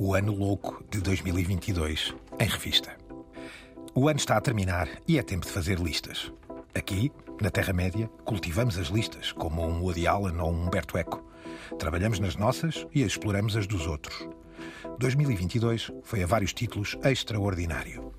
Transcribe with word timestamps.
o 0.00 0.14
Ano 0.14 0.32
Louco 0.32 0.84
de 0.88 1.00
2022 1.00 2.14
em 2.38 2.46
revista. 2.46 2.96
O 3.92 4.08
ano 4.08 4.18
está 4.18 4.36
a 4.36 4.40
terminar 4.40 4.88
e 5.08 5.18
é 5.18 5.22
tempo 5.22 5.44
de 5.44 5.50
fazer 5.50 5.80
listas. 5.80 6.32
Aqui, 6.72 7.10
na 7.42 7.50
Terra-média, 7.50 8.08
cultivamos 8.24 8.78
as 8.78 8.86
listas, 8.86 9.32
como 9.32 9.66
um 9.66 9.82
Woody 9.82 10.06
Allen 10.06 10.38
ou 10.38 10.52
um 10.52 10.66
Humberto 10.66 10.96
Eco. 10.96 11.24
Trabalhamos 11.80 12.20
nas 12.20 12.36
nossas 12.36 12.86
e 12.94 13.02
exploramos 13.02 13.56
as 13.56 13.66
dos 13.66 13.88
outros. 13.88 14.28
2022 15.00 15.90
foi 16.04 16.22
a 16.22 16.26
vários 16.26 16.52
títulos 16.52 16.96
extraordinário. 17.02 18.12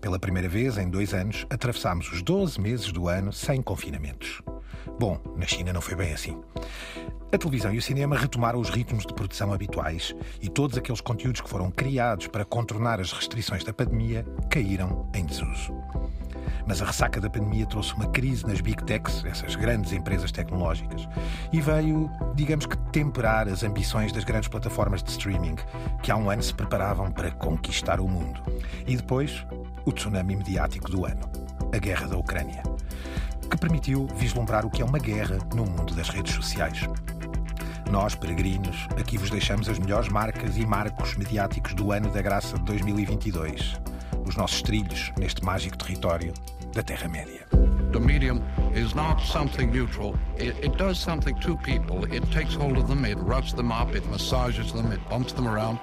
Pela 0.00 0.20
primeira 0.20 0.48
vez 0.48 0.78
em 0.78 0.88
dois 0.88 1.12
anos, 1.12 1.44
atravessámos 1.50 2.12
os 2.12 2.22
12 2.22 2.60
meses 2.60 2.92
do 2.92 3.08
ano 3.08 3.32
sem 3.32 3.60
confinamentos. 3.60 4.42
Bom, 4.98 5.20
na 5.36 5.46
China 5.46 5.72
não 5.72 5.80
foi 5.80 5.96
bem 5.96 6.12
assim. 6.12 6.40
A 7.36 7.38
televisão 7.38 7.74
e 7.74 7.76
o 7.76 7.82
cinema 7.82 8.16
retomaram 8.16 8.58
os 8.58 8.70
ritmos 8.70 9.04
de 9.04 9.12
produção 9.12 9.52
habituais 9.52 10.16
e 10.40 10.48
todos 10.48 10.78
aqueles 10.78 11.02
conteúdos 11.02 11.42
que 11.42 11.50
foram 11.50 11.70
criados 11.70 12.28
para 12.28 12.46
contornar 12.46 12.98
as 12.98 13.12
restrições 13.12 13.62
da 13.62 13.74
pandemia 13.74 14.24
caíram 14.48 15.06
em 15.14 15.22
desuso. 15.22 15.74
Mas 16.66 16.80
a 16.80 16.86
ressaca 16.86 17.20
da 17.20 17.28
pandemia 17.28 17.66
trouxe 17.66 17.92
uma 17.92 18.06
crise 18.06 18.46
nas 18.46 18.62
big 18.62 18.82
techs, 18.84 19.22
essas 19.26 19.54
grandes 19.54 19.92
empresas 19.92 20.32
tecnológicas, 20.32 21.06
e 21.52 21.60
veio, 21.60 22.10
digamos 22.34 22.64
que, 22.64 22.78
temperar 22.90 23.48
as 23.48 23.62
ambições 23.62 24.12
das 24.12 24.24
grandes 24.24 24.48
plataformas 24.48 25.02
de 25.02 25.10
streaming, 25.10 25.56
que 26.02 26.10
há 26.10 26.16
um 26.16 26.30
ano 26.30 26.42
se 26.42 26.54
preparavam 26.54 27.12
para 27.12 27.30
conquistar 27.32 28.00
o 28.00 28.08
mundo. 28.08 28.40
E 28.86 28.96
depois, 28.96 29.44
o 29.84 29.92
tsunami 29.92 30.36
mediático 30.36 30.90
do 30.90 31.04
ano 31.04 31.28
a 31.70 31.78
guerra 31.78 32.06
da 32.06 32.16
Ucrânia 32.16 32.62
que 33.50 33.56
permitiu 33.56 34.08
vislumbrar 34.16 34.66
o 34.66 34.70
que 34.70 34.82
é 34.82 34.84
uma 34.84 34.98
guerra 34.98 35.38
no 35.54 35.64
mundo 35.64 35.94
das 35.94 36.08
redes 36.08 36.34
sociais. 36.34 36.80
Nós, 37.90 38.14
peregrinos, 38.14 38.88
aqui 38.98 39.16
vos 39.16 39.30
deixamos 39.30 39.68
as 39.68 39.78
melhores 39.78 40.08
marcas 40.08 40.56
e 40.56 40.66
marcos 40.66 41.16
mediáticos 41.16 41.72
do 41.74 41.92
ano 41.92 42.10
da 42.10 42.20
graça 42.20 42.58
de 42.58 42.64
2022. 42.64 43.80
Os 44.26 44.36
nossos 44.36 44.60
trilhos 44.60 45.12
neste 45.16 45.44
mágico 45.44 45.78
território 45.78 46.34
da 46.74 46.82
Terra-média. 46.82 47.46
The 47.92 48.00
medium 48.00 48.42
is 48.74 48.92
not 48.94 49.24
something 49.24 49.70
neutral. 49.70 50.14
It, 50.36 50.56
it, 50.62 50.76
does 50.76 50.98
something 50.98 51.34
to 51.40 51.56
people. 51.56 52.04
It 52.12 52.30
takes 52.32 52.54
hold 52.54 52.76
of 52.76 52.88
them, 52.88 53.04
it 53.06 53.16
rubs 53.18 53.54
them 53.54 53.70
up, 53.70 53.94
it 53.94 54.04
massages 54.10 54.72
them, 54.72 54.92
it 54.92 55.00
bumps 55.08 55.32
them 55.32 55.46
around. 55.46 55.78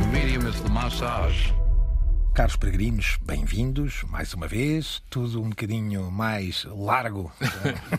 The 0.00 0.08
medium 0.12 0.46
is 0.46 0.60
the 0.60 0.68
massage. 0.68 1.52
Caros 2.36 2.54
peregrinos, 2.54 3.18
bem-vindos 3.22 4.02
mais 4.10 4.34
uma 4.34 4.46
vez. 4.46 5.02
Tudo 5.08 5.40
um 5.40 5.48
bocadinho 5.48 6.10
mais 6.10 6.66
largo, 6.66 7.32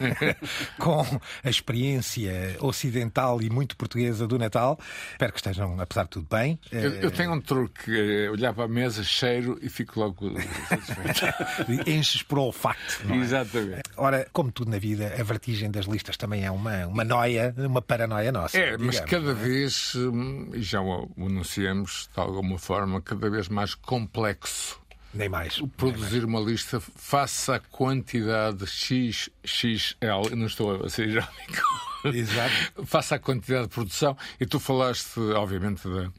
com 0.78 1.04
a 1.44 1.50
experiência 1.50 2.56
ocidental 2.60 3.42
e 3.42 3.50
muito 3.50 3.76
portuguesa 3.76 4.28
do 4.28 4.38
Natal. 4.38 4.80
Espero 5.14 5.34
que 5.34 5.40
estejam, 5.40 5.82
apesar 5.82 6.04
de 6.04 6.10
tudo, 6.12 6.28
bem. 6.30 6.60
Eu, 6.72 6.92
eu 6.98 7.10
tenho 7.10 7.34
um 7.34 7.42
truque: 7.42 7.90
é 7.90 8.30
olhar 8.30 8.54
para 8.54 8.66
a 8.66 8.68
mesa, 8.68 9.04
cheiro 9.04 9.58
e 9.60 9.70
fico 9.70 10.00
logo 10.00 10.32
satisfeito. 10.70 11.90
Enches 11.90 12.22
por 12.22 12.38
olfato. 12.38 13.02
É? 13.10 13.16
Exatamente. 13.16 13.90
Ora, 13.98 14.28
como 14.32 14.52
tudo 14.52 14.70
na 14.70 14.78
vida, 14.78 15.16
a 15.20 15.24
vertigem 15.24 15.72
das 15.72 15.88
listas 15.88 16.16
também 16.16 16.46
é 16.46 16.52
uma, 16.52 16.86
uma 16.86 17.04
noia, 17.04 17.56
uma 17.58 17.82
paranoia 17.82 18.32
nossa. 18.32 18.56
É, 18.56 18.66
digamos, 18.74 18.86
mas 18.86 19.00
cada 19.00 19.32
é? 19.32 19.34
vez, 19.34 19.96
hum, 19.96 20.52
e 20.54 20.62
já 20.62 20.80
o 20.80 21.10
anunciamos 21.18 22.08
de 22.14 22.22
alguma 22.22 22.60
forma, 22.60 23.02
cada 23.02 23.32
vez 23.32 23.50
mais 23.50 23.74
complexo 23.74 24.27
complexo. 24.34 24.80
Nem 25.14 25.30
mais. 25.30 25.60
Produzir 25.78 26.22
Nem 26.22 26.22
mais. 26.22 26.24
uma 26.24 26.40
lista 26.40 26.80
face 26.80 27.52
à 27.52 27.60
quantidade 27.60 28.66
XXL, 28.68 30.36
não 30.36 30.46
estou 30.46 30.86
a 30.86 30.90
ser 30.90 31.08
irónico. 31.08 31.88
Exato. 32.06 32.54
face 32.86 33.14
à 33.14 33.20
quantidade 33.20 33.64
de 33.68 33.74
produção. 33.74 34.18
E 34.40 34.46
tu 34.46 34.60
falaste, 34.60 35.20
obviamente, 35.36 35.88
da, 35.88 36.12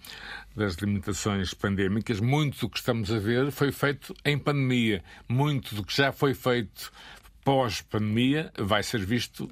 das 0.57 0.75
limitações 0.77 1.55
pandémicas. 1.55 2.19
Muito 2.19 2.61
do 2.61 2.69
que 2.69 2.79
estamos 2.79 3.13
a 3.13 3.19
ver 3.19 3.51
foi 3.53 3.71
feito 3.71 4.15
em 4.25 4.39
pandemia. 4.39 5.05
Muito 5.29 5.75
do 5.75 5.85
que 5.85 5.95
já 5.95 6.11
foi 6.11 6.35
feito 6.35 6.91
pós-pandemia 7.45 8.53
vai 8.59 8.83
ser 8.83 9.05
visto 9.05 9.49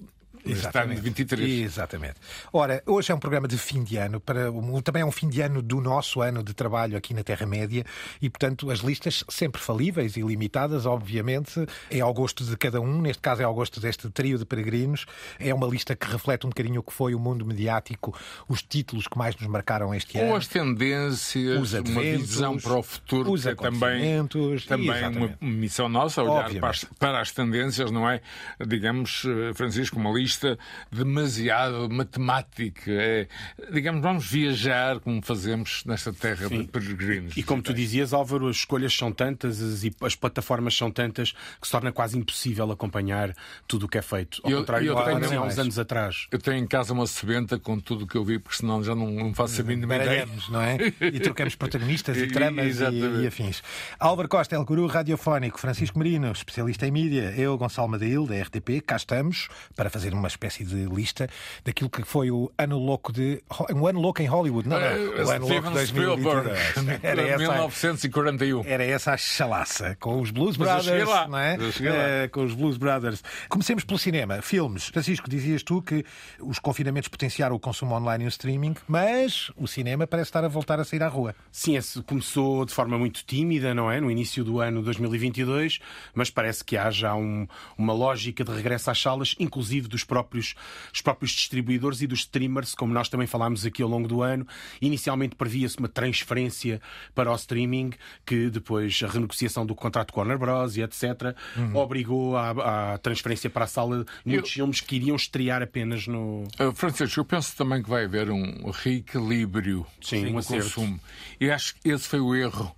Exatamente. 0.51 1.01
23. 1.01 1.61
Exatamente. 1.61 2.15
Ora, 2.53 2.83
hoje 2.87 3.13
é 3.13 3.15
um 3.15 3.19
programa 3.19 3.49
de 3.49 3.59
fim 3.59 3.83
de 3.83 3.97
ano, 3.97 4.21
para, 4.21 4.51
também 4.83 5.03
é 5.03 5.05
um 5.05 5.13
fim 5.13 5.29
de 5.29 5.41
ano 5.41 5.63
do 5.63 5.81
nosso 5.81 6.21
ano 6.21 6.43
de 6.43 6.55
trabalho 6.55 6.97
aqui 6.97 7.15
na 7.15 7.23
Terra-média 7.23 7.85
e, 8.21 8.31
portanto, 8.31 8.71
as 8.71 8.81
listas 8.81 9.25
sempre 9.29 9.61
falíveis 9.61 10.17
e 10.17 10.23
limitadas, 10.23 10.87
obviamente, 10.87 11.67
é 11.91 12.01
ao 12.01 12.13
gosto 12.13 12.45
de 12.45 12.57
cada 12.57 12.81
um, 12.81 13.01
neste 13.01 13.23
caso 13.23 13.43
é 13.43 13.45
ao 13.45 13.55
gosto 13.55 13.81
deste 13.81 14.09
trio 14.11 14.39
de 14.39 14.45
peregrinos. 14.45 15.07
É 15.39 15.53
uma 15.53 15.67
lista 15.67 15.95
que 15.95 16.07
reflete 16.07 16.47
um 16.47 16.51
bocadinho 16.51 16.81
o 16.81 16.83
que 16.83 16.93
foi 16.93 17.15
o 17.15 17.19
mundo 17.19 17.45
mediático, 17.45 18.17
os 18.49 18.63
títulos 18.63 19.07
que 19.07 19.19
mais 19.19 19.37
nos 19.37 19.47
marcaram 19.47 19.95
este 19.95 20.19
ano. 20.19 20.31
Ou 20.31 20.37
as 20.37 20.47
tendências, 20.47 21.61
os 21.61 21.73
uma 21.73 22.03
visão 22.03 22.57
para 22.57 22.79
o 22.79 22.83
futuro, 22.83 23.33
os 23.33 23.43
que 23.43 23.49
é 23.49 23.55
também, 23.55 24.27
também 24.67 25.07
uma 25.17 25.37
missão 25.41 25.89
nossa, 25.89 26.23
olhar 26.23 26.53
para 26.55 26.71
as, 26.71 26.85
para 26.99 27.21
as 27.21 27.31
tendências, 27.31 27.91
não 27.91 28.09
é? 28.09 28.21
Digamos, 28.67 29.25
eh, 29.25 29.55
Francisco, 29.55 29.99
uma 29.99 30.11
lista 30.11 30.36
vista 30.37 30.59
demasiado 30.93 31.89
matemática. 31.91 32.91
É, 32.91 33.27
digamos, 33.73 34.03
vamos 34.03 34.27
viajar 34.27 35.01
como 35.01 35.23
fazemos 35.23 35.83
nesta 35.87 36.13
terra 36.13 36.49
Sim. 36.49 36.63
de 36.63 36.69
peregrinos. 36.69 37.37
E 37.37 37.43
como 37.43 37.63
tu 37.63 37.73
dizias, 37.73 38.13
Álvaro, 38.13 38.49
as 38.49 38.57
escolhas 38.57 38.93
são 38.95 39.11
tantas, 39.11 39.61
as, 39.61 39.83
as 40.03 40.15
plataformas 40.15 40.77
são 40.77 40.91
tantas 40.91 41.33
que 41.33 41.67
se 41.67 41.71
torna 41.71 41.91
quase 41.91 42.19
impossível 42.19 42.71
acompanhar 42.71 43.35
tudo 43.67 43.87
o 43.87 43.89
que 43.89 43.99
é 43.99 44.03
feito. 44.03 44.41
Ao 44.45 44.51
eu, 44.51 44.59
contrário, 44.59 44.87
eu 44.87 45.05
tenho, 45.05 45.41
há 45.41 45.47
uns 45.47 45.59
anos 45.59 45.79
atrás. 45.79 46.27
Eu 46.31 46.39
tenho 46.39 46.59
em 46.59 46.67
casa 46.67 46.93
uma 46.93 47.07
sebenta 47.07 47.59
com 47.59 47.81
tudo 47.81 48.05
o 48.05 48.07
que 48.07 48.17
eu 48.17 48.25
vi, 48.25 48.39
porque 48.39 48.59
senão 48.59 48.83
já 48.83 48.95
não, 48.95 49.11
não 49.11 49.35
faço 49.35 49.61
a 49.61 49.65
mínima 49.65 49.97
ideia. 49.97 50.29
não 50.51 50.61
é? 50.61 50.77
E 51.01 51.19
trocamos 51.21 51.55
protagonistas 51.57 52.17
e 52.19 52.27
tramas 52.29 52.81
e, 52.81 53.23
e, 53.23 53.27
afins. 53.27 53.63
Álvaro 53.99 54.29
Costa, 54.29 54.55
El 54.55 54.65
Guru 54.65 54.87
Radiofónico, 54.87 55.59
Francisco 55.59 55.99
Marino, 55.99 56.31
especialista 56.31 56.87
em 56.87 56.91
mídia, 56.91 57.33
eu, 57.37 57.57
Gonçalo 57.57 57.89
Madail, 57.89 58.27
da 58.27 58.35
RTP, 58.43 58.83
cá 58.85 58.97
estamos 58.97 59.49
para 59.75 59.89
fazer 59.89 60.13
uma 60.19 60.29
espécie 60.29 60.65
de 60.65 60.85
lista 60.87 61.29
daquilo 61.65 61.91
que 61.91 62.03
foi 62.03 62.31
o 62.31 62.51
ano 62.59 62.79
louco 62.79 63.13
de. 63.13 63.43
Um 63.75 63.87
ano 63.87 64.01
louco 64.01 64.23
em 64.23 64.27
Hollywood, 64.27 64.69
não, 64.69 64.81
não. 64.81 64.87
Uh, 64.87 65.27
o 65.27 65.31
ano 65.31 65.49
louco 65.49 65.69
de 65.69 65.75
2022. 65.75 66.47
Era 67.03 67.23
essa, 67.23 67.39
1941. 67.39 68.65
Era 68.65 68.85
essa 68.85 69.13
a 69.13 69.17
chalaça, 69.17 69.97
com 70.01 70.21
os 70.21 70.31
Blues 70.31 70.57
Brothers, 70.57 71.09
não 71.29 71.39
é? 71.39 71.57
Uh, 71.57 72.31
com 72.31 72.45
os 72.45 72.55
Blues 72.55 72.77
Brothers. 72.77 73.23
Comecemos 73.49 73.85
pelo 73.85 73.99
cinema, 73.99 74.43
filmes. 74.43 74.87
Francisco, 74.87 75.29
dizias 75.29 75.63
tu 75.63 75.83
que 75.83 76.05
os 76.41 76.59
confinamentos 76.59 77.09
potenciaram 77.09 77.55
o 77.57 77.61
consumo 77.61 77.95
online 77.95 78.25
e 78.25 78.27
o 78.27 78.29
streaming, 78.29 78.75
mas 78.87 79.51
o 79.57 79.67
cinema 79.67 80.07
parece 80.07 80.29
estar 80.29 80.45
a 80.45 80.49
voltar 80.49 80.81
a 80.81 80.85
sair 80.85 81.03
à 81.03 81.09
rua. 81.09 81.35
Sim, 81.51 81.77
esse 81.77 82.03
começou 82.03 82.65
de 82.65 82.73
forma 82.73 82.99
muito 82.99 83.25
tímida, 83.25 83.75
não 83.75 83.91
é? 83.91 84.01
No 84.01 84.11
início 84.11 84.45
do 84.45 84.61
ano 84.61 84.83
2022, 84.83 85.79
mas 86.15 86.31
parece 86.31 86.65
que 86.65 86.77
há 86.77 86.91
já 86.91 87.15
um, 87.15 87.47
uma 87.77 87.93
lógica 87.93 88.45
de 88.45 88.53
regresso 88.53 88.91
às 88.91 89.01
salas, 89.01 89.35
inclusive 89.39 89.89
dos 89.89 90.05
próprios, 90.07 90.55
os 90.93 91.01
próprios 91.01 91.33
distribuidores 91.33 92.01
e 92.01 92.07
dos 92.07 92.21
streamers, 92.21 92.75
como 92.75 92.93
nós 92.93 93.09
também 93.09 93.27
falámos 93.27 93.67
aqui 93.67 93.83
ao 93.83 93.89
longo 93.89 94.09
do 94.09 94.23
ano. 94.23 94.47
Inicialmente 94.81 95.37
previa-se 95.37 95.79
uma 95.79 95.89
transferência 95.89 96.81
para 97.15 97.31
o 97.31 97.35
streaming, 97.35 97.91
que 98.25 98.49
depois 98.49 99.01
a 99.03 99.09
renegociação 99.09 99.67
do 99.67 99.75
contrato 99.75 100.13
com 100.13 100.21
Warner 100.21 100.39
Bros. 100.39 100.77
e 100.77 100.83
etc. 100.83 101.37
Uhum. 101.57 101.77
obrigou 101.77 102.37
à, 102.37 102.95
à, 102.95 102.99
transferência 102.99 103.51
para 103.51 103.65
a 103.65 103.69
sala 103.69 104.05
de 104.05 104.33
muitos 104.33 104.51
eu... 104.51 104.55
filmes 104.55 104.81
que 104.81 104.97
iriam 104.97 105.17
estrear 105.17 105.63
apenas 105.63 106.07
no. 106.07 106.45
Uh, 106.61 106.73
Francisco, 106.75 107.21
eu 107.21 107.25
penso 107.25 107.57
também 107.57 107.83
que 107.83 107.89
vai 107.89 108.05
haver 108.05 108.31
um 108.31 108.71
reequilíbrio 108.71 109.87
Sim, 110.01 110.31
no 110.31 110.39
um 110.39 110.43
consumo. 110.43 111.01
E 111.41 111.51
acho 111.51 111.75
que 111.77 111.91
esse 111.91 112.09
foi 112.09 112.21
o 112.21 112.35
erro 112.35 112.75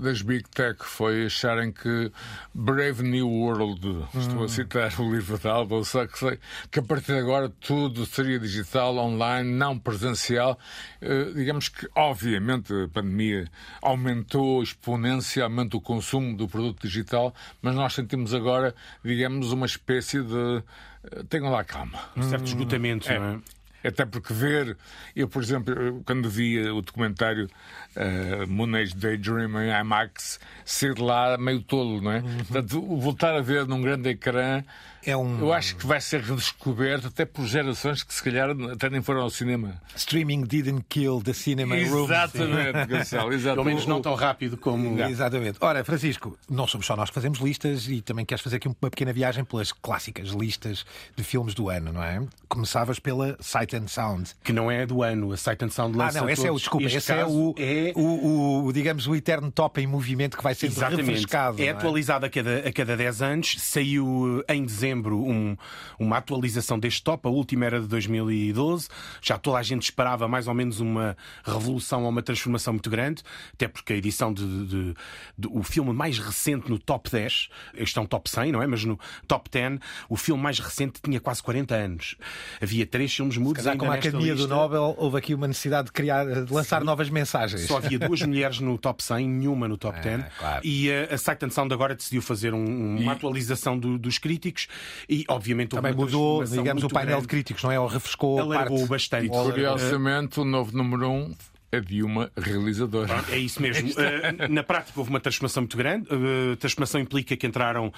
das 0.00 0.22
Big 0.22 0.48
Tech 0.50 0.78
foi 0.82 1.26
acharem 1.26 1.70
que 1.72 2.10
Brave 2.54 3.02
New 3.02 3.28
World, 3.28 3.86
hum. 3.86 4.06
estou 4.14 4.40
a 4.40 4.44
hum. 4.44 4.48
citar 4.48 5.00
o 5.00 5.12
livro 5.12 5.38
de 5.38 5.48
Aldous 5.48 5.94
Huxley, 5.94 6.38
que 6.70 6.78
a 6.78 6.82
partir 6.82 7.12
de 7.12 7.18
agora 7.18 7.48
tudo 7.60 8.06
seria 8.06 8.38
digital, 8.38 8.96
online, 8.96 9.50
não 9.50 9.78
presencial. 9.78 10.58
Uh, 11.02 11.34
digamos 11.34 11.68
que, 11.68 11.88
obviamente, 11.94 12.72
a 12.72 12.88
pandemia 12.88 13.48
aumentou 13.82 14.62
exponencialmente 14.62 15.76
o 15.76 15.80
consumo 15.80 16.36
do 16.36 16.48
produto 16.48 16.82
digital, 16.82 17.34
mas 17.60 17.74
nós 17.74 17.94
sentimos 17.94 18.34
agora, 18.34 18.74
digamos, 19.04 19.52
uma 19.52 19.66
espécie 19.66 20.22
de. 20.22 20.34
Uh, 20.34 21.24
tenham 21.28 21.50
lá 21.50 21.64
calma. 21.64 21.98
Um 22.16 22.22
certo 22.22 22.46
esgotamento, 22.46 23.10
é. 23.10 23.18
não 23.18 23.26
é? 23.26 23.40
Até 23.84 24.04
porque 24.04 24.32
ver, 24.32 24.76
eu, 25.16 25.28
por 25.28 25.42
exemplo, 25.42 26.02
quando 26.04 26.28
vi 26.28 26.60
o 26.68 26.82
documentário 26.82 27.48
uh, 27.96 28.46
Moonage 28.46 28.94
Daydream 28.94 29.50
em 29.62 29.70
IMAX, 29.80 30.38
ser 30.64 30.98
lá 30.98 31.38
meio 31.38 31.62
tolo, 31.62 32.00
não 32.00 32.12
é? 32.12 32.18
Uhum. 32.18 32.36
Portanto, 32.38 32.96
voltar 32.98 33.34
a 33.34 33.40
ver 33.40 33.66
num 33.66 33.80
grande 33.80 34.10
ecrã 34.10 34.62
É 35.04 35.16
um 35.16 35.38
Eu 35.38 35.52
acho 35.52 35.76
que 35.76 35.86
vai 35.86 36.00
ser 36.00 36.20
redescoberto 36.20 37.06
até 37.08 37.24
por 37.24 37.46
gerações 37.46 38.02
que 38.02 38.12
se 38.12 38.22
calhar 38.22 38.50
até 38.72 38.90
nem 38.90 39.00
foram 39.00 39.22
ao 39.22 39.30
cinema. 39.30 39.80
Streaming 39.96 40.42
didn't 40.42 40.84
kill 40.88 41.22
the 41.22 41.32
cinema. 41.32 41.76
Exatamente, 41.76 42.86
Gonçalo. 42.86 43.32
Exato. 43.32 43.54
Pelo 43.54 43.66
menos 43.66 43.86
não 43.86 44.02
tão 44.02 44.14
rápido 44.14 44.56
como. 44.56 45.00
Exatamente. 45.00 45.58
Ora, 45.60 45.82
Francisco, 45.84 46.38
não 46.48 46.66
somos 46.66 46.86
só 46.86 46.96
nós 46.96 47.08
que 47.08 47.14
fazemos 47.14 47.38
listas 47.38 47.88
e 47.88 48.02
também 48.02 48.24
queres 48.24 48.42
fazer 48.42 48.56
aqui 48.56 48.68
uma 48.68 48.90
pequena 48.90 49.12
viagem 49.12 49.44
pelas 49.44 49.72
clássicas 49.72 50.28
listas 50.28 50.84
de 51.16 51.24
filmes 51.24 51.54
do 51.54 51.70
ano, 51.70 51.92
não 51.92 52.02
é? 52.02 52.22
Começavas 52.48 52.98
pela 52.98 53.36
Sight 53.40 53.74
and 53.76 53.88
Sound. 53.88 54.30
Que 54.44 54.52
não 54.52 54.70
é 54.70 54.84
do 54.84 55.02
ano. 55.02 55.32
A 55.32 55.36
Sight 55.36 55.64
and 55.64 55.70
Sound 55.70 55.98
Ah, 55.98 56.04
lança 56.04 56.20
não, 56.20 56.28
esse 56.28 56.46
é 56.46 56.50
o, 56.50 56.56
desculpa, 56.56 56.84
Este 56.86 56.98
esse 56.98 57.12
é 57.12 57.24
o, 57.24 57.54
é 57.56 57.92
o, 57.96 58.64
o, 58.66 58.72
digamos, 58.72 59.06
o 59.06 59.14
eterno 59.14 59.50
top 59.50 59.80
em 59.80 59.86
movimento 59.86 60.36
que 60.36 60.42
vai 60.42 60.54
sendo 60.54 60.72
Exatamente. 60.72 61.06
refrescado. 61.06 61.62
É 61.62 61.72
não 61.72 61.78
atualizado 61.78 62.26
a 62.26 62.30
cada, 62.30 62.58
a 62.68 62.72
cada 62.72 62.96
10 62.96 63.22
anos. 63.22 63.56
Saiu 63.58 64.44
em 64.48 64.64
dezembro 64.64 64.89
um- 64.94 65.56
uma 65.98 66.16
atualização 66.18 66.78
deste 66.78 67.02
top. 67.02 67.26
A 67.28 67.30
última 67.30 67.64
era 67.66 67.80
de 67.80 67.86
2012. 67.86 68.88
Já 69.20 69.38
toda 69.38 69.58
a 69.58 69.62
gente 69.62 69.82
esperava 69.82 70.26
mais 70.28 70.48
ou 70.48 70.54
menos 70.54 70.80
uma 70.80 71.16
revolução 71.44 72.02
ou 72.04 72.08
uma 72.08 72.22
transformação 72.22 72.72
muito 72.72 72.90
grande. 72.90 73.22
Até 73.54 73.68
porque 73.68 73.92
a 73.92 73.96
edição 73.96 74.32
de, 74.32 74.44
de- 74.66 74.94
de- 75.38 75.48
o 75.50 75.62
filme 75.62 75.92
mais 75.92 76.18
recente 76.18 76.68
no 76.70 76.78
top 76.78 77.10
10, 77.10 77.48
este 77.74 77.98
é 77.98 78.02
um 78.02 78.06
top 78.06 78.28
100, 78.30 78.52
não 78.52 78.62
é? 78.62 78.66
Mas 78.66 78.84
no 78.84 78.98
top 79.26 79.48
10, 79.50 79.78
o 80.08 80.16
filme 80.16 80.42
mais 80.42 80.58
recente 80.58 81.00
tinha 81.02 81.20
quase 81.20 81.42
40 81.42 81.74
anos. 81.74 82.16
Havia 82.60 82.86
três 82.86 83.14
filmes 83.14 83.36
mudos 83.36 83.66
ainda 83.66 83.78
como 83.78 83.90
a 83.90 83.94
Academia 83.94 84.34
do 84.34 84.40
lista. 84.42 84.54
Nobel, 84.54 84.94
houve 84.98 85.18
aqui 85.18 85.34
uma 85.34 85.46
necessidade 85.48 85.86
de 85.86 85.92
criar, 85.92 86.24
de 86.44 86.52
lançar 86.52 86.82
novas 86.84 87.10
mensagens. 87.10 87.62
Só 87.66 87.76
havia 87.78 87.98
duas 87.98 88.20
mulheres 88.22 88.60
no 88.60 88.76
top 88.78 89.02
100, 89.02 89.28
nenhuma 89.28 89.68
no 89.68 89.76
top 89.76 90.00
10. 90.00 90.24
claro. 90.38 90.60
E 90.66 90.88
uh, 90.88 91.14
a 91.14 91.18
Sight 91.18 91.44
and 91.44 91.50
Sound 91.50 91.72
agora 91.72 91.94
decidiu 91.94 92.22
fazer 92.22 92.54
um- 92.54 92.96
uma 93.00 93.12
atualização 93.12 93.78
do- 93.78 93.98
dos 93.98 94.18
críticos 94.18 94.68
e, 95.08 95.24
obviamente, 95.28 95.70
Também 95.70 95.92
mudou, 95.92 96.44
digamos, 96.44 96.82
o 96.84 96.88
painel 96.88 97.12
grande. 97.16 97.22
de 97.22 97.28
críticos, 97.28 97.62
não 97.62 97.72
é? 97.72 97.80
Ou 97.80 97.86
refrescou 97.86 98.40
Alargou 98.40 98.78
parte. 98.78 98.90
bastante. 98.90 99.28
Curiosamente, 99.28 100.40
o 100.40 100.44
novo 100.44 100.76
número 100.76 101.08
1 101.08 101.14
um 101.14 101.34
é 101.72 101.80
de 101.80 102.02
uma 102.02 102.30
realizadora. 102.36 103.24
É 103.30 103.38
isso 103.38 103.62
mesmo. 103.62 103.88
Uh, 103.90 104.48
na 104.50 104.62
prática 104.62 104.98
houve 104.98 105.10
uma 105.10 105.20
transformação 105.20 105.62
muito 105.62 105.76
grande. 105.76 106.08
Uh, 106.12 106.52
A 106.54 106.56
transformação 106.56 107.00
implica 107.00 107.36
que 107.36 107.46
entraram 107.46 107.92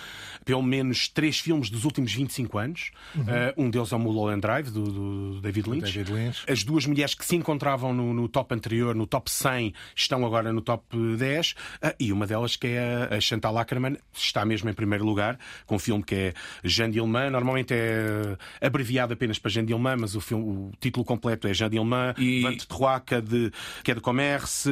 pelo 0.44 0.62
menos 0.62 1.08
três 1.08 1.38
filmes 1.40 1.70
dos 1.70 1.84
últimos 1.84 2.12
25 2.12 2.58
anos. 2.58 2.90
Uh, 3.16 3.22
Um 3.56 3.70
deles 3.70 3.90
é 3.92 3.96
o 3.96 3.98
Mulholland 3.98 4.40
Drive, 4.40 4.70
do, 4.70 4.84
do 5.32 5.40
David 5.40 5.70
Lynch. 5.70 5.92
David 5.92 6.12
Lynch. 6.12 6.44
As 6.50 6.62
duas 6.62 6.84
mulheres 6.86 7.14
que 7.14 7.24
se 7.24 7.34
encontravam 7.36 7.94
no, 7.94 8.12
no 8.12 8.28
top 8.28 8.54
anterior, 8.54 8.94
no 8.94 9.06
top 9.06 9.30
100, 9.30 9.72
estão 9.96 10.24
agora 10.26 10.52
no 10.52 10.60
top 10.60 10.84
10. 11.16 11.52
Uh, 11.82 11.94
E 11.98 12.12
uma 12.12 12.26
delas, 12.26 12.56
que 12.56 12.66
é 12.66 13.08
a- 13.10 13.16
a 13.16 13.20
Chantal 13.20 13.56
Ackerman, 13.58 13.96
está 14.12 14.44
mesmo 14.44 14.68
em 14.68 14.74
primeiro 14.74 15.04
lugar, 15.04 15.38
com 15.66 15.76
um 15.76 15.78
filme 15.78 16.02
que 16.04 16.14
é 16.14 16.34
Jean 16.62 16.90
Dillman. 16.90 17.30
Normalmente 17.30 17.72
é 17.72 18.36
abreviado 18.60 19.12
apenas 19.14 19.38
para 19.38 19.50
Jean 19.50 19.64
Dillman, 19.64 19.96
mas 19.98 20.14
o, 20.14 20.20
filme, 20.20 20.44
o 20.44 20.72
título 20.80 21.04
completo 21.04 21.48
é 21.48 21.54
Jean 21.54 21.70
Dillman, 21.70 22.14
E- 22.18 22.42
23 22.42 23.02
que 23.06 23.14
é 23.14 23.20
de, 23.20 23.50
que 23.82 23.90
é 23.90 23.94
de 23.94 24.00
commerce, 24.00 24.70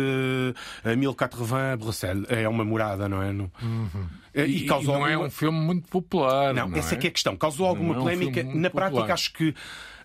eh, 0.84 0.96
1080 0.96 1.76
Bruxelles. 1.76 2.24
É 2.28 2.48
uma 2.48 2.64
morada, 2.64 3.08
não 3.08 3.22
é? 3.22 3.32
No- 3.32 3.50
Eh, 4.32 4.46
E, 4.46 4.62
e 4.64 4.66
não 4.66 5.06
é 5.06 5.12
alguma- 5.12 5.26
um 5.26 5.30
filme 5.30 5.58
muito 5.58 5.88
popular. 5.88 6.54
não, 6.54 6.68
Não, 6.68 6.78
essa 6.78 6.94
é 6.94 6.98
que 6.98 7.06
é 7.06 7.10
a 7.10 7.12
questão. 7.12 7.36
Causou 7.36 7.64
Não 7.66 7.70
alguma 7.70 7.94
é 7.94 7.98
um 7.98 8.00
polémica. 8.02 8.32
filme 8.34 8.50
muito 8.50 8.62
Na 8.62 8.70
prática, 8.70 8.96
popular. 9.00 9.14
acho 9.14 9.32
que 9.32 9.54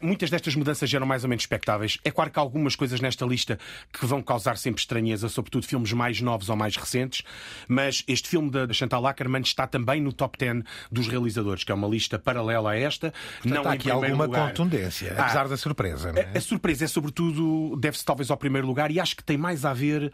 muitas 0.01 0.29
destas 0.29 0.55
mudanças 0.55 0.93
eram 0.93 1.05
mais 1.05 1.23
ou 1.23 1.29
menos 1.29 1.43
expectáveis. 1.43 1.97
É 2.03 2.11
claro 2.11 2.29
que 2.31 2.39
há 2.39 2.41
algumas 2.41 2.75
coisas 2.75 2.99
nesta 2.99 3.25
lista 3.25 3.57
que 3.91 4.05
vão 4.05 4.21
causar 4.21 4.57
sempre 4.57 4.81
estranheza, 4.81 5.29
sobretudo 5.29 5.65
filmes 5.65 5.91
mais 5.93 6.21
novos 6.21 6.49
ou 6.49 6.55
mais 6.55 6.75
recentes. 6.75 7.23
Mas 7.67 8.03
este 8.07 8.27
filme 8.29 8.49
da 8.49 8.71
Chantal 8.73 9.05
Ackerman 9.07 9.41
está 9.41 9.67
também 9.67 10.01
no 10.01 10.11
top 10.13 10.37
10 10.37 10.63
dos 10.91 11.07
realizadores, 11.07 11.63
que 11.63 11.71
é 11.71 11.75
uma 11.75 11.87
lista 11.87 12.17
paralela 12.19 12.71
a 12.71 12.75
esta. 12.77 13.13
não 13.43 13.63
Portanto, 13.63 13.67
há 13.67 13.71
em 13.71 13.77
aqui 13.77 13.91
alguma 13.91 14.25
lugar. 14.25 14.47
contundência, 14.49 15.13
Ah, 15.17 15.23
apesar 15.23 15.47
da 15.47 15.57
surpresa. 15.57 16.11
Não 16.11 16.21
é? 16.21 16.31
a, 16.33 16.37
a 16.37 16.41
surpresa 16.41 16.85
é 16.85 16.87
sobretudo, 16.87 17.75
deve-se 17.77 18.03
talvez 18.05 18.29
ao 18.31 18.37
primeiro 18.37 18.67
lugar, 18.67 18.91
e 18.91 18.99
acho 18.99 19.15
que 19.15 19.23
tem 19.23 19.37
mais 19.37 19.65
a 19.65 19.73
ver. 19.73 20.11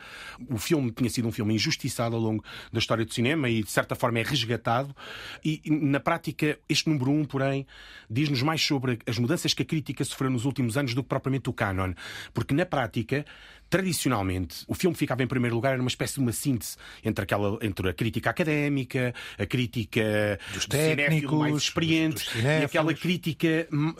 O 0.50 0.57
filme 0.57 0.92
tinha 0.92 1.10
sido 1.10 1.28
um 1.28 1.31
filme 1.31 1.54
injustiçado 1.56 2.16
ao 2.16 2.22
longo 2.22 2.44
da 2.72 2.80
história 2.80 3.06
do 3.06 3.13
cinema 3.13 3.50
e 3.50 3.63
de 3.63 3.72
certa 3.72 3.95
forma 3.95 4.19
é 4.19 4.24
resgatado. 4.24 4.95
E 5.44 5.62
na 5.69 6.00
prática, 6.00 6.57
este 6.69 6.89
número 6.89 7.12
um, 7.12 7.25
porém, 7.25 7.66
diz-nos 8.10 8.42
mais 8.42 8.62
sobre 8.62 9.00
as 9.06 9.18
mudanças 9.18 9.54
que 9.54 9.62
crítica 9.71 10.03
sofreu 10.03 10.27
nos 10.27 10.44
últimos 10.44 10.75
anos 10.75 10.91
do 10.91 11.03
que 11.03 11.07
propriamente 11.07 11.47
o 11.47 11.56
canon. 11.56 11.95
Porque 12.35 12.51
na 12.51 12.68
prática. 12.68 13.23
Tradicionalmente, 13.71 14.63
o 14.68 14.75
filme 14.75 14.94
que 14.94 15.00
ficava 15.00 15.23
em 15.23 15.27
primeiro 15.27 15.56
lugar 15.56 15.71
era 15.73 15.81
uma 15.81 15.88
espécie 15.88 16.15
de 16.15 16.19
uma 16.19 16.33
síntese 16.33 16.75
entre, 17.03 17.23
aquela, 17.23 17.57
entre 17.62 17.89
a 17.89 17.94
crítica 17.94 18.29
académica, 18.29 19.15
a 19.39 19.45
crítica 19.45 20.38
Dos 20.53 20.65
do 20.65 20.69
técnicos, 20.71 21.39
mais 21.39 21.56
experiente 21.56 22.15
dos- 22.25 22.33
dos 22.33 22.44
e 22.44 22.63
aquela 22.65 22.94
crítica 22.94 23.68
hum, 23.73 23.94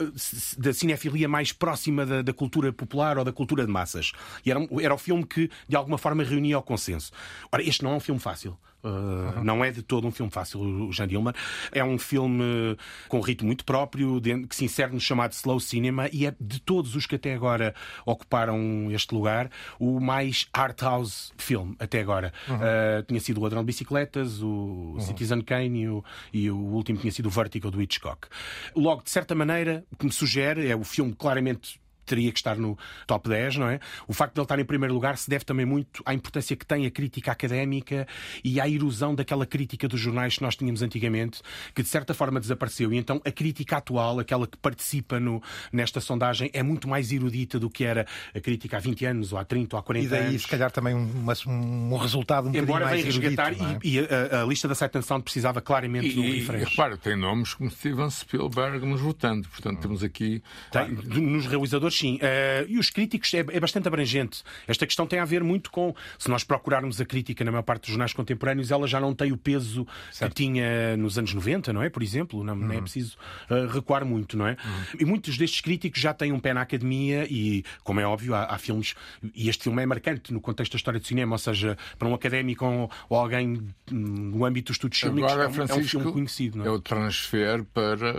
da 0.57 0.73
cinefilia 0.73 1.27
mais 1.29 1.51
próxima 1.53 2.06
da, 2.06 2.21
da 2.21 2.33
cultura 2.33 2.71
popular 2.73 3.18
ou 3.18 3.23
da 3.23 3.31
cultura 3.31 3.65
de 3.65 3.71
massas. 3.71 4.12
E 4.45 4.51
era, 4.51 4.59
era 4.81 4.94
o 4.94 4.97
filme 4.97 5.25
que, 5.25 5.50
de 5.68 5.75
alguma 5.75 5.97
forma, 5.97 6.21
reunia 6.23 6.59
o 6.59 6.62
consenso. 6.62 7.12
Ora, 7.51 7.63
este 7.63 7.83
não 7.83 7.94
é 7.94 7.95
um 7.95 8.00
filme 8.01 8.19
fácil. 8.19 8.57
Uh, 8.83 9.44
Não 9.44 9.63
é 9.63 9.69
de 9.69 9.83
todo 9.83 10.07
um 10.07 10.12
filme 10.12 10.31
fácil, 10.31 10.59
o 10.59 10.91
Jean 10.91 11.07
Dillman. 11.07 11.33
É 11.71 11.83
um 11.83 12.00
filme 12.00 12.75
com 13.07 13.19
um 13.19 13.21
ritmo 13.21 13.45
muito 13.45 13.63
próprio, 13.63 14.19
de- 14.19 14.47
que 14.47 14.56
se 14.56 14.65
insere 14.65 14.91
no 14.91 15.00
chamado 15.00 15.33
slow 15.33 15.59
cinema 15.59 16.09
e 16.12 16.25
é 16.25 16.33
de 16.41 16.59
todos 16.59 16.95
os 16.95 17.06
que 17.06 17.13
até 17.13 17.31
agora 17.35 17.75
ocuparam 18.07 18.89
este 18.91 19.13
lugar 19.13 19.51
o 19.79 19.99
mais 19.99 20.47
art 20.53 20.81
house 20.81 21.31
filme 21.37 21.75
até 21.79 21.99
agora. 21.99 22.31
Uh, 22.49 23.03
tinha 23.07 23.19
sido 23.19 23.39
o 23.39 23.43
Ladrão 23.43 23.61
de 23.61 23.67
Bicicletas, 23.67 24.41
o 24.41 24.97
Citizen 24.99 25.41
Kane 25.41 25.81
e 25.81 25.89
o, 25.89 26.03
e 26.33 26.51
o 26.51 26.57
último 26.57 26.99
tinha 26.99 27.11
sido 27.11 27.27
o 27.27 27.29
Vertigo 27.29 27.71
do 27.71 27.81
Hitchcock. 27.81 28.27
Logo, 28.75 29.03
de 29.03 29.09
certa 29.09 29.33
maneira, 29.33 29.83
o 29.91 29.95
que 29.95 30.05
me 30.05 30.11
sugere 30.11 30.69
é 30.69 30.75
o 30.75 30.83
filme 30.83 31.13
claramente 31.13 31.81
teria 32.11 32.31
que 32.31 32.37
estar 32.39 32.57
no 32.57 32.77
top 33.07 33.29
10, 33.29 33.55
não 33.57 33.69
é? 33.69 33.79
O 34.07 34.13
facto 34.13 34.33
de 34.35 34.39
ele 34.41 34.45
estar 34.45 34.59
em 34.59 34.65
primeiro 34.65 34.93
lugar 34.93 35.17
se 35.17 35.29
deve 35.29 35.45
também 35.45 35.65
muito 35.65 36.03
à 36.05 36.13
importância 36.13 36.55
que 36.55 36.65
tem 36.65 36.85
a 36.85 36.91
crítica 36.91 37.31
académica 37.31 38.07
e 38.43 38.59
à 38.59 38.67
erosão 38.69 39.15
daquela 39.15 39.45
crítica 39.45 39.87
dos 39.87 39.99
jornais 39.99 40.35
que 40.35 40.41
nós 40.43 40.55
tínhamos 40.55 40.81
antigamente, 40.81 41.41
que 41.73 41.81
de 41.81 41.87
certa 41.89 42.13
forma 42.13 42.39
desapareceu. 42.39 42.91
E 42.93 42.97
então 42.97 43.21
a 43.23 43.31
crítica 43.31 43.77
atual, 43.77 44.19
aquela 44.19 44.45
que 44.45 44.57
participa 44.57 45.19
no, 45.19 45.41
nesta 45.71 46.01
sondagem, 46.01 46.49
é 46.53 46.61
muito 46.61 46.87
mais 46.89 47.11
erudita 47.11 47.57
do 47.59 47.69
que 47.69 47.83
era 47.85 48.05
a 48.35 48.39
crítica 48.39 48.77
há 48.77 48.79
20 48.79 49.05
anos, 49.05 49.33
ou 49.33 49.39
há 49.39 49.45
30, 49.45 49.75
ou 49.75 49.79
há 49.79 49.83
40 49.83 50.05
E 50.05 50.09
daí, 50.09 50.27
anos. 50.27 50.41
se 50.41 50.47
calhar, 50.47 50.69
também 50.71 50.93
um, 50.93 51.25
um 51.47 51.97
resultado 51.97 52.47
um 52.47 52.49
Embora 52.55 52.85
bocadinho 52.85 52.85
mais 52.85 53.01
venha 53.01 53.09
erudito, 53.09 53.41
resgatar, 53.41 53.57
não 53.57 53.71
é? 53.75 53.79
e, 53.83 53.95
e 53.95 53.99
a, 53.99 54.41
a 54.41 54.45
lista 54.45 54.67
da 54.67 54.75
Sight 54.75 54.97
and 54.97 55.01
Sound 55.03 55.23
precisava 55.23 55.61
claramente 55.61 56.09
de 56.09 56.19
E, 56.19 56.25
e 56.25 56.39
refresh. 56.39 56.69
repara, 56.71 56.97
tem 56.97 57.15
nomes 57.15 57.53
como 57.53 57.69
Steven 57.71 58.09
Spielberg 58.09 58.85
nos 58.85 58.99
votando. 59.01 59.47
Portanto, 59.49 59.79
temos 59.79 60.03
aqui. 60.03 60.41
Tem, 60.71 60.93
de- 60.93 61.21
nos 61.21 61.45
realizadores, 61.45 61.95
sim. 62.01 62.19
Eh, 62.21 62.65
e 62.68 62.77
os 62.77 62.89
críticos 62.89 63.33
é, 63.33 63.39
é 63.39 63.59
bastante 63.59 63.88
abrangente. 63.88 64.44
Esta 64.68 64.86
questão 64.86 65.06
tem 65.06 65.19
a 65.19 65.25
ver 65.25 65.44
muito 65.44 65.71
com. 65.71 65.94
Se 66.18 66.30
nós 66.30 66.44
procurarmos 66.44 67.00
a 67.00 67.06
crítica 67.06 67.44
na 67.44 67.51
maior 67.51 67.63
parte 67.63 67.83
dos 67.83 67.89
jornais 67.92 68.13
contemporâneos, 68.13 68.71
ela 68.71 68.88
já 68.88 69.00
não 69.00 69.13
tem 69.13 69.31
o 69.31 69.38
peso 69.38 69.88
que 70.18 70.30
tinha 70.30 70.98
nos 70.98 71.18
anos 71.18 71.33
90, 71.33 71.71
não 71.74 71.81
é? 71.81 71.89
Por 71.89 72.03
exemplo, 72.03 72.44
não, 72.44 72.56
não 72.56 72.74
é 72.74 72.81
preciso 72.81 73.18
eh, 73.50 73.68
recuar 73.71 74.06
muito, 74.06 74.38
não 74.38 74.48
é? 74.48 74.57
E 75.00 75.06
muitos 75.06 75.38
destes 75.38 75.62
críticos 75.62 76.01
já 76.01 76.13
têm 76.13 76.31
um 76.31 76.39
pé 76.39 76.53
na 76.53 76.62
academia 76.62 77.28
e, 77.30 77.64
como 77.83 77.99
é 77.99 78.06
óbvio, 78.06 78.33
há, 78.33 78.45
há 78.45 78.57
filmes. 78.57 78.95
E 79.35 79.49
este 79.49 79.64
filme 79.64 79.81
é 79.81 79.85
marcante 79.85 80.33
no 80.33 80.42
contexto 80.42 80.73
da 80.73 80.78
história 80.78 80.99
do 80.99 81.06
cinema, 81.06 81.33
ou 81.33 81.37
seja, 81.37 81.78
para 81.97 82.07
um 82.07 82.14
académico 82.14 82.66
ou, 82.66 82.92
ou 83.09 83.18
alguém 83.18 83.61
hum, 83.92 84.31
no 84.35 84.45
âmbito 84.45 84.68
dos 84.68 84.75
estudos 84.75 84.99
fílmicos, 84.99 85.31
Agora, 85.31 85.45
é, 85.45 85.47
um, 85.47 85.49
é 85.49 85.52
um 85.52 85.68
Francisco, 85.68 85.99
filme 85.99 86.11
conhecido, 86.14 86.57
não 86.57 86.66
é 86.66 86.68
é? 86.68 86.71
o 86.71 86.80
transfer 86.80 87.64
para 87.66 88.14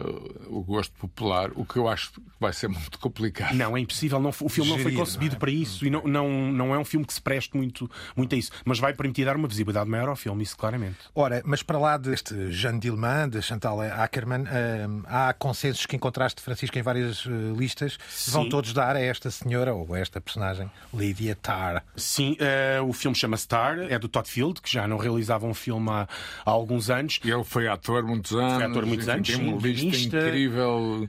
o 0.49 0.63
gosto 0.63 0.93
popular, 0.99 1.51
o 1.55 1.65
que 1.65 1.77
eu 1.77 1.89
acho 1.89 2.13
que 2.13 2.21
vai 2.39 2.53
ser 2.53 2.69
muito 2.69 2.99
complicado. 2.99 3.55
Não, 3.55 3.72
é 3.77 3.81
impossível. 3.81 4.21
Não, 4.21 4.31
o 4.31 4.49
filme 4.49 4.71
não 4.71 4.77
foi 4.79 4.93
Gerir, 4.93 4.99
concebido 4.99 5.33
não 5.33 5.37
é? 5.37 5.41
para 5.41 5.51
isso 5.51 5.87
e 5.87 5.91
não, 5.91 6.03
não, 6.03 6.29
não 6.53 6.75
é 6.75 6.79
um 6.79 6.85
filme 6.85 7.05
que 7.07 7.13
se 7.15 7.21
preste 7.21 7.57
muito, 7.57 7.91
muito 8.17 8.35
a 8.35 8.39
isso. 8.39 8.51
Mas 8.65 8.79
vai 8.79 8.93
permitir 8.95 9.25
dar 9.25 9.37
uma 9.37 9.49
visibilidade 9.49 9.89
maior 9.89 10.09
ao 10.09 10.17
filme, 10.17 10.43
isso 10.43 10.57
claramente. 10.57 10.97
Ora, 11.15 11.43
mas 11.45 11.63
para 11.63 11.79
lá 11.79 11.97
deste 11.97 12.51
Jean 12.53 12.79
Dillman, 12.79 13.29
de 13.29 13.43
Chantal 13.43 13.81
Ackerman, 13.81 14.43
hum, 14.43 15.03
há 15.07 15.33
consensos 15.35 15.87
que 15.87 15.97
encontraste, 15.97 16.41
Francisco, 16.43 16.79
em 16.79 16.83
várias 16.83 17.25
eh, 17.27 17.31
listas, 17.57 17.99
vão 18.29 18.45
Sim. 18.45 18.49
todos 18.49 18.73
dar 18.73 18.97
a 18.97 19.01
esta 19.01 19.31
senhora, 19.31 19.75
ou 19.75 19.95
a 19.95 19.99
esta 19.99 20.21
personagem, 20.21 20.71
Lydia 20.93 21.35
Tarr. 21.37 21.83
Sim, 21.97 22.37
eh, 22.39 22.81
o 22.81 22.93
filme 22.93 23.17
chama 23.17 23.37
Star, 23.37 23.79
é 23.79 23.99
do 23.99 24.09
Todd 24.09 24.29
Field, 24.29 24.61
que 24.61 24.71
já 24.73 24.87
não 24.87 24.97
realizava 24.97 25.47
um 25.47 25.55
filme 25.55 25.89
há, 25.91 26.09
há 26.45 26.51
alguns 26.51 26.91
anos. 26.91 27.21
Ele 27.25 27.45
foi 27.45 27.69
ator 27.69 28.03
muitos 28.05 28.33
anos. 28.33 28.63
ator 28.63 28.87
muitos 28.87 29.09
anos, 29.09 29.29
Tem 29.29 29.37
uma 29.37 29.61
sim, 29.61 29.67
lista 29.67 29.83
guionista. 29.91 30.17
incrível. 30.29 31.09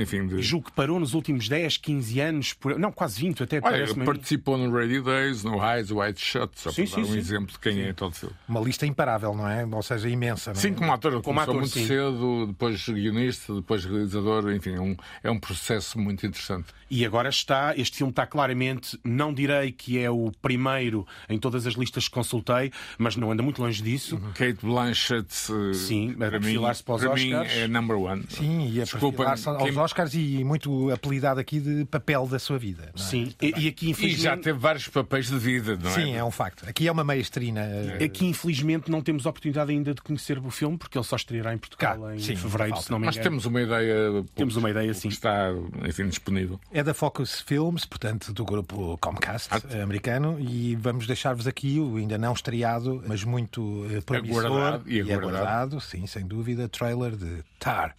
Enfim, 0.00 0.26
de... 0.26 0.42
Julgo 0.42 0.66
que 0.66 0.72
parou 0.72 0.98
nos 1.00 1.14
últimos 1.14 1.48
10, 1.48 1.76
15 1.78 2.20
anos, 2.20 2.52
por... 2.54 2.78
não, 2.78 2.90
quase 2.92 3.20
20 3.20 3.42
até, 3.42 3.56
Olha, 3.56 3.62
parece 3.62 3.94
participou 3.94 4.56
no 4.58 4.72
Radio 4.76 5.02
Days, 5.02 5.42
no 5.44 5.56
Eyes 5.64 5.90
Wide 5.90 6.20
Shut, 6.20 6.50
só 6.60 6.70
Sim, 6.70 6.86
para 6.86 6.96
dar 6.96 7.04
sim, 7.04 7.10
um 7.10 7.12
sim. 7.14 7.18
exemplo 7.18 7.52
de 7.52 7.58
quem 7.58 7.80
é 7.82 7.92
todo 7.92 8.14
filme. 8.14 8.34
Uma 8.48 8.60
lista 8.60 8.86
imparável, 8.86 9.34
não 9.34 9.48
é? 9.48 9.66
Ou 9.66 9.82
seja, 9.82 10.08
imensa. 10.08 10.52
Não 10.52 10.58
é? 10.58 10.62
Sim, 10.62 10.74
como 10.74 10.92
ator, 10.92 11.12
Como 11.12 11.22
começou 11.24 11.42
ator, 11.42 11.54
muito 11.56 11.72
sim. 11.72 11.86
cedo, 11.86 12.46
depois 12.46 12.88
guionista, 12.88 13.54
depois 13.54 13.84
realizador, 13.84 14.50
enfim, 14.52 14.74
é 14.74 14.80
um, 14.80 14.96
é 15.22 15.30
um 15.30 15.38
processo 15.38 15.98
muito 15.98 16.24
interessante. 16.26 16.66
E 16.90 17.06
agora 17.06 17.30
está, 17.30 17.74
este 17.76 17.96
filme 17.96 18.10
está 18.10 18.26
claramente, 18.26 18.98
não 19.02 19.32
direi 19.32 19.72
que 19.72 19.98
é 19.98 20.10
o 20.10 20.30
primeiro 20.42 21.06
em 21.26 21.38
todas 21.38 21.66
as 21.66 21.72
listas 21.74 22.06
que 22.06 22.10
consultei, 22.14 22.70
mas 22.98 23.16
não 23.16 23.30
anda 23.32 23.42
muito 23.42 23.62
longe 23.62 23.82
disso. 23.82 24.18
Kate 24.34 24.58
Blanchett, 24.62 25.26
eh, 25.50 25.72
Sim, 25.74 26.12
a 26.12 26.16
para 26.28 26.38
mim, 26.40 26.60
para 26.60 26.70
os 26.70 26.82
para 26.82 27.14
mim 27.14 27.32
é 27.32 27.66
number 27.66 27.96
one. 27.96 28.24
Sim, 28.28 28.68
e 28.70 28.80
a 28.80 28.84
Desculpa, 28.84 29.24
quem- 29.24 29.72
Oscars 29.82 30.14
e 30.14 30.42
muito 30.44 30.90
apelidado 30.90 31.40
aqui 31.40 31.60
de 31.60 31.84
papel 31.84 32.26
da 32.26 32.38
sua 32.38 32.58
vida. 32.58 32.92
não 32.96 33.02
é? 33.02 33.06
Sim, 33.06 33.32
e, 33.40 33.46
e 33.64 33.68
aqui 33.68 33.86
E 33.86 33.90
infelizmente. 33.90 34.22
já 34.22 34.36
teve 34.36 34.58
vários 34.58 34.88
papéis 34.88 35.26
de 35.28 35.38
vida, 35.38 35.76
não 35.76 35.90
é? 35.90 35.94
Sim, 35.94 36.14
é 36.14 36.24
um 36.24 36.30
facto. 36.30 36.68
Aqui 36.68 36.86
é 36.86 36.92
uma 36.92 37.04
maestrina. 37.04 37.60
eh, 37.60 38.04
Aqui, 38.04 38.26
infelizmente, 38.26 38.90
não 38.90 39.00
temos 39.02 39.26
oportunidade 39.26 39.70
ainda 39.72 39.94
de 39.94 40.00
conhecer 40.02 40.38
o 40.38 40.50
filme, 40.50 40.76
porque 40.78 40.96
ele 40.96 41.04
só 41.04 41.16
estreará 41.16 41.52
em 41.54 41.58
Portugal 41.58 41.98
Cá, 42.00 42.14
em 42.14 42.18
sim, 42.18 42.36
fevereiro, 42.36 42.70
falta. 42.74 42.84
se 42.84 42.90
não 42.90 42.98
me 42.98 43.06
Mas 43.06 43.16
engano. 43.16 43.30
temos 43.30 43.44
uma 43.46 43.60
ideia. 43.62 44.24
Temos 44.34 44.56
uma 44.56 44.70
ideia, 44.70 44.88
que 44.88 44.94
sim. 44.94 45.08
Está, 45.08 45.48
enfim, 45.86 46.06
disponível. 46.08 46.60
É 46.72 46.82
da 46.82 46.94
Focus 46.94 47.40
Films, 47.40 47.84
portanto, 47.84 48.32
do 48.32 48.44
grupo 48.44 48.96
Comcast 48.98 49.48
Ah. 49.52 49.82
americano, 49.82 50.38
e 50.40 50.76
vamos 50.76 51.06
deixar-vos 51.06 51.46
aqui 51.46 51.78
o 51.80 51.96
ainda 51.96 52.16
não 52.18 52.32
estreado, 52.32 53.02
mas 53.06 53.24
muito 53.24 53.86
eh, 53.90 54.00
promissor 54.00 54.46
Aguardado 54.46 54.84
e 54.90 55.00
aguardado. 55.00 55.36
aguardado, 55.36 55.80
sim, 55.80 56.06
sem 56.06 56.26
dúvida, 56.26 56.68
trailer 56.68 57.16
de 57.16 57.42
Tar. 57.58 57.94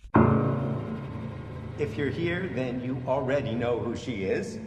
If 1.83 1.97
you're 1.97 2.09
here, 2.09 2.49
then 2.55 2.81
you 2.81 3.03
already 3.05 3.53
know 3.53 3.77
who 3.77 3.93
she 3.93 4.23
is. 4.23 4.57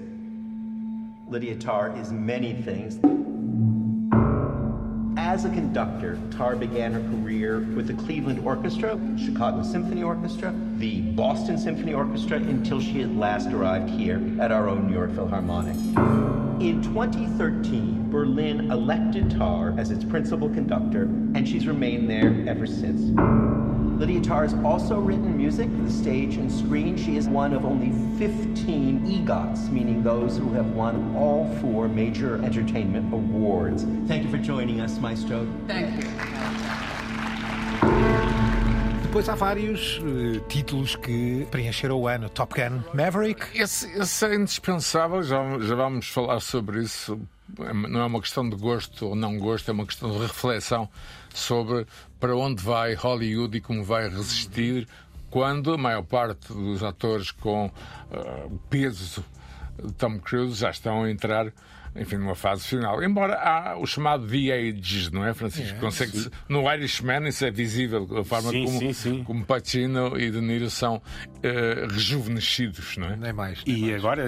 Lydia 1.26 1.56
Tarr 1.56 1.96
is 1.99 2.12
many 2.12 2.52
things. 2.52 2.96
As 5.18 5.46
a 5.46 5.49
conductor, 5.49 6.18
Tarr 6.30 6.56
began 6.56 6.92
her 6.92 7.00
career 7.00 7.61
with 7.75 7.87
the 7.87 7.94
Cleveland 7.94 8.46
Orchestra, 8.46 9.00
Chicago 9.16 9.62
Symphony 9.62 10.02
Orchestra, 10.02 10.54
the 10.76 11.00
Boston 11.12 11.56
Symphony 11.56 11.94
Orchestra, 11.94 12.37
until 12.37 12.82
she 12.82 13.00
at 13.00 13.11
last 13.14 13.49
arrived 13.49 13.88
here 13.88 14.20
at 14.38 14.52
our 14.52 14.68
own 14.68 14.87
New 14.87 14.92
York 14.92 15.14
Philharmonic. 15.14 15.76
In 16.61 16.82
2013, 16.82 18.11
Berlin 18.11 18.70
elected 18.70 19.30
Tarr 19.30 19.75
as 19.78 19.90
its 19.90 20.04
principal 20.04 20.50
conductor, 20.50 21.04
and 21.04 21.49
she's 21.49 21.66
remained 21.66 22.11
there 22.11 22.44
ever 22.46 22.66
since. 22.66 23.18
Lydia 23.99 24.21
Tarr 24.21 24.43
has 24.43 24.53
also 24.62 24.99
written 25.00 25.35
music 25.37 25.71
for 25.71 25.83
the 25.83 25.91
stage 25.91 26.37
and 26.37 26.53
screen. 26.53 26.99
She 26.99 27.17
is 27.17 27.29
one 27.29 27.55
of 27.55 27.65
only 27.65 27.93
15 28.19 29.07
EGOTs, 29.07 29.71
meaning 29.71 30.03
those 30.03 30.37
who 30.37 30.53
have 30.53 30.67
won 30.75 31.17
all 31.17 31.49
four 31.62 31.88
major 31.88 32.37
entertainment 32.45 33.11
awards. 33.12 33.85
Thank 34.07 34.25
you 34.25 34.31
for 34.31 34.37
joining 34.37 34.83
us, 34.83 34.99
Maestro. 34.99 35.47
Thank 35.67 36.05
you. 36.05 36.11
Depois 39.03 39.31
há 39.31 39.35
vários 39.35 39.99
eh, 40.05 40.41
títulos 40.47 40.95
que 40.95 41.47
preencheram 41.50 41.99
o 41.99 42.07
ano. 42.07 42.29
Top 42.29 42.55
Gun 42.55 42.83
Maverick, 42.93 43.47
Esse, 43.59 43.91
esse 43.99 44.26
é 44.26 44.35
indispensável, 44.35 45.23
já, 45.23 45.59
já 45.59 45.75
vamos 45.75 46.07
falar 46.11 46.38
sobre 46.41 46.83
isso. 46.83 47.19
É- 47.61 47.73
Não 47.73 48.00
é 48.00 48.05
uma 48.05 48.21
questão 48.21 48.49
de 48.49 48.57
gosto 48.57 49.07
ou 49.09 49.15
não 49.15 49.38
gosto, 49.38 49.69
é 49.71 49.73
uma 49.73 49.87
questão 49.87 50.11
de 50.11 50.19
reflexão 50.19 50.88
sobre 51.35 51.87
para 52.19 52.37
onde 52.37 52.62
vai 52.62 52.95
Hollywood 52.95 53.57
e 53.57 53.61
como 53.61 53.85
vai 53.85 54.09
resistir 54.09 54.88
quando 55.31 55.75
a 55.75 55.79
maior 55.79 56.03
parte 56.03 56.53
dos 56.53 56.83
atores 56.83 57.31
com 57.31 57.71
o 58.47 58.59
peso 58.71 59.25
de 59.83 59.93
Tom 59.95 60.19
Cruise 60.19 60.59
já 60.59 60.71
estão 60.71 61.03
a 61.03 61.11
entrar. 61.11 61.53
Enfim, 61.99 62.17
numa 62.17 62.35
fase 62.35 62.67
final. 62.67 63.03
Embora 63.03 63.35
há 63.35 63.76
o 63.79 63.87
chamado 63.87 64.26
The 64.26 64.53
Ages, 64.53 65.11
não 65.11 65.25
é, 65.25 65.33
Francisco? 65.35 65.79
Consegue 65.81 66.29
No 66.49 66.71
Irishman 66.73 67.29
isso 67.29 67.45
é 67.45 67.50
visível, 67.50 68.07
a 68.19 68.25
forma 68.25 68.50
Sim, 68.50 68.65
como, 68.65 68.79
sim, 68.79 68.93
sim. 68.93 69.25
como 69.25 69.45
Pacino 69.45 70.19
e 70.19 70.31
De 70.31 70.41
Niro 70.41 70.69
são 70.71 71.00
eh, 71.43 71.87
rejuvenescidos, 71.91 72.97
não 72.97 73.09
é? 73.09 73.17
nem 73.17 73.33
mais. 73.33 73.62
nem 73.65 73.76
E 73.76 73.81
mais. 73.83 73.95
agora, 73.97 74.26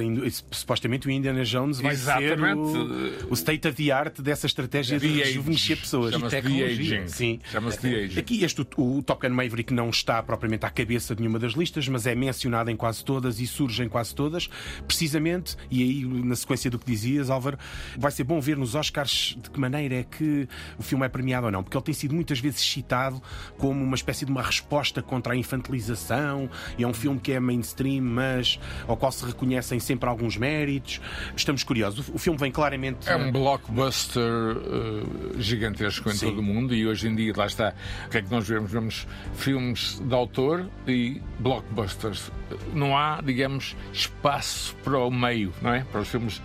supostamente, 0.50 1.06
o 1.06 1.10
Indiana 1.10 1.44
Jones 1.44 1.80
vai 1.80 1.92
Exatamente. 1.92 2.72
ser 2.72 3.24
o, 3.26 3.30
o 3.30 3.34
state 3.34 3.68
of 3.68 3.76
the 3.84 3.90
art 3.92 4.20
dessa 4.20 4.46
estratégia 4.46 4.98
de 4.98 5.06
rejuvenescer 5.06 5.76
pessoas. 5.78 6.12
Chama-se 6.12 6.36
The 6.36 6.42
tecnologia. 6.42 7.00
Aging. 7.00 7.08
Sim. 7.08 7.40
Chama-se 7.50 7.78
The 7.80 7.88
Aging. 8.04 8.20
Aqui 8.20 8.44
este, 8.44 8.60
o, 8.76 8.98
o 8.98 9.02
Top 9.02 9.26
Gun 9.26 9.34
Maverick 9.34 9.72
não 9.72 9.90
está 9.90 10.22
propriamente 10.22 10.64
à 10.66 10.70
cabeça 10.70 11.14
de 11.14 11.20
nenhuma 11.22 11.38
das 11.38 11.52
listas, 11.52 11.86
mas 11.88 12.06
é 12.06 12.14
mencionado 12.14 12.70
em 12.70 12.76
quase 12.76 13.04
todas 13.04 13.40
e 13.40 13.46
surge 13.46 13.82
em 13.82 13.88
quase 13.88 14.14
todas, 14.14 14.48
precisamente, 14.86 15.56
e 15.70 15.82
aí 15.82 16.04
na 16.04 16.36
sequência 16.36 16.70
do 16.70 16.78
que 16.78 16.86
dizias, 16.86 17.30
Álvaro, 17.30 17.57
vai 17.96 18.10
ser 18.10 18.24
bom 18.24 18.40
ver 18.40 18.56
nos 18.56 18.74
Oscars 18.74 19.36
de 19.40 19.50
que 19.50 19.58
maneira 19.58 19.96
é 19.96 20.04
que 20.04 20.48
o 20.78 20.82
filme 20.82 21.04
é 21.04 21.08
premiado 21.08 21.46
ou 21.46 21.52
não, 21.52 21.62
porque 21.62 21.76
ele 21.76 21.84
tem 21.84 21.94
sido 21.94 22.14
muitas 22.14 22.38
vezes 22.40 22.60
citado 22.60 23.22
como 23.56 23.82
uma 23.82 23.94
espécie 23.94 24.24
de 24.24 24.30
uma 24.30 24.42
resposta 24.42 25.02
contra 25.02 25.32
a 25.32 25.36
infantilização, 25.36 26.48
e 26.76 26.84
é 26.84 26.86
um 26.86 26.94
filme 26.94 27.18
que 27.20 27.32
é 27.32 27.40
mainstream, 27.40 28.02
mas 28.02 28.58
ao 28.86 28.96
qual 28.96 29.12
se 29.12 29.24
reconhecem 29.24 29.78
sempre 29.80 30.08
alguns 30.08 30.36
méritos. 30.36 31.00
Estamos 31.36 31.62
curiosos. 31.62 32.08
O, 32.08 32.18
filme 32.18 32.38
vem 32.38 32.50
claramente. 32.50 33.08
É 33.08 33.16
um 33.16 33.32
blockbuster 33.32 34.22
eh, 34.22 35.40
gigantesco 35.40 36.08
em 36.10 36.14
Sim. 36.14 36.26
todo 36.26 36.38
o 36.38 36.42
mundo 36.42 36.74
e 36.74 36.86
hoje 36.86 37.08
em 37.08 37.14
dia, 37.14 37.32
lá 37.36 37.46
está, 37.46 37.74
o 38.06 38.10
que 38.10 38.18
é 38.18 38.22
que 38.22 38.30
nós 38.30 38.46
vemos? 38.46 38.70
Vemos 38.70 39.06
filmes 39.34 40.00
de 40.00 40.14
autor 40.14 40.68
e 40.86 41.20
blockbusters. 41.38 42.30
Não 42.72 42.96
há, 42.96 43.20
digamos, 43.22 43.76
espaço 43.92 44.74
para 44.82 44.98
o 44.98 45.10
meio, 45.10 45.52
não 45.60 45.72
é? 45.72 45.84
Para 45.84 46.00
os 46.00 46.08
filmes 46.08 46.40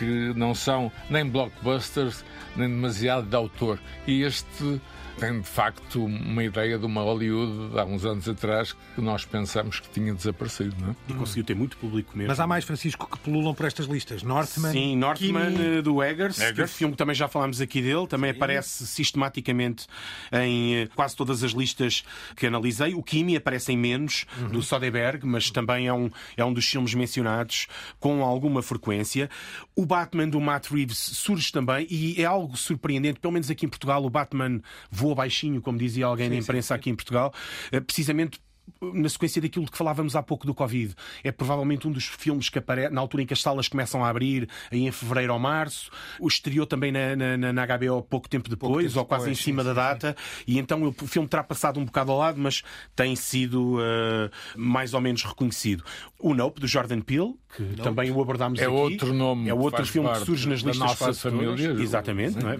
que 0.00 0.32
não 0.34 0.54
são 0.54 0.90
nem 1.10 1.28
blockbusters, 1.28 2.24
nem 2.56 2.68
demasiado 2.68 3.26
de 3.26 3.36
autor. 3.36 3.78
E 4.06 4.22
este 4.22 4.80
tem 5.20 5.40
de 5.40 5.46
facto 5.46 6.04
uma 6.04 6.42
ideia 6.42 6.78
de 6.78 6.86
uma 6.86 7.02
Hollywood 7.02 7.72
de 7.72 7.78
há 7.78 7.84
uns 7.84 8.04
anos 8.04 8.26
atrás 8.28 8.72
que 8.72 9.00
nós 9.00 9.24
pensamos 9.24 9.78
que 9.78 9.88
tinha 9.90 10.14
desaparecido, 10.14 10.74
não 10.80 10.90
é? 10.90 10.96
E 11.08 11.12
conseguiu 11.14 11.44
ter 11.44 11.54
muito 11.54 11.76
público 11.76 12.16
mesmo. 12.16 12.28
Mas 12.28 12.40
há 12.40 12.46
mais, 12.46 12.64
Francisco, 12.64 13.06
que 13.08 13.18
pululam 13.18 13.54
por 13.54 13.66
estas 13.66 13.86
listas. 13.86 14.22
Northman, 14.22 14.72
Sim, 14.72 14.96
Northman 14.96 15.52
Kimi- 15.52 15.78
eh, 15.78 15.82
do 15.82 16.02
Eggers, 16.02 16.36
que 16.38 16.42
é 16.44 16.48
Eggers. 16.48 16.72
filme 16.72 16.92
que 16.94 16.98
também 16.98 17.14
já 17.14 17.28
falámos 17.28 17.60
aqui 17.60 17.82
dele, 17.82 18.06
também 18.06 18.30
aparece 18.30 18.86
sistematicamente 18.86 19.86
em 20.32 20.74
eh, 20.76 20.88
quase 20.94 21.14
todas 21.14 21.44
as 21.44 21.52
listas 21.52 22.02
que 22.34 22.46
analisei. 22.46 22.94
O 22.94 23.02
Kimi 23.02 23.36
aparece 23.36 23.72
em 23.72 23.76
menos, 23.76 24.24
do 24.50 24.62
Soderbergh, 24.62 25.24
mas 25.26 25.50
também 25.50 25.86
é 25.86 25.92
um, 25.92 26.10
é 26.36 26.44
um 26.44 26.52
dos 26.52 26.64
filmes 26.66 26.94
mencionados 26.94 27.66
com 27.98 28.24
alguma 28.24 28.62
frequência. 28.62 29.28
O 29.76 29.84
Batman 29.84 30.28
do 30.28 30.40
Matt 30.40 30.68
Reeves 30.70 30.96
surge 30.98 31.52
também 31.52 31.86
e 31.90 32.20
é 32.20 32.24
algo 32.24 32.56
surpreendente, 32.56 33.20
pelo 33.20 33.32
menos 33.32 33.50
aqui 33.50 33.66
em 33.66 33.68
Portugal, 33.68 34.02
o 34.04 34.08
Batman 34.10 34.60
voa 34.90 35.09
baixinho, 35.14 35.60
como 35.60 35.78
dizia 35.78 36.06
alguém 36.06 36.28
na 36.28 36.36
imprensa 36.36 36.74
aqui 36.74 36.90
em 36.90 36.94
Portugal, 36.94 37.32
eh, 37.72 37.80
precisamente 37.80 38.40
na 38.80 39.08
sequência 39.08 39.40
daquilo 39.40 39.64
de 39.64 39.70
que 39.70 39.76
falávamos 39.78 40.16
há 40.16 40.22
pouco 40.22 40.46
do 40.46 40.54
Covid. 40.54 40.94
É 41.24 41.30
provavelmente 41.32 41.86
um 41.88 41.92
dos 41.92 42.04
filmes 42.04 42.48
que 42.48 42.58
aparece 42.58 42.92
na 42.92 43.00
altura 43.00 43.22
em 43.22 43.26
que 43.26 43.32
as 43.32 43.42
salas 43.42 43.68
começam 43.68 44.04
a 44.04 44.08
abrir, 44.08 44.48
aí 44.70 44.86
em 44.86 44.92
fevereiro 44.92 45.32
ou 45.32 45.38
março. 45.38 45.90
O 46.18 46.28
estreou 46.28 46.66
também 46.66 46.92
na, 46.92 47.16
na, 47.16 47.52
na 47.52 47.66
HBO 47.66 48.02
pouco 48.02 48.28
tempo 48.28 48.48
depois, 48.48 48.86
tempo 48.88 48.98
ou 48.98 49.04
quase 49.04 49.24
depois, 49.24 49.38
em 49.38 49.42
cima 49.42 49.62
sim, 49.62 49.68
da 49.68 49.74
data. 49.74 50.16
E 50.46 50.58
então 50.58 50.82
o 50.82 50.92
filme 51.06 51.28
terá 51.28 51.42
passado 51.42 51.78
um 51.80 51.84
bocado 51.84 52.12
ao 52.12 52.18
lado, 52.18 52.40
mas 52.40 52.62
tem 52.94 53.14
sido 53.16 53.78
eh, 53.80 54.30
mais 54.56 54.94
ou 54.94 55.00
menos 55.00 55.22
reconhecido. 55.24 55.84
O 56.18 56.34
Nope, 56.34 56.60
do 56.60 56.66
Jordan 56.66 57.00
Peele, 57.00 57.34
que 57.56 57.82
também 57.82 58.10
o 58.10 58.20
abordámos 58.20 58.60
É 58.60 58.64
aqui. 58.64 58.72
outro 58.74 59.12
nome 59.12 59.48
É 59.48 59.54
outro 59.54 59.78
faz 59.78 59.88
filme 59.88 60.08
que 60.10 60.18
surge 60.20 60.48
nas 60.48 60.62
da 60.62 60.70
listas 60.70 61.00
nossa 61.00 61.14
família. 61.30 61.70
Exatamente. 61.72 62.38
não 62.38 62.50
é? 62.50 62.56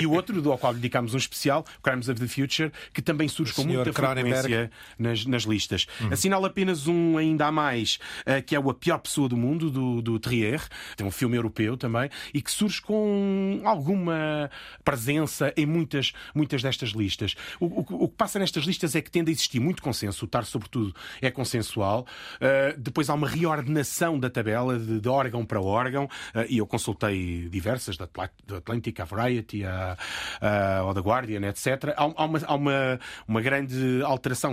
E 0.00 0.06
o 0.06 0.12
outro, 0.12 0.40
do 0.40 0.52
ao 0.52 0.58
qual 0.58 0.74
dedicámos 0.74 1.14
um 1.14 1.18
especial, 1.18 1.64
Crimes 1.82 2.08
of 2.08 2.20
the 2.20 2.28
Future, 2.28 2.70
que 2.92 3.02
também 3.02 3.28
surge 3.28 3.52
com 3.52 3.62
Senhor 3.62 3.76
muita 3.76 3.92
Cronenberg. 3.92 4.40
frequência 4.42 4.70
nas, 4.98 5.23
nas 5.26 5.42
listas. 5.44 5.86
Assinalo 6.12 6.46
apenas 6.46 6.86
um 6.86 7.16
ainda 7.18 7.46
a 7.46 7.52
mais, 7.52 7.98
eh, 8.26 8.40
que 8.42 8.54
é 8.54 8.60
o 8.60 8.70
A 8.70 8.74
Pior 8.74 8.98
Pessoa 8.98 9.28
do 9.28 9.36
Mundo, 9.36 9.70
do, 9.70 10.02
do 10.02 10.18
Trier. 10.18 10.60
Tem 10.96 11.06
um 11.06 11.10
filme 11.10 11.36
europeu 11.36 11.76
também, 11.76 12.08
e 12.32 12.40
que 12.42 12.50
surge 12.50 12.80
com 12.80 13.60
alguma 13.64 14.50
presença 14.84 15.52
em 15.56 15.66
muitas, 15.66 16.12
muitas 16.34 16.62
destas 16.62 16.90
listas. 16.90 17.34
O, 17.60 17.66
o- 17.66 18.04
o 18.04 18.08
que 18.08 18.16
passa 18.16 18.38
nestas 18.38 18.64
listas 18.64 18.94
é 18.94 19.00
que 19.00 19.10
tende 19.10 19.30
a 19.30 19.32
existir 19.32 19.60
muito 19.60 19.82
consenso, 19.82 20.24
o 20.24 20.28
TAR, 20.28 20.44
sobretudo, 20.44 20.94
é 21.20 21.30
consensual. 21.30 22.06
Eh, 22.40 22.74
depois 22.78 23.08
há 23.08 23.14
uma 23.14 23.28
reordenação 23.28 24.18
da 24.18 24.28
tabela 24.30 24.78
de, 24.78 25.00
de 25.00 25.08
órgão 25.08 25.44
para 25.44 25.60
órgão, 25.60 26.08
eh, 26.34 26.46
e 26.50 26.58
eu 26.58 26.66
consultei 26.66 27.48
diversas, 27.48 27.96
da 27.96 28.04
Atla- 28.04 28.30
da 28.46 28.56
Atlantic, 28.58 28.98
a 29.00 29.04
Variety, 29.04 29.64
a, 29.64 29.96
a, 30.40 30.92
da 30.92 31.00
Guardian, 31.00 31.42
etc. 31.48 31.92
Há, 31.96 32.02
há 32.16 32.24
uma, 32.24 32.40
há 32.46 32.54
uma, 32.54 33.00
uma 33.26 33.40
grande 33.40 34.02
alteração 34.04 34.52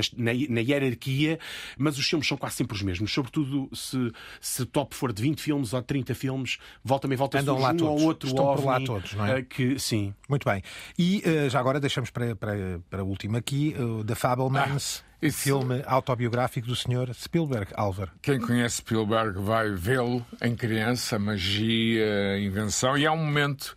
na 0.00 0.32
na, 0.32 0.32
na, 0.48 0.60
hierarquia, 0.60 1.38
mas 1.76 1.98
os 1.98 2.06
filmes 2.06 2.26
são 2.26 2.36
quase 2.36 2.56
sempre 2.56 2.76
os 2.76 2.82
mesmos. 2.82 3.12
Sobretudo 3.12 3.68
se, 3.74 4.12
se 4.40 4.62
o 4.62 4.66
top 4.66 4.94
for 4.94 5.12
de 5.12 5.22
20 5.22 5.40
filmes 5.40 5.72
ou 5.72 5.80
de 5.80 5.86
30 5.86 6.14
filmes, 6.14 6.58
volta 6.84 7.08
também 7.08 7.16
volta 7.16 7.40
Andam 7.40 7.58
lá 7.58 7.70
um 7.70 7.76
todos. 7.76 8.02
ou 8.02 8.06
outro 8.08 8.28
Estão 8.28 8.44
OVNI, 8.44 8.62
por 8.62 8.68
lá 8.68 8.80
todos, 8.80 9.14
não 9.14 9.26
é? 9.26 9.40
uh, 9.40 9.44
que, 9.44 9.78
sim. 9.78 10.14
Muito 10.28 10.48
bem. 10.48 10.62
E 10.98 11.22
uh, 11.26 11.50
já 11.50 11.58
agora 11.58 11.80
deixamos 11.80 12.10
para, 12.10 12.36
para, 12.36 12.80
para 12.90 13.04
o 13.04 13.08
último 13.08 13.36
aqui, 13.36 13.74
uh, 13.78 14.04
The 14.04 14.14
Fablemans. 14.14 15.02
Ah. 15.04 15.08
Isso... 15.20 15.38
Filme 15.38 15.82
autobiográfico 15.84 16.68
do 16.68 16.76
Sr. 16.76 17.12
Spielberg, 17.12 17.72
Álvaro. 17.74 18.12
Quem 18.22 18.38
conhece 18.38 18.76
Spielberg 18.76 19.40
vai 19.40 19.72
vê-lo 19.72 20.24
em 20.40 20.54
criança, 20.54 21.18
magia, 21.18 22.38
invenção, 22.38 22.96
e 22.96 23.04
há 23.04 23.10
um 23.10 23.16
momento 23.16 23.74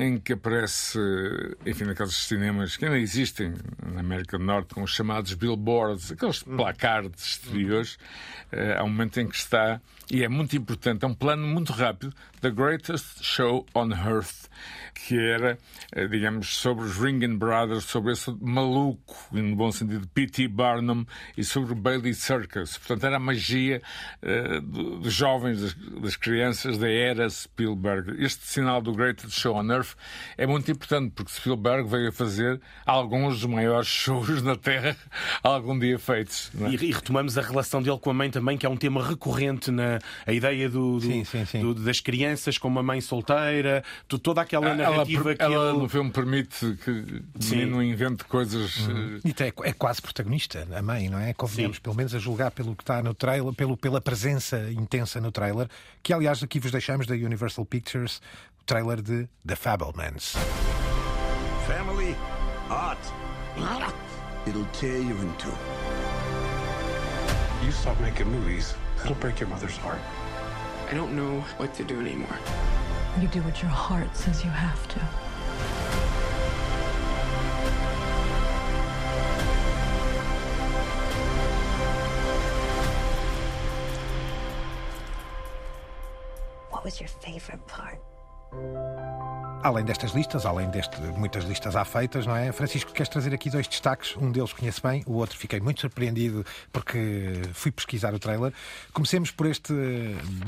em 0.00 0.18
que 0.18 0.32
aparece, 0.32 0.98
enfim, 1.66 1.84
naqueles 1.84 2.14
cinemas 2.14 2.76
que 2.76 2.84
ainda 2.84 2.98
existem 2.98 3.52
na 3.92 4.00
América 4.00 4.38
do 4.38 4.44
Norte, 4.44 4.74
com 4.74 4.82
os 4.82 4.90
chamados 4.90 5.34
billboards, 5.34 6.12
aqueles 6.12 6.42
placards 6.42 7.22
exteriores, 7.22 7.98
há 8.78 8.82
um 8.82 8.88
momento 8.88 9.20
em 9.20 9.28
que 9.28 9.36
está, 9.36 9.80
e 10.10 10.24
é 10.24 10.28
muito 10.28 10.56
importante, 10.56 11.04
é 11.04 11.08
um 11.08 11.14
plano 11.14 11.46
muito 11.46 11.72
rápido, 11.72 12.14
The 12.40 12.50
Greatest 12.50 13.22
Show 13.22 13.66
on 13.74 13.90
Earth, 13.92 14.48
que 14.94 15.18
era, 15.18 15.58
digamos, 16.10 16.56
sobre 16.56 16.86
os 16.86 16.96
Ringling 16.96 17.36
Brothers, 17.36 17.84
sobre 17.84 18.12
esse 18.12 18.34
maluco, 18.40 19.14
no 19.30 19.54
bom 19.54 19.70
sentido, 19.70 20.08
P.T. 20.08 20.48
Barnum, 20.48 21.04
e 21.36 21.44
sobre 21.44 21.72
o 21.72 21.76
Bailey 21.76 22.14
Circus. 22.14 22.78
Portanto, 22.78 23.04
era 23.04 23.16
a 23.16 23.20
magia 23.20 23.82
uh, 24.22 24.60
dos 24.60 25.12
jovens, 25.12 25.60
das, 25.60 25.74
das, 25.74 26.16
crianças 26.16 26.78
da 26.78 26.88
era 26.88 27.28
Spielberg. 27.28 28.22
Este 28.24 28.46
sinal 28.46 28.80
do 28.80 28.94
Greatest 28.94 29.38
Show 29.38 29.56
on 29.56 29.70
Earth 29.70 29.94
é 30.38 30.46
muito 30.46 30.70
importante, 30.70 31.12
porque 31.14 31.32
Spielberg 31.32 31.88
veio 31.88 32.08
a 32.08 32.12
fazer 32.12 32.58
alguns 32.86 33.40
dos 33.40 33.50
maiores 33.50 33.88
shows 33.88 34.42
na 34.42 34.56
Terra 34.56 34.96
algum 35.42 35.78
dia 35.78 35.98
feitos. 35.98 36.50
É? 36.58 36.70
E, 36.70 36.88
e, 36.88 36.92
retomamos 36.92 37.36
a 37.36 37.42
relação 37.42 37.82
dele 37.82 37.98
com 37.98 38.10
a 38.10 38.14
mãe 38.14 38.30
também, 38.30 38.56
que 38.56 38.64
é 38.64 38.68
um 38.68 38.76
tema 38.76 39.06
recorrente 39.06 39.70
na 39.70 39.98
a 40.26 40.32
ideia 40.32 40.68
do, 40.70 40.98
do, 40.98 41.00
sim, 41.00 41.24
sim, 41.24 41.44
sim. 41.44 41.60
do 41.60 41.74
das 41.74 42.00
crianças 42.00 42.29
com 42.58 42.68
uma 42.68 42.82
mãe 42.82 43.00
solteira, 43.00 43.82
toda 44.22 44.40
aquela 44.40 44.74
narrativa 44.74 45.30
ela, 45.30 45.36
que 45.36 45.42
ela 45.42 45.70
ele... 45.70 45.78
no 45.78 45.88
filme 45.88 46.10
permite 46.10 46.76
que 46.84 46.90
o 46.90 47.44
menino 47.50 47.82
invente 47.82 48.24
coisas. 48.24 48.76
Uhum. 48.86 49.20
E 49.24 49.30
é, 49.42 49.68
é, 49.68 49.72
quase 49.72 50.00
protagonista, 50.02 50.66
a 50.72 50.82
mãe, 50.82 51.08
não 51.08 51.18
é? 51.18 51.32
Convenhamos, 51.34 51.78
pelo 51.78 51.94
menos 51.96 52.14
a 52.14 52.18
julgar 52.18 52.50
pelo 52.50 52.74
que 52.74 52.82
está 52.82 53.02
no 53.02 53.14
trailer, 53.14 53.52
pelo, 53.54 53.76
pela 53.76 54.00
presença 54.00 54.70
intensa 54.70 55.20
no 55.20 55.32
trailer, 55.32 55.68
que 56.02 56.12
aliás 56.12 56.42
aqui 56.42 56.58
vos 56.60 56.70
deixamos 56.70 57.06
da 57.06 57.14
Universal 57.14 57.64
Pictures, 57.64 58.20
o 58.60 58.64
trailer 58.64 59.00
de 59.02 59.28
The 59.46 59.56
Fablemans. 59.56 60.34
Family, 61.66 62.16
art. 62.68 62.98
It'll 64.46 64.64
tear 64.72 64.96
you 64.96 65.16
in 65.16 65.32
two. 65.36 65.52
You 67.64 67.72
stop 67.72 68.00
making 68.00 68.28
movies, 68.28 68.74
it'll 69.04 69.14
break 69.16 69.38
your 69.38 69.48
mother's 69.48 69.76
heart. 69.76 70.00
I 70.90 70.94
don't 70.94 71.14
know 71.14 71.38
what 71.56 71.72
to 71.74 71.84
do 71.84 72.00
anymore. 72.00 72.36
You 73.20 73.28
do 73.28 73.40
what 73.42 73.62
your 73.62 73.70
heart 73.70 74.16
says 74.16 74.44
you 74.44 74.50
have 74.50 74.88
to. 74.88 74.98
What 86.70 86.82
was 86.82 86.98
your 86.98 87.08
favorite 87.08 87.64
part? 87.68 88.00
Além 89.62 89.84
destas 89.84 90.12
listas, 90.12 90.46
além 90.46 90.70
de 90.70 90.80
muitas 91.18 91.44
listas 91.44 91.74
já 91.74 91.84
feitas, 91.84 92.26
não 92.26 92.34
é? 92.34 92.50
Francisco, 92.50 92.92
queres 92.92 93.10
trazer 93.10 93.34
aqui 93.34 93.50
dois 93.50 93.68
destaques? 93.68 94.16
Um 94.16 94.32
deles 94.32 94.54
conheço 94.54 94.80
bem, 94.82 95.02
o 95.06 95.12
outro 95.12 95.36
fiquei 95.36 95.60
muito 95.60 95.82
surpreendido 95.82 96.46
porque 96.72 97.42
fui 97.52 97.70
pesquisar 97.70 98.14
o 98.14 98.18
trailer. 98.18 98.54
Comecemos 98.94 99.30
por 99.30 99.46
este 99.46 99.74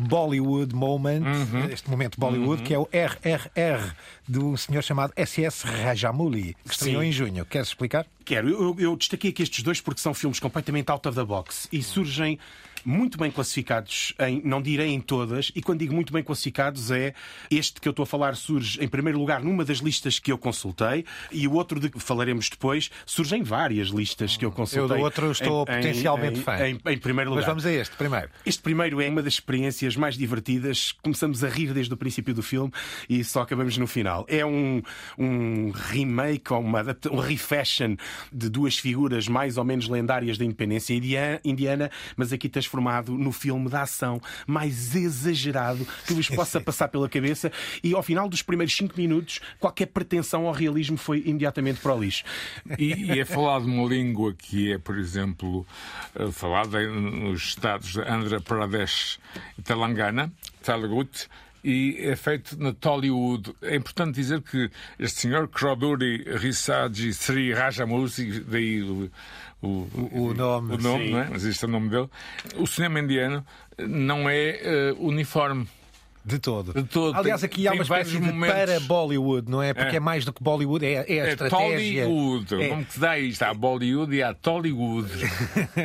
Bollywood 0.09 0.75
moment, 0.75 1.27
uhum. 1.27 1.69
este 1.71 1.91
momento 1.91 2.19
Bollywood, 2.19 2.63
uhum. 2.63 2.67
que 2.67 2.73
é 2.73 2.79
o 2.79 2.89
RRR 2.91 3.93
do 4.27 4.57
senhor 4.57 4.83
chamado 4.83 5.13
SS 5.15 5.67
Rajamouli, 5.67 6.57
que 6.65 6.73
estreou 6.73 7.03
em 7.03 7.13
junho. 7.13 7.45
Queres 7.45 7.69
explicar? 7.69 8.07
Quero. 8.25 8.49
Eu, 8.49 8.77
eu 8.79 8.97
destaquei 8.97 9.29
aqui 9.29 9.43
estes 9.43 9.63
dois 9.63 9.79
porque 9.79 10.01
são 10.01 10.15
filmes 10.15 10.41
completamente 10.41 10.91
out 10.91 11.07
of 11.07 11.15
the 11.15 11.25
box 11.25 11.69
e 11.71 11.83
surgem 11.83 12.39
muito 12.85 13.19
bem 13.19 13.31
classificados, 13.31 14.15
em, 14.19 14.41
não 14.45 14.61
direi 14.61 14.89
em 14.89 15.01
todas, 15.01 15.53
e 15.55 15.63
quando 15.63 15.81
digo 15.81 15.95
muito 15.95 16.13
bem 16.13 16.23
classificados 16.23 16.91
é 16.91 17.15
este 17.51 17.81
que 17.81 17.89
eu 17.89 17.91
estou 17.91 18.03
a 18.05 18.07
falar 18.07 18.37
surge 18.37 18.83
em 18.83 18.89
primeiro 18.89 19.19
lugar 19.19 19.43
numa 19.43 19.65
das 19.65 19.79
listas 19.79 20.19
que 20.19 20.33
eu 20.33 20.39
consultei 20.39 21.05
e 21.31 21.47
o 21.47 21.53
outro 21.53 21.79
de 21.79 21.89
que 21.89 21.99
falaremos 22.01 22.49
depois 22.49 22.91
surge 23.07 23.37
em 23.37 23.43
várias 23.43 23.89
listas 23.89 24.37
que 24.37 24.45
eu 24.45 24.51
consultei. 24.51 24.97
Eu 24.97 25.01
do 25.01 25.05
outro 25.05 25.31
estou 25.31 25.63
em, 25.63 25.67
potencialmente 25.67 26.41
em, 26.41 26.43
fã. 26.43 26.57
Em, 26.67 26.81
em, 26.87 26.99
primeiro 26.99 27.31
lugar. 27.31 27.43
Mas 27.43 27.47
vamos 27.47 27.67
a 27.67 27.73
este 27.73 27.97
primeiro. 27.97 28.29
Este 28.45 28.63
primeiro 28.63 29.01
é 29.01 29.09
uma 29.09 29.23
das 29.23 29.35
experiências 29.35 29.97
mais 29.97 30.17
divertidas. 30.17 30.93
Começamos 31.03 31.43
a 31.45 31.49
rir 31.49 31.73
desde 31.73 31.93
o 31.93 31.97
princípio 31.97 32.35
do 32.35 32.43
filme 32.43 32.73
e 33.09 33.23
só 33.25 33.43
acabamos 33.43 33.77
no 33.77 33.87
final. 33.87 34.25
É 34.29 34.45
um, 34.45 34.83
um 35.19 35.71
remake 35.71 36.53
ou 36.53 36.61
uma, 36.61 36.83
um 37.11 37.19
refashion 37.19 37.97
de 38.33 38.49
duas 38.49 38.79
figuras 38.79 39.29
mais 39.29 39.57
ou 39.57 39.65
menos 39.65 39.89
lendárias 39.89 40.39
da 40.39 40.45
independência 40.45 40.95
indiana, 41.45 41.91
mas 42.17 42.33
aqui 42.33 42.49
tens 42.49 42.67
transformado 42.73 43.13
no 43.13 43.31
filme 43.31 43.69
da 43.69 43.83
ação 43.83 44.21
mais 44.47 44.97
exagerado 44.97 45.87
que 46.07 46.15
vos 46.15 46.29
possa 46.29 46.61
passar 46.61 46.89
pela 46.89 47.09
cabeça 47.09 47.53
e 47.85 47.95
ao 47.95 48.03
final 48.03 48.29
dos 48.29 48.41
primeiros 48.41 48.75
cinco 48.75 48.95
minutos 48.97 49.41
qualquer 49.61 49.87
pretensão 49.87 50.47
ao 50.47 50.53
realismo 50.53 50.97
foi 50.97 51.23
imediatamente 51.27 51.81
para 51.81 51.95
o 51.95 52.01
lixo. 52.01 52.25
E, 52.79 53.13
e 53.13 53.21
é 53.21 53.25
falado 53.25 53.67
uma 53.67 53.87
língua 53.87 54.33
que 54.33 54.73
é, 54.73 54.79
por 54.79 54.99
exemplo, 54.99 55.67
eh, 56.15 56.31
falada 56.31 56.81
nos 56.89 57.43
estados 57.43 57.93
de 57.93 58.01
Andhra 58.01 58.41
Pradesh 58.41 59.19
e 59.59 59.63
Telangana, 59.63 60.33
Telugu, 60.63 61.09
e 61.65 61.97
é 62.01 62.17
feito 62.17 62.61
na 62.61 62.73
Tollywood. 62.73 63.55
É 63.63 63.77
importante 63.77 64.17
dizer 64.17 64.43
que 64.43 64.71
este 64.99 65.21
senhor, 65.21 65.49
Kroduri 65.49 66.25
Risaji 66.27 67.13
Sri 67.15 67.53
Rajamouli, 67.53 68.41
daí 68.41 69.11
o, 69.63 69.89
o, 70.13 70.35
nome, 70.35 70.75
o 70.75 70.79
nome 70.79 71.11
não 71.11 71.21
é? 71.21 71.29
mas 71.31 71.45
este 71.45 71.65
é 71.65 71.69
o 71.69 71.71
nome 71.71 71.89
dele. 71.89 72.09
O 72.57 72.67
cinema 72.67 72.99
indiano 72.99 73.47
não 73.79 74.29
é 74.29 74.95
uh, 74.99 75.07
uniforme. 75.07 75.69
De 76.25 76.39
todo. 76.39 76.73
De 76.73 76.85
todo. 76.85 77.17
Aliás, 77.17 77.43
aqui 77.43 77.63
tem, 77.63 77.69
há 77.69 77.73
uma 77.73 77.83
espécie 77.83 78.13
de 78.13 78.21
momentos... 78.21 78.57
para 78.57 78.81
Bollywood, 78.81 79.51
não 79.51 79.61
é? 79.61 79.75
Porque 79.75 79.95
é, 79.95 79.97
é 79.97 80.01
mais 80.01 80.25
do 80.25 80.33
que 80.33 80.43
Bollywood, 80.43 80.85
é, 80.85 80.93
é 80.93 81.21
a 81.21 81.27
é 81.27 81.31
estratégia. 81.31 82.05
Tollywood. 82.05 82.55
É. 82.63 82.69
Como 82.69 82.85
que 82.85 82.93
se 82.93 83.01
dá 83.01 83.19
isto? 83.19 83.43
Há 83.43 83.55
Bollywood 83.55 84.15
e 84.15 84.23
há 84.23 84.33
Tollywood. 84.33 85.11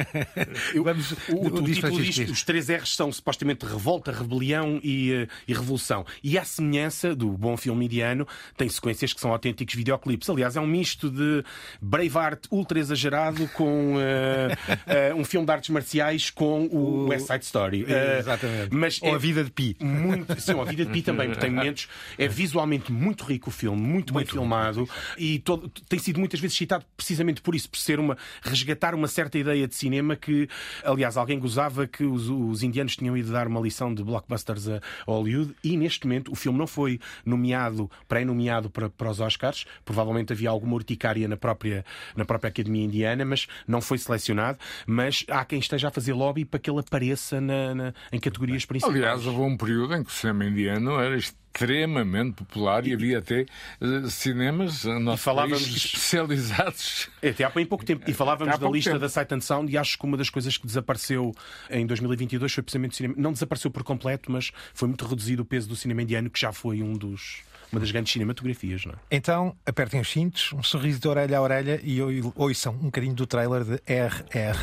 Vamos, 0.83 1.11
o, 1.11 1.15
o, 1.35 1.47
o 1.47 1.63
título 1.63 2.01
disto, 2.01 2.31
os 2.31 2.43
três 2.43 2.69
R's 2.69 2.95
são 2.95 3.11
supostamente 3.11 3.65
revolta, 3.65 4.11
rebelião 4.11 4.79
e, 4.83 5.11
eh, 5.11 5.27
e 5.47 5.53
revolução. 5.53 6.05
E 6.23 6.37
à 6.37 6.45
semelhança 6.45 7.15
do 7.15 7.31
bom 7.31 7.57
filme 7.57 7.85
indiano, 7.85 8.27
tem 8.55 8.69
sequências 8.69 9.13
que 9.13 9.19
são 9.19 9.31
autênticos 9.31 9.73
videoclipes. 9.75 10.29
Aliás, 10.29 10.55
é 10.55 10.61
um 10.61 10.67
misto 10.67 11.09
de 11.09 11.43
Braveheart 11.81 12.45
ultra 12.51 12.79
exagerado 12.79 13.47
com 13.49 13.95
uh, 13.95 13.97
uh, 13.97 15.15
um 15.17 15.25
filme 15.25 15.45
de 15.45 15.51
artes 15.51 15.69
marciais 15.69 16.29
com 16.29 16.65
o 16.67 17.07
West 17.07 17.27
Side 17.27 17.43
Story. 17.43 17.83
Uh, 17.83 18.19
Exatamente. 18.19 18.75
Mas 18.75 19.01
Ou 19.01 19.09
é 19.09 19.15
a 19.15 19.17
vida 19.17 19.43
de 19.43 19.51
Pi. 19.51 19.75
Muito. 19.79 20.26
Sim, 20.37 20.59
a 20.59 20.63
vida 20.63 20.85
de 20.85 20.91
Pi 20.91 21.01
também, 21.01 21.27
porque 21.27 21.41
tem 21.41 21.51
momentos. 21.51 21.87
É 22.17 22.27
visualmente 22.27 22.91
muito 22.91 23.23
rico 23.23 23.49
o 23.49 23.51
filme, 23.51 23.79
muito, 23.79 24.13
muito 24.13 24.13
bem 24.13 24.25
filmado 24.25 24.87
e 25.17 25.39
todo, 25.39 25.69
tem 25.87 25.99
sido 25.99 26.19
muitas 26.19 26.39
vezes 26.39 26.57
citado 26.57 26.85
precisamente 26.95 27.41
por 27.41 27.55
isso, 27.55 27.69
por 27.69 27.77
ser 27.77 27.99
uma. 27.99 28.17
resgatar 28.41 28.93
uma 28.93 29.07
certa 29.07 29.37
ideia 29.37 29.67
de 29.67 29.75
cinema 29.75 30.15
que, 30.15 30.47
aliás, 30.83 31.17
alguém 31.17 31.39
gozava 31.39 31.87
que 31.87 32.03
os, 32.03 32.29
os 32.29 32.63
indianos 32.63 32.95
tinham 32.95 33.15
ido 33.17 33.31
dar 33.31 33.47
uma 33.47 33.59
lição 33.59 33.93
de 33.93 34.03
blockbusters 34.03 34.67
a 34.67 34.81
Hollywood 35.05 35.55
e 35.63 35.77
neste 35.77 36.05
momento 36.05 36.31
o 36.31 36.35
filme 36.35 36.57
não 36.57 36.67
foi 36.67 36.99
nomeado, 37.25 37.89
pré-nomeado 38.07 38.69
para, 38.69 38.89
para 38.89 39.09
os 39.09 39.19
Oscars. 39.19 39.65
Provavelmente 39.85 40.33
havia 40.33 40.49
alguma 40.49 40.75
urticária 40.75 41.27
na 41.27 41.37
própria, 41.37 41.85
na 42.15 42.25
própria 42.25 42.49
Academia 42.49 42.83
Indiana, 42.83 43.25
mas 43.25 43.47
não 43.67 43.81
foi 43.81 43.97
selecionado. 43.97 44.57
Mas 44.85 45.25
há 45.29 45.43
quem 45.45 45.59
esteja 45.59 45.87
a 45.89 45.91
fazer 45.91 46.13
lobby 46.13 46.45
para 46.45 46.59
que 46.59 46.69
ele 46.69 46.79
apareça 46.79 47.39
na, 47.41 47.75
na 47.75 47.93
em 48.11 48.19
categorias 48.19 48.65
principais. 48.65 48.95
Aliás, 48.95 49.25
houve 49.25 49.41
um 49.41 49.57
período 49.57 49.95
em 49.95 50.03
que 50.03 50.11
cinema 50.16 50.44
indiano 50.44 51.00
era 51.00 51.16
extremamente 51.16 52.36
popular 52.36 52.86
e, 52.86 52.94
havia 52.94 53.18
até 53.18 53.46
uh, 53.80 54.08
cinemas 54.08 54.84
uh, 54.84 55.16
falávamos 55.16 55.66
especializados. 55.76 57.08
É, 57.20 57.30
até 57.30 57.44
há 57.44 57.50
bem 57.50 57.66
pouco 57.66 57.84
tempo. 57.84 58.08
E 58.08 58.12
falávamos 58.12 58.58
da 58.58 58.68
lista 58.68 58.90
tempo. 58.90 59.00
da 59.00 59.08
Sight 59.08 59.34
and 59.34 59.40
Sound 59.40 59.72
e 59.72 59.76
acho 59.76 59.98
que 59.98 60.04
uma 60.04 60.16
das 60.16 60.30
coisas 60.30 60.56
que 60.56 60.66
desapareceu 60.66 61.34
em 61.70 61.86
2022 61.86 62.52
foi 62.52 62.62
precisamente 62.62 62.92
o 62.92 62.96
cinema. 62.96 63.14
Não 63.18 63.32
desapareceu 63.32 63.70
por 63.70 63.82
completo, 63.82 64.32
mas 64.32 64.50
foi 64.74 64.88
muito 64.88 65.04
reduzido 65.06 65.42
o 65.42 65.44
peso 65.44 65.68
do 65.68 65.76
cinema 65.76 66.02
indiano, 66.02 66.30
que 66.30 66.40
já 66.40 66.52
foi 66.52 66.82
um 66.82 66.94
dos 66.94 67.42
uma 67.70 67.80
das 67.80 67.90
grandes 67.90 68.12
cinematografias. 68.12 68.84
Não 68.84 68.92
é? 68.92 68.96
Então, 69.10 69.56
apertem 69.64 70.00
os 70.00 70.10
cintos, 70.10 70.52
um 70.52 70.62
sorriso 70.62 71.00
de 71.00 71.08
orelha 71.08 71.38
a 71.38 71.42
orelha 71.42 71.80
e 71.82 72.00
ouçam 72.36 72.74
um 72.74 72.86
bocadinho 72.86 73.14
do 73.14 73.26
trailer 73.26 73.64
de 73.64 73.80
RRR. 73.86 74.58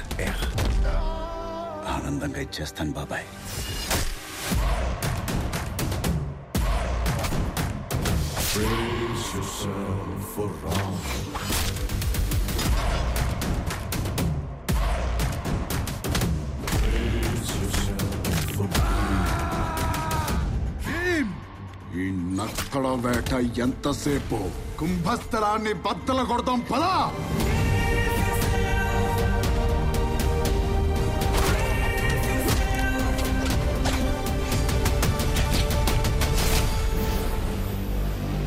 ఆనందంగా 1.98 2.42
ఇచ్చేస్తాను 2.48 2.94
బాబాయ్ 3.00 3.28
Brace 8.55 9.35
yourself 9.35 10.35
for 10.35 10.49
wrong. 10.63 10.99
ఈ 21.97 22.05
నక్కల 22.39 22.87
వేట 23.05 23.33
ఎంతసేపు? 23.59 24.39
కుంభస్థలాన్ని 24.79 25.73
బద్దల 25.87 26.23
కొడదాం 26.23 26.61
పదా! 26.71 26.95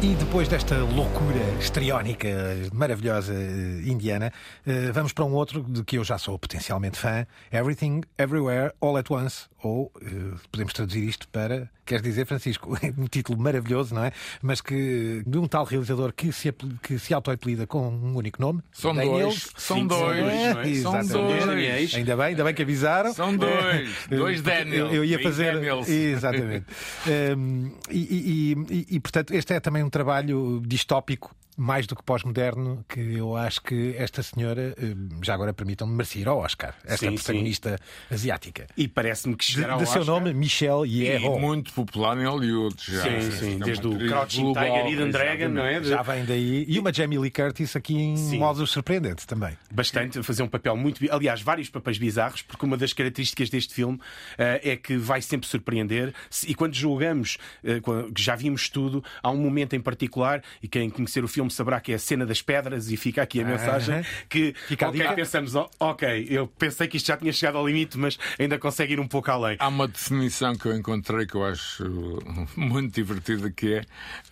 E 0.01 0.13
depois 0.15 0.47
desta 0.47 0.77
loucura 0.77 1.39
estriónica, 1.59 2.27
maravilhosa 2.71 3.33
eh, 3.33 3.81
indiana, 3.89 4.31
eh, 4.65 4.91
vamos 4.93 5.11
para 5.11 5.25
um 5.25 5.33
outro 5.33 5.63
de 5.63 5.83
que 5.83 5.97
eu 5.97 6.03
já 6.03 6.19
sou 6.19 6.37
potencialmente 6.37 6.97
fã: 6.99 7.25
Everything, 7.51 8.01
Everywhere, 8.17 8.71
All 8.79 8.95
at 8.97 9.09
Once. 9.09 9.45
Ou 9.63 9.91
eh, 9.99 10.05
podemos 10.51 10.71
traduzir 10.71 11.03
isto 11.03 11.27
para, 11.29 11.67
queres 11.83 12.03
dizer, 12.03 12.27
Francisco, 12.27 12.77
um 12.95 13.07
título 13.07 13.39
maravilhoso, 13.41 13.95
não 13.95 14.03
é? 14.03 14.11
Mas 14.39 14.61
que 14.61 15.23
de 15.25 15.37
um 15.39 15.47
tal 15.47 15.65
realizador 15.65 16.13
que 16.13 16.31
se, 16.31 16.53
que 16.83 16.99
se 16.99 17.11
auto-apelida 17.11 17.65
com 17.65 17.87
um 17.89 18.15
único 18.15 18.39
nome: 18.39 18.61
São 18.71 18.93
Daniels. 18.93 19.19
dois. 19.19 19.49
São 19.57 19.77
Sim, 19.77 19.87
dois. 19.87 20.17
não 20.83 20.95
é? 20.95 21.03
São 21.03 21.25
dois. 21.25 21.95
Ainda 21.95 22.15
bem, 22.15 22.25
ainda 22.27 22.43
bem 22.43 22.53
que 22.53 22.61
avisaram. 22.61 23.11
São 23.15 23.35
dois. 23.35 23.89
Dois 24.09 24.41
Daniels. 24.43 24.93
Eu, 24.93 25.03
ia 25.03 25.21
fazer. 25.23 25.53
Daniels. 25.55 25.89
Exatamente. 25.89 26.65
Um, 27.35 27.71
e, 27.89 27.97
e- 27.97 28.57
e- 28.69 28.85
e, 28.95 28.99
portanto, 28.99 29.33
este 29.33 29.53
é 29.53 29.59
também 29.59 29.83
um 29.83 29.89
trabalho 29.97 30.61
distópico. 30.65 31.35
Mais 31.59 31.87
do 31.87 31.95
que 31.95 32.03
pós-moderno, 32.03 32.85
que 32.87 32.99
eu 33.15 33.35
acho 33.35 33.61
que 33.63 33.95
esta 33.97 34.21
senhora, 34.21 34.75
um, 34.79 35.23
já 35.23 35.33
agora 35.33 35.51
permitam-me, 35.53 35.91
merecia 35.95 36.29
ao 36.29 36.37
Oscar, 36.37 36.75
esta 36.83 36.97
Sim, 36.97 37.09
sim. 37.09 37.23
protagonista 37.23 37.79
asiática. 38.11 38.67
E 38.77 38.87
parece-me 38.87 39.35
que 39.35 39.43
chegará 39.43 39.73
ao 39.73 39.79
de 39.79 39.87
seu 39.87 40.01
Oscar- 40.01 40.15
nome, 40.19 40.33
Michelle 40.35 40.85
E 40.87 41.07
Yeoh. 41.07 41.39
muito 41.39 41.73
popular 41.73 42.15
em 42.15 42.25
Hollywood. 42.27 42.75
Já. 42.79 43.01
Sim, 43.01 43.31
sim, 43.31 43.55
É 43.55 43.65
desde 43.65 43.87
o 43.87 43.97
Crouching 43.97 44.53
Tiger, 44.53 44.87
Hidden 44.87 45.09
Dragon, 45.09 45.47
não 45.49 45.63
é? 45.65 45.83
Já 45.83 46.03
vem 46.03 46.25
daí. 46.25 46.63
E 46.67 46.77
uma 46.77 46.93
Jamie 46.93 47.17
Lee 47.17 47.31
Curtis 47.31 47.75
aqui 47.75 47.95
em 47.95 48.15
Sim. 48.17 48.37
modo 48.37 48.65
surpreendente 48.67 49.25
também. 49.25 49.57
bastante, 49.71 50.21
fazer 50.21 50.43
um 50.43 50.47
papel 50.47 50.77
muito. 50.77 51.03
Aliás, 51.11 51.41
vários 51.41 51.69
papéis 51.69 51.97
bizarros, 51.97 52.43
porque 52.43 52.65
uma 52.67 52.77
das 52.77 52.93
características 52.93 53.49
deste 53.49 53.73
filme 53.73 53.99
eh, 54.37 54.61
é 54.73 54.75
que 54.75 54.95
vai 54.95 55.23
sempre 55.23 55.47
surpreender. 55.47 56.13
E 56.47 56.53
quando 56.53 56.75
julgamos, 56.75 57.39
eh, 57.63 57.79
que 58.13 58.21
já 58.21 58.35
vimos 58.35 58.69
tudo, 58.69 59.03
há 59.23 59.31
um 59.31 59.37
momento 59.37 59.75
em 59.75 59.79
particular, 59.81 60.43
e 60.61 60.67
quem 60.67 60.87
conhecer 60.89 61.23
o 61.23 61.27
filme 61.27 61.46
saberá 61.49 61.79
que 61.79 61.91
é 61.91 61.95
a 61.95 61.99
cena 61.99 62.25
das 62.25 62.41
pedras, 62.41 62.89
e 62.91 62.97
fica 62.97 63.21
aqui 63.21 63.41
a 63.41 63.45
mensagem, 63.45 64.03
que 64.29 64.53
Fica 64.67 64.85
a 64.85 64.89
ok, 64.89 65.01
dica. 65.01 65.13
pensamos, 65.15 65.55
"Oh, 65.55 65.69
ok, 65.79 66.27
eu 66.29 66.47
pensei 66.47 66.87
que 66.87 66.97
isto 66.97 67.07
já 67.07 67.17
tinha 67.17 67.31
chegado 67.33 67.57
ao 67.57 67.67
limite, 67.67 67.97
mas 67.97 68.17
ainda 68.39 68.57
consegue 68.59 68.93
ir 68.93 68.99
um 68.99 69.07
pouco 69.07 69.29
além. 69.31 69.57
Há 69.59 69.67
uma 69.67 69.87
definição 69.87 70.55
que 70.55 70.65
eu 70.67 70.75
encontrei 70.75 71.25
que 71.25 71.35
eu 71.35 71.45
acho 71.45 71.83
muito 72.55 72.93
divertida 72.93 73.49
que 73.49 73.75
é 73.75 73.81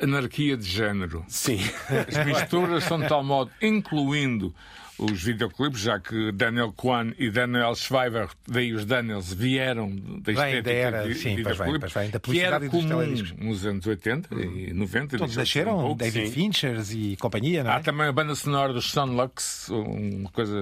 anarquia 0.02 0.58
de 0.58 0.66
género. 0.68 1.24
Sim. 1.28 1.60
As 2.08 2.26
misturas 2.26 2.84
são 2.84 3.00
de 3.00 3.08
tal 3.08 3.24
modo, 3.24 3.52
incluindo 3.62 4.54
os 4.98 5.24
videoclipes, 5.24 5.82
já 5.82 6.00
que 6.00 6.32
Daniel 6.32 6.72
Kwan 6.72 7.14
e 7.18 7.30
Daniel 7.30 7.76
Schweiber, 7.76 8.30
daí 8.48 8.74
os 8.74 8.86
Daniels, 8.86 9.34
vieram 9.34 9.90
da 9.96 10.32
Vem 10.32 10.36
da 10.36 10.48
estética 10.48 10.72
era, 10.72 11.08
de 11.08 11.16
sim, 11.16 11.24
vem, 11.24 11.36
videoclipes, 11.38 11.94
vem, 11.94 12.10
da 12.10 12.20
que 12.20 12.40
era 12.40 12.60
comum 12.70 13.06
nos 13.38 13.66
anos 13.66 13.86
80 13.86 14.36
e 14.36 14.74
90. 14.74 15.18
Todos 15.18 15.36
e 15.36 15.38
nasceram, 15.38 15.78
um 15.78 15.82
pouco, 15.82 15.96
David 15.96 16.28
sim. 16.28 16.34
Finchers 16.34 16.92
e 16.92 17.18
companhia, 17.18 17.64
não 17.64 17.72
é? 17.72 17.76
Há 17.76 17.80
também 17.80 18.08
a 18.08 18.12
banda 18.12 18.36
sonora 18.36 18.74
dos 18.74 18.92
Sunlux, 18.92 19.70
uma 19.70 20.30
coisa 20.30 20.56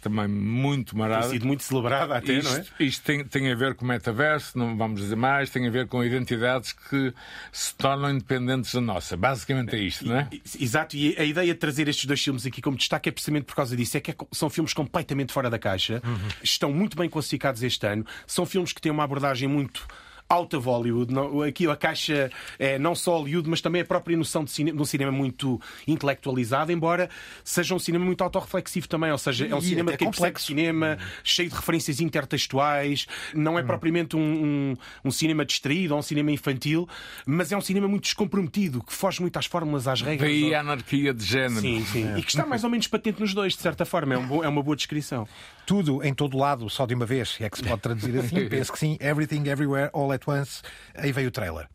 também 0.00 0.28
muito 0.28 0.96
marada. 0.96 1.22
Tem 1.22 1.32
sido 1.32 1.46
muito 1.46 1.62
celebrada 1.62 2.16
até, 2.16 2.34
isto, 2.34 2.50
não 2.50 2.56
é? 2.56 2.64
Isto 2.80 3.04
tem, 3.04 3.24
tem 3.24 3.52
a 3.52 3.54
ver 3.54 3.74
com 3.74 3.84
o 3.84 3.88
metaverso, 3.88 4.58
não 4.58 4.76
vamos 4.76 5.00
dizer 5.00 5.16
mais, 5.16 5.50
tem 5.50 5.66
a 5.66 5.70
ver 5.70 5.86
com 5.86 6.02
identidades 6.02 6.72
que 6.72 7.12
se 7.52 7.74
tornam 7.74 8.10
independentes 8.10 8.72
da 8.72 8.80
nossa. 8.80 9.16
Basicamente 9.16 9.74
é 9.74 9.78
isto, 9.78 10.06
não 10.06 10.16
é? 10.16 10.28
Exato, 10.58 10.96
e 10.96 11.16
a 11.18 11.24
ideia 11.24 11.52
de 11.52 11.58
trazer 11.58 11.88
estes 11.88 12.06
dois 12.06 12.22
filmes 12.22 12.46
aqui 12.46 12.62
como 12.62 12.76
destaque 12.76 13.08
é 13.08 13.12
precisamente 13.12 13.44
por 13.44 13.54
causa 13.54 13.65
disso. 13.74 13.96
É 13.96 14.00
que 14.00 14.10
é 14.10 14.14
são 14.32 14.50
filmes 14.50 14.74
completamente 14.74 15.32
fora 15.32 15.48
da 15.48 15.58
caixa, 15.58 16.02
estão 16.42 16.70
muito 16.72 16.96
bem 16.96 17.08
classificados 17.08 17.62
este 17.62 17.86
ano, 17.86 18.04
são 18.26 18.44
filmes 18.44 18.72
que 18.72 18.80
têm 18.80 18.92
uma 18.92 19.04
abordagem 19.04 19.48
muito. 19.48 19.86
Alta 20.28 20.58
Hollywood, 20.58 21.12
não- 21.14 21.40
aqui 21.42 21.68
a 21.68 21.76
caixa 21.76 22.30
é 22.58 22.78
não 22.78 22.94
só 22.94 23.18
Hollywood, 23.18 23.48
mas 23.48 23.60
também 23.60 23.82
a 23.82 23.84
própria 23.84 24.16
noção 24.16 24.42
de, 24.44 24.50
cine, 24.50 24.72
de 24.72 24.80
um 24.80 24.84
cinema 24.84 25.12
muito 25.12 25.60
intelectualizado, 25.86 26.72
embora 26.72 27.08
seja 27.44 27.74
um 27.74 27.78
cinema 27.78 28.04
muito 28.04 28.22
autorreflexivo 28.22 28.88
também, 28.88 29.10
ou 29.12 29.18
seja, 29.18 29.46
é 29.46 29.54
um 29.54 29.58
E 29.58 29.62
cinema 29.62 29.90
percebe 29.92 30.04
complexo. 30.16 30.46
cinema, 30.46 30.98
cheio 31.22 31.48
de 31.48 31.54
referências 31.54 32.00
intertextuais, 32.00 33.06
não 33.34 33.58
é 33.58 33.62
propriamente 33.62 34.16
um, 34.16 34.20
um- 34.20 34.76
um 35.04 35.10
cinema 35.10 35.44
distraído 35.44 35.94
ou 35.94 36.00
um 36.00 36.02
cinema 36.02 36.30
infantil, 36.30 36.88
mas 37.24 37.52
é 37.52 37.56
um 37.56 37.60
cinema 37.60 37.88
muito 37.88 38.04
descomprometido, 38.04 38.82
que 38.82 38.92
foge 38.92 39.20
muito 39.20 39.36
às 39.38 39.46
fórmulas, 39.46 39.86
às 39.88 40.02
regras. 40.02 40.28
Daí 40.30 40.54
a 40.54 40.60
anarquia 40.60 41.14
de 41.14 41.24
género. 41.24 41.60
Sim, 41.60 41.84
sim. 41.84 42.16
E 42.16 42.22
que 42.22 42.30
está 42.30 42.44
mais 42.46 42.64
ou 42.64 42.70
menos 42.70 42.86
patente 42.88 43.20
nos 43.20 43.32
dois, 43.32 43.54
de 43.54 43.60
certa 43.62 43.84
forma. 43.84 44.14
É, 44.14 44.18
um 44.18 44.26
bom- 44.26 44.44
é 44.44 44.48
uma 44.48 44.62
boa 44.62 44.76
descrição. 44.76 45.26
Tudo 45.66 46.02
em 46.04 46.14
todo 46.14 46.38
lado, 46.38 46.70
só 46.70 46.86
de 46.86 46.94
uma 46.94 47.04
vez, 47.04 47.36
é 47.40 47.50
que 47.50 47.58
se 47.58 47.64
pode 47.64 47.82
traduzir 47.82 48.16
assim. 48.20 48.48
Penso 48.48 48.72
que 48.72 48.78
sim. 48.78 48.96
Everything, 49.00 49.48
Everywhere, 49.48 49.90
All 49.92 50.12
at 50.12 50.22
Once. 50.26 50.62
Aí 50.94 51.10
veio 51.12 51.28
o 51.28 51.30
trailer. 51.32 51.68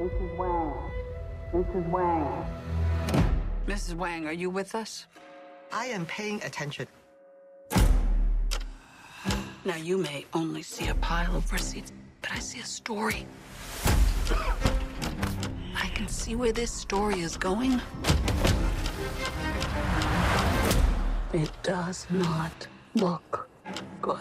Mrs. 0.00 0.36
Wang. 0.36 0.74
Mrs. 1.54 1.88
Wang. 1.90 2.46
Mrs. 3.66 3.94
Wang, 3.94 4.26
are 4.26 4.34
you 4.34 4.50
with 4.50 4.74
us? 4.74 5.06
I 5.72 5.86
am 5.86 6.04
paying 6.06 6.42
attention. 6.42 6.86
Now, 9.64 9.76
you 9.76 9.96
may 9.96 10.26
only 10.34 10.62
see 10.62 10.88
a 10.88 10.94
pile 10.96 11.34
of 11.36 11.50
receipts, 11.50 11.92
but 12.20 12.32
I 12.32 12.38
see 12.38 12.60
a 12.60 12.66
story. 12.66 13.26
I 15.74 15.88
can 15.94 16.06
see 16.08 16.34
where 16.36 16.52
this 16.52 16.70
story 16.70 17.20
is 17.20 17.36
going. 17.38 17.80
It 21.34 21.50
does 21.64 22.06
not 22.10 22.68
look 22.94 23.48
good. 24.00 24.18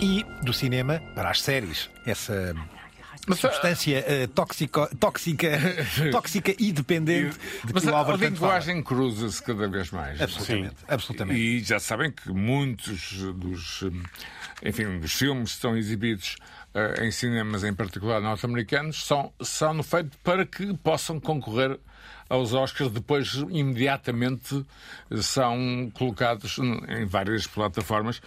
E 0.00 0.24
do 0.44 0.52
cinema 0.52 1.00
para 1.16 1.30
as 1.30 1.40
séries. 1.42 1.90
Essa 2.06 2.54
Mas, 3.26 3.38
substância 3.38 4.04
eh, 4.06 4.26
tóxico, 4.26 4.88
tóxica, 4.96 5.50
tóxica 6.12 6.54
e 6.58 6.72
dependente 6.72 7.38
de 7.64 7.72
Mas 7.72 7.82
que 7.82 7.88
o 7.88 7.94
a, 7.94 7.96
a 7.96 7.98
Álvaro 8.00 8.18
fala. 8.18 8.30
linguagem 8.30 8.82
cruza-se 8.82 9.42
cada 9.42 9.68
vez 9.68 9.90
mais. 9.90 10.20
Absolutamente, 10.20 10.76
absolutamente. 10.86 11.40
E 11.40 11.60
já 11.60 11.78
sabem 11.80 12.10
que 12.10 12.30
muitos 12.30 13.12
dos, 13.34 13.82
hum, 13.82 14.02
enfim, 14.62 14.98
dos 14.98 15.12
filmes 15.12 15.54
que 15.54 15.60
são 15.60 15.76
exibidos 15.76 16.36
eh, 16.74 17.06
em 17.06 17.10
cinemas, 17.10 17.64
em 17.64 17.72
particular 17.72 18.20
norte-americanos, 18.20 19.04
são, 19.04 19.32
são 19.40 19.74
no 19.74 19.82
feito 19.82 20.16
para 20.22 20.44
que 20.44 20.74
possam 20.78 21.20
concorrer 21.20 21.78
aos 22.28 22.52
Oscars, 22.52 22.90
depois 22.90 23.34
imediatamente 23.50 24.64
são 25.20 25.90
colocados 25.94 26.58
em 26.58 27.04
várias 27.06 27.46
plataformas. 27.46 28.20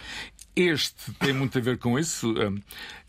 Este 0.60 1.12
tem 1.20 1.32
muito 1.32 1.56
a 1.56 1.60
ver 1.60 1.78
com 1.78 1.98
isso. 1.98 2.32
hum, 2.32 2.58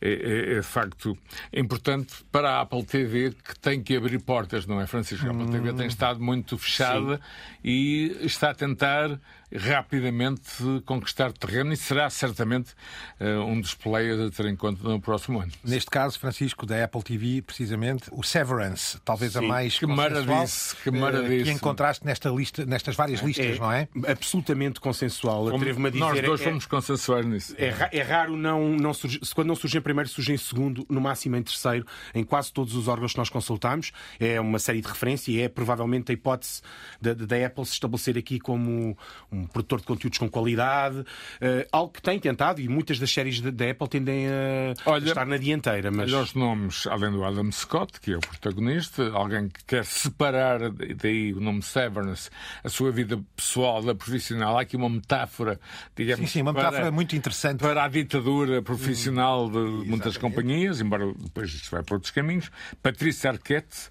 É, 0.02 0.10
é- 0.12 0.54
é 0.54 0.60
de 0.62 0.66
facto 0.66 1.18
importante 1.52 2.14
para 2.32 2.52
a 2.52 2.62
Apple 2.62 2.86
TV 2.86 3.32
que 3.32 3.60
tem 3.60 3.84
que 3.84 3.98
abrir 3.98 4.18
portas, 4.20 4.66
não 4.66 4.80
é, 4.80 4.88
Francisco? 4.88 5.28
A 5.28 5.32
Apple 5.32 5.50
TV 5.52 5.74
tem 5.74 5.88
estado 5.88 6.22
muito 6.22 6.58
fechada 6.58 7.20
e 7.62 8.16
está 8.22 8.52
a 8.52 8.54
tentar 8.56 9.20
rapidamente 9.56 10.42
conquistar 10.86 11.32
terreno 11.32 11.74
e 11.74 11.78
será 11.78 12.10
certamente 12.10 12.74
eh, 13.20 13.38
um 13.38 13.60
dos 13.60 13.74
players 13.74 14.20
a 14.20 14.30
ter 14.30 14.46
em 14.48 14.56
conta 14.56 14.84
no 14.88 15.00
próximo 15.02 15.40
ano. 15.40 15.52
Neste 15.64 15.90
caso, 15.90 16.20
Francisco, 16.20 16.66
da 16.66 16.84
Apple 16.84 17.02
TV, 17.04 17.42
precisamente, 17.42 18.10
o 18.12 18.24
Severance, 18.24 19.00
talvez 19.04 19.36
a 19.36 19.40
Sim, 19.40 19.48
mais 19.48 19.80
que 19.80 19.86
consensual, 19.86 20.10
maravilha, 20.12 20.48
que 20.84 20.90
eh, 20.90 20.92
maravilha. 20.92 21.44
que 21.46 21.52
encontraste 21.52 22.06
nesta 22.06 22.30
lista, 22.30 22.66
nestas 22.66 22.96
várias 22.96 23.22
listas, 23.22 23.60
não 23.60 23.72
é? 23.72 23.88
Absolutamente 24.08 24.80
consensual. 24.80 25.48
Atrevo-me 25.56 25.88
a 25.88 25.90
dizer. 25.90 26.00
Nós 26.00 26.22
dois 26.22 26.42
é- 26.42 26.44
fomos 26.44 26.66
consensuais 26.66 27.26
nisso. 27.26 27.56
É, 27.58 27.98
é 27.98 28.02
raro 28.02 28.38
não, 28.38 28.70
não 28.78 28.94
surgir, 28.94 29.20
se 29.24 29.34
quando 29.34 29.48
não 29.48 29.56
surge 29.56 29.78
em 29.78 29.82
primeiro, 29.82 30.10
surge 30.10 30.34
em 30.34 30.38
segundo, 30.38 30.86
no 30.90 31.02
máximo 31.02 31.36
em 31.36 31.44
terceiro, 31.44 31.86
em 32.14 32.24
quase 32.24 32.52
todos 32.54 32.76
os 32.76 32.88
órgãos 32.88 33.14
que 33.14 33.18
nós 33.18 33.30
consultamos. 33.30 33.92
É 34.20 34.40
uma 34.40 34.60
série 34.60 34.82
de 34.82 34.88
referência 34.88 35.32
e 35.32 35.42
é 35.42 35.50
provavelmente 35.50 36.12
a 36.12 36.14
hipótese 36.14 36.62
da, 37.02 37.14
da 37.14 37.46
Apple 37.46 37.66
se 37.66 37.74
estabelecer 37.74 38.18
aqui 38.18 38.40
como 38.40 38.98
um 39.32 39.39
produtor 39.48 39.80
de 39.82 39.86
conteúdos 39.86 40.18
com 40.20 40.30
qualidade, 40.30 41.04
eh, 41.42 41.68
algo 41.72 41.92
que 41.94 42.02
tem 42.02 42.20
tentado 42.20 42.60
e 42.62 42.68
muitas 42.68 43.00
das 43.00 43.12
séries 43.12 43.40
da, 43.42 43.70
Apple 43.70 43.88
tendem 43.88 44.28
a 44.28 44.74
Olha, 44.86 45.06
estar 45.08 45.26
na 45.26 45.38
dianteira. 45.38 45.92
Mas... 45.92 46.12
Olha 46.14 46.24
os 46.24 46.34
nomes, 46.34 46.88
além 46.88 47.12
do 47.12 47.24
Adam 47.24 47.52
Scott, 47.52 48.00
que 48.00 48.14
é 48.14 48.18
o 48.18 48.20
protagonista, 48.20 49.10
alguém 49.12 49.48
que 49.50 49.64
quer 49.66 49.86
separar 49.86 50.60
daí 50.72 51.34
o 51.34 51.40
nome 51.40 51.62
Severance, 51.62 52.30
a 52.64 52.70
sua 52.70 52.92
vida 52.92 53.20
pessoal 53.36 53.82
da 53.82 53.94
profissional. 53.96 54.58
Há 54.58 54.62
aqui 54.62 54.76
uma 54.76 54.90
metáfora, 54.90 55.60
digamos. 55.96 56.30
Sim, 56.30 56.40
sim, 56.40 56.42
uma 56.42 56.54
para- 56.54 56.66
metáfora 56.72 56.92
muito 56.92 57.16
interessante. 57.16 57.60
Para 57.60 57.84
a 57.84 57.88
ditadura 57.88 58.62
profissional 58.62 59.48
Hum, 59.48 59.82
de 59.84 59.90
muitas 59.90 60.18
companhias, 60.18 60.82
embora 60.82 61.12
depois 61.18 61.50
isto 61.54 61.70
vai 61.72 61.84
para 61.84 61.96
outros 61.96 62.12
caminhos. 62.12 62.52
Patrícia 62.82 63.30
Arquette, 63.32 63.90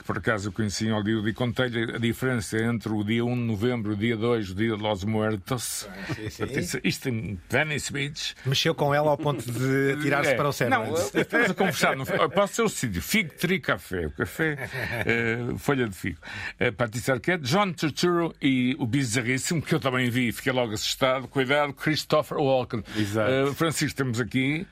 que 0.00 0.04
por 0.06 0.16
acaso 0.18 0.48
eu 0.48 0.52
conheci 0.52 0.86
em 0.86 0.92
Hollywood 0.92 1.28
e 1.28 1.34
contei-lhe 1.34 1.94
a 1.94 1.98
diferença 1.98 2.56
entre 2.58 2.90
o 2.90 3.04
dia 3.04 3.22
1 3.22 3.34
de 3.34 3.42
novembro 3.42 3.92
e 3.92 3.94
o 3.94 3.96
dia 3.98 4.16
2, 4.16 4.50
o 4.50 4.54
dia 4.54 4.74
de 4.74 4.82
Los 4.82 5.04
Muertos. 5.04 5.86
Isto 6.82 7.08
em 7.10 7.38
Venice 7.48 7.92
Beach. 7.92 8.34
Mexeu 8.46 8.74
com 8.74 8.94
ela 8.94 9.10
ao 9.10 9.18
ponto 9.18 9.44
de 9.50 9.96
tirar-se 10.02 10.30
É. 10.30 10.34
para 10.34 10.48
o 10.48 10.52
céu. 10.52 10.70
Não, 10.70 10.94
estamos 10.94 11.50
a 11.50 11.54
conversar. 11.54 11.96
No, 11.96 12.06
pode 12.06 12.50
ser 12.52 12.62
o 12.62 12.68
sítio. 12.68 13.02
Figo, 13.02 13.30
tri, 13.34 13.60
café. 13.60 14.06
O 14.06 14.10
café, 14.10 14.56
eh, 15.06 15.38
folha 15.58 15.86
de 15.88 15.94
figo. 15.94 16.18
Uh, 16.60 16.72
Patrícia 16.72 17.14
Arquette, 17.14 17.44
John 17.44 17.72
Turturro 17.72 18.34
e 18.40 18.74
o 18.78 18.86
bizarríssimo, 18.86 19.60
que 19.60 19.74
eu 19.74 19.80
também 19.80 20.08
vi 20.08 20.28
e 20.28 20.32
fiquei 20.32 20.52
logo 20.52 20.72
assustado. 20.72 21.28
Cuidado, 21.28 21.72
Christopher 21.74 22.38
Walken. 22.38 22.82
Exato. 22.96 23.30
Eh, 23.30 23.54
Francisco, 23.54 23.96
temos 23.96 24.20
aqui. 24.20 24.66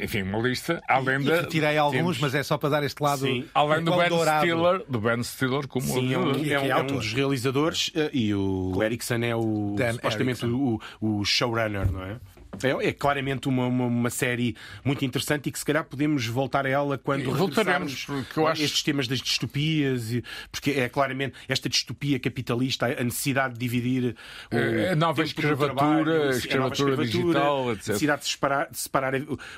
Enfim, 0.00 0.22
uma 0.22 0.38
lista, 0.38 0.82
além 0.88 1.20
E 1.20 1.24
da. 1.24 1.40
retirei 1.42 1.76
alguns, 1.76 1.96
temos- 1.98 2.18
mas 2.20 2.34
é 2.34 2.42
só 2.42 2.56
para 2.56 2.70
dar 2.70 2.82
este 2.82 3.02
lado. 3.02 3.20
Sim. 3.26 3.44
Além 3.54 3.84
do 3.84 3.90
qual 3.90 4.00
Ben 4.00 4.08
dourado. 4.08 4.46
Stiller, 4.46 4.82
do 4.88 5.00
Ben 5.00 5.22
Stiller 5.22 5.68
como 5.68 5.86
Sim, 5.86 6.14
é 6.14 6.18
um, 6.18 6.32
que 6.32 6.52
é 6.52 6.58
um- 6.60 6.64
é 6.64 6.68
é 6.68 6.76
um 6.76 6.86
dos 6.86 7.12
realizadores 7.12 7.90
eh, 7.94 8.10
e 8.12 8.34
o 8.34 8.82
Erickson 8.82 9.16
é 9.22 9.36
o 9.36 9.74
Dan 9.76 9.92
supostamente 9.94 10.46
o, 10.46 10.80
o 11.00 11.24
showrunner, 11.24 11.92
não 11.92 12.02
é? 12.04 12.16
É, 12.62 12.88
é 12.88 12.92
claramente 12.92 13.48
uma, 13.48 13.66
uma, 13.66 13.86
uma 13.86 14.10
série 14.10 14.54
muito 14.84 15.02
interessante 15.04 15.48
e 15.48 15.52
que 15.52 15.58
se 15.58 15.64
calhar 15.64 15.84
podemos 15.84 16.26
voltar 16.26 16.66
a 16.66 16.68
ela 16.68 16.98
quando 16.98 17.32
voltaremos, 17.34 18.04
porque 18.04 18.38
eu 18.38 18.46
acho- 18.46 18.62
estes 18.62 18.82
temas 18.82 19.08
das 19.08 19.20
distopias, 19.20 20.12
e- 20.12 20.22
porque 20.50 20.70
é 20.72 20.88
claramente 20.88 21.34
esta 21.48 21.68
distopia 21.68 22.20
capitalista, 22.20 22.86
a 22.86 23.02
necessidade 23.02 23.54
de 23.54 23.60
dividir 23.60 24.14
o 24.52 24.56
Eh, 24.56 24.90
a 24.92 24.94
nova 24.96 25.22
escravatura, 25.22 25.74
trabalho, 25.74 26.12
a 26.12 26.16
nova 26.24 26.34
escravatura 26.74 26.96
digital, 27.06 27.72
etc. 27.72 27.88
a 27.88 27.92
necessidade 27.92 28.22
de 28.22 28.28
separar, 28.28 28.70
de 28.70 28.78
separar 28.78 29.14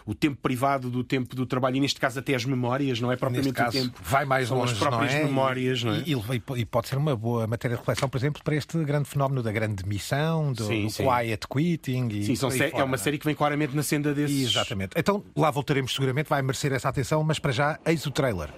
o, 0.07 0.15
tempo 0.15 0.37
privado 0.41 0.89
do 0.89 1.03
tempo 1.03 1.35
do 1.35 1.45
trabalho 1.47 1.77
e 1.77 1.81
neste 1.81 1.99
caso 2.01 2.21
até 2.21 2.35
as 2.35 2.45
memórias, 2.45 3.01
não 3.01 3.11
é 3.11 3.15
Neste 3.15 3.21
propriamente 3.21 3.53
caso, 3.55 3.77
o 3.79 3.83
tempo. 3.83 3.99
vai 4.03 4.25
mais 4.25 4.49
longe, 4.51 4.73
as 4.73 4.79
próprias 4.79 5.13
não 5.13 5.19
é? 5.21 5.25
memórias, 5.25 5.83
não 5.83 5.95
é? 5.95 5.99
E, 6.07 6.13
e- 6.15 6.61
e 6.61 6.65
pode 6.65 6.89
ser 6.89 6.97
uma 6.97 7.17
boa 7.17 7.47
matéria 7.47 7.77
de 7.77 7.81
reflexão, 7.81 8.09
por 8.09 8.17
exemplo, 8.19 8.41
para 8.45 8.55
este 8.55 8.79
grande 8.85 9.09
fenómeno 9.09 9.43
da 9.43 9.51
grande 9.51 9.85
missão, 9.87 10.53
do, 10.53 10.65
Sim, 10.65 10.85
do 10.85 10.91
sim. 10.91 11.03
quiet 11.05 11.47
quitting. 11.53 12.09
E 12.13 12.25
Sim, 12.25 12.37
são 12.37 12.51
sé- 12.51 12.71
é 12.85 12.87
uma 12.87 12.99
série 12.99 13.19
que 13.19 13.25
vem 13.25 13.35
claramente 13.35 13.75
na 13.75 13.83
senda 13.83 14.15
desses. 14.15 14.51
Exatamente. 14.51 14.93
Então 14.97 15.25
lá 15.35 15.51
voltaremos 15.51 15.93
seguramente, 15.93 16.29
vai 16.29 16.43
merecer 16.43 16.73
essa 16.73 16.89
atenção, 16.89 17.25
mas 17.25 17.39
para 17.39 17.51
já, 17.51 17.79
eis 17.85 18.07
o 18.07 18.11
trailer. 18.11 18.51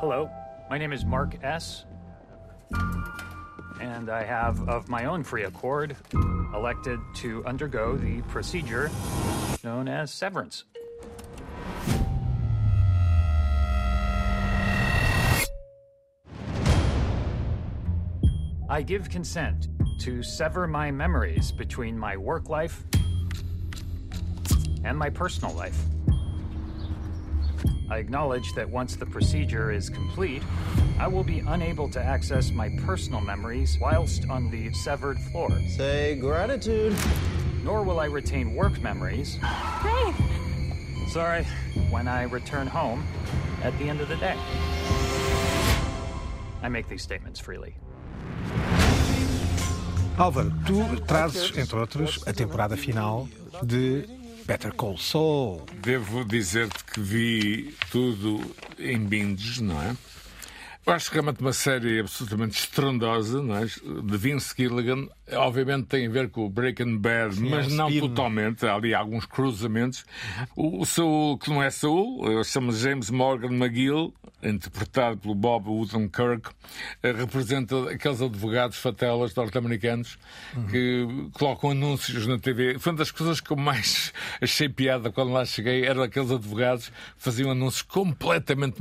Hello, 0.00 0.30
my 0.70 0.78
name 0.78 0.94
is 0.94 1.04
Mark 1.04 1.36
S. 1.42 1.84
And 3.80 4.08
I 4.08 4.24
have, 4.24 4.60
of 4.68 4.88
my 4.88 5.06
own 5.06 5.22
free 5.22 5.44
accord, 5.44 5.96
elected 6.54 6.98
to 7.16 7.42
undergo 7.44 7.98
the 7.98 8.22
procedure 8.32 8.90
known 9.62 9.88
as 9.88 10.10
severance. 10.10 10.64
I 18.68 18.82
give 18.82 19.08
consent 19.08 19.68
to 19.98 20.22
sever 20.22 20.66
my 20.66 20.90
memories 20.90 21.52
between 21.52 21.98
my 21.98 22.16
work 22.16 22.48
life 22.48 22.84
and 24.84 24.98
my 24.98 25.10
personal 25.10 25.54
life. 25.54 25.78
I 27.88 27.98
acknowledge 27.98 28.52
that 28.54 28.68
once 28.68 28.96
the 28.96 29.06
procedure 29.06 29.70
is 29.70 29.88
complete, 29.88 30.42
I 30.98 31.06
will 31.06 31.22
be 31.22 31.40
unable 31.40 31.88
to 31.90 32.02
access 32.02 32.50
my 32.50 32.68
personal 32.84 33.20
memories 33.20 33.78
whilst 33.80 34.28
on 34.28 34.50
the 34.50 34.72
severed 34.72 35.18
floor. 35.30 35.50
Say 35.68 36.16
gratitude. 36.16 36.96
Nor 37.62 37.82
will 37.82 38.00
I 38.00 38.06
retain 38.06 38.54
work 38.54 38.80
memories. 38.80 39.36
Hey! 39.36 40.14
Sorry, 41.10 41.44
when 41.90 42.08
I 42.08 42.22
return 42.24 42.66
home 42.66 43.06
at 43.62 43.76
the 43.78 43.88
end 43.88 44.00
of 44.00 44.08
the 44.08 44.16
day. 44.16 44.36
I 46.62 46.68
make 46.68 46.88
these 46.88 47.02
statements 47.02 47.38
freely. 47.38 47.76
Álvaro, 50.18 50.50
tu 50.64 51.00
trazes, 51.02 51.56
entre 51.58 51.76
outros, 51.76 52.20
a 52.26 52.32
temporada 52.32 52.74
final 52.74 53.28
de 53.62 54.08
Better 54.46 54.72
Call 54.72 54.96
Saul. 54.96 55.62
Devo 55.82 56.24
dizer-te 56.24 56.84
que 56.84 57.00
vi 57.00 57.74
tudo 57.90 58.40
em 58.78 58.98
binges, 58.98 59.60
não 59.60 59.80
é? 59.82 59.94
Eu 60.86 60.92
acho 60.92 61.10
realmente 61.10 61.40
uma 61.40 61.52
série 61.52 61.98
absolutamente 61.98 62.60
estrondosa, 62.60 63.42
não 63.42 63.56
é? 63.56 63.64
De 63.64 64.16
Vince 64.16 64.54
Gilligan. 64.56 65.08
Obviamente 65.32 65.86
tem 65.86 66.06
a 66.06 66.10
ver 66.10 66.30
com 66.30 66.46
o 66.46 66.48
Breaking 66.48 66.98
Bad, 66.98 67.34
Sim, 67.34 67.50
mas 67.50 67.66
é 67.66 67.72
um 67.72 67.76
não 67.76 67.88
speed. 67.88 68.02
totalmente. 68.02 68.64
Há 68.64 68.74
ali 68.76 68.94
alguns 68.94 69.26
cruzamentos. 69.26 70.04
O, 70.54 70.82
o 70.82 70.86
Saul, 70.86 71.38
que 71.38 71.50
não 71.50 71.60
é 71.60 71.70
Saul, 71.70 72.44
chama 72.44 72.72
James 72.72 73.10
Morgan 73.10 73.52
McGill, 73.52 74.14
interpretado 74.42 75.16
pelo 75.18 75.34
Bob 75.34 75.68
Odenkirk, 75.68 76.50
eh, 77.02 77.12
representa 77.12 77.90
aqueles 77.90 78.20
advogados 78.20 78.76
fatelas 78.76 79.34
norte-americanos 79.34 80.18
que 80.70 81.06
colocam 81.32 81.70
anúncios 81.70 82.26
na 82.26 82.38
TV. 82.38 82.78
Foi 82.78 82.92
uma 82.92 82.98
das 82.98 83.10
coisas 83.10 83.40
que 83.40 83.50
eu 83.50 83.56
mais 83.56 84.12
achei 84.40 84.68
piada 84.68 85.10
quando 85.10 85.32
lá 85.32 85.44
cheguei, 85.44 85.84
eram 85.84 86.02
aqueles 86.02 86.30
advogados 86.30 86.88
que 86.88 86.94
faziam 87.16 87.50
anúncios 87.50 87.82
completamente 87.82 88.80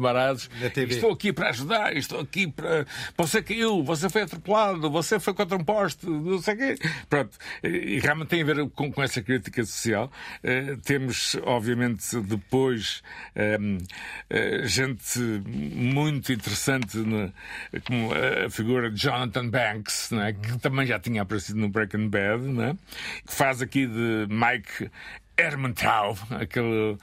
TV. 0.70 0.96
Estou 0.96 1.12
aqui 1.12 1.34
para 1.34 1.50
ajudar, 1.50 1.95
estou 1.98 2.20
aqui 2.20 2.48
para. 2.48 2.86
Você 3.18 3.42
caiu, 3.42 3.84
você 3.84 4.10
foi 4.10 4.24
atropelado, 4.24 4.90
você 4.90 5.20
foi 5.20 5.34
contra 5.34 5.58
um 5.58 5.64
poste, 5.64 6.06
não 6.06 6.42
sei 6.42 6.54
o 6.54 6.58
quê. 6.58 6.76
Pronto. 7.10 7.38
E 7.64 8.00
realmente 8.00 8.30
tem 8.30 8.42
a 8.42 8.46
ver 8.46 8.70
com, 8.70 8.92
com 8.92 9.04
essa 9.04 9.22
crítica 9.22 9.64
social. 9.64 10.12
Eh, 10.44 10.78
temos, 10.84 11.36
obviamente, 11.44 12.20
depois 12.22 13.02
eh, 13.36 13.58
eh, 14.30 14.62
gente 14.66 15.20
muito 15.20 16.32
interessante, 16.32 16.98
como 17.86 18.12
a 18.14 18.50
figura 18.50 18.90
de 18.90 19.02
Jonathan 19.02 19.50
Banks, 19.50 20.12
né, 20.12 20.34
que 20.34 20.58
também 20.60 20.86
já 20.86 21.00
tinha 21.00 21.22
aparecido 21.22 21.60
no 21.60 21.70
Breaking 21.70 22.10
Bad, 22.10 22.44
né, 22.44 22.78
que 23.26 23.34
faz 23.34 23.62
aqui 23.62 23.88
de 23.88 24.28
Mike. 24.30 24.92
Hermantow, 25.38 26.18
aquele 26.32 26.98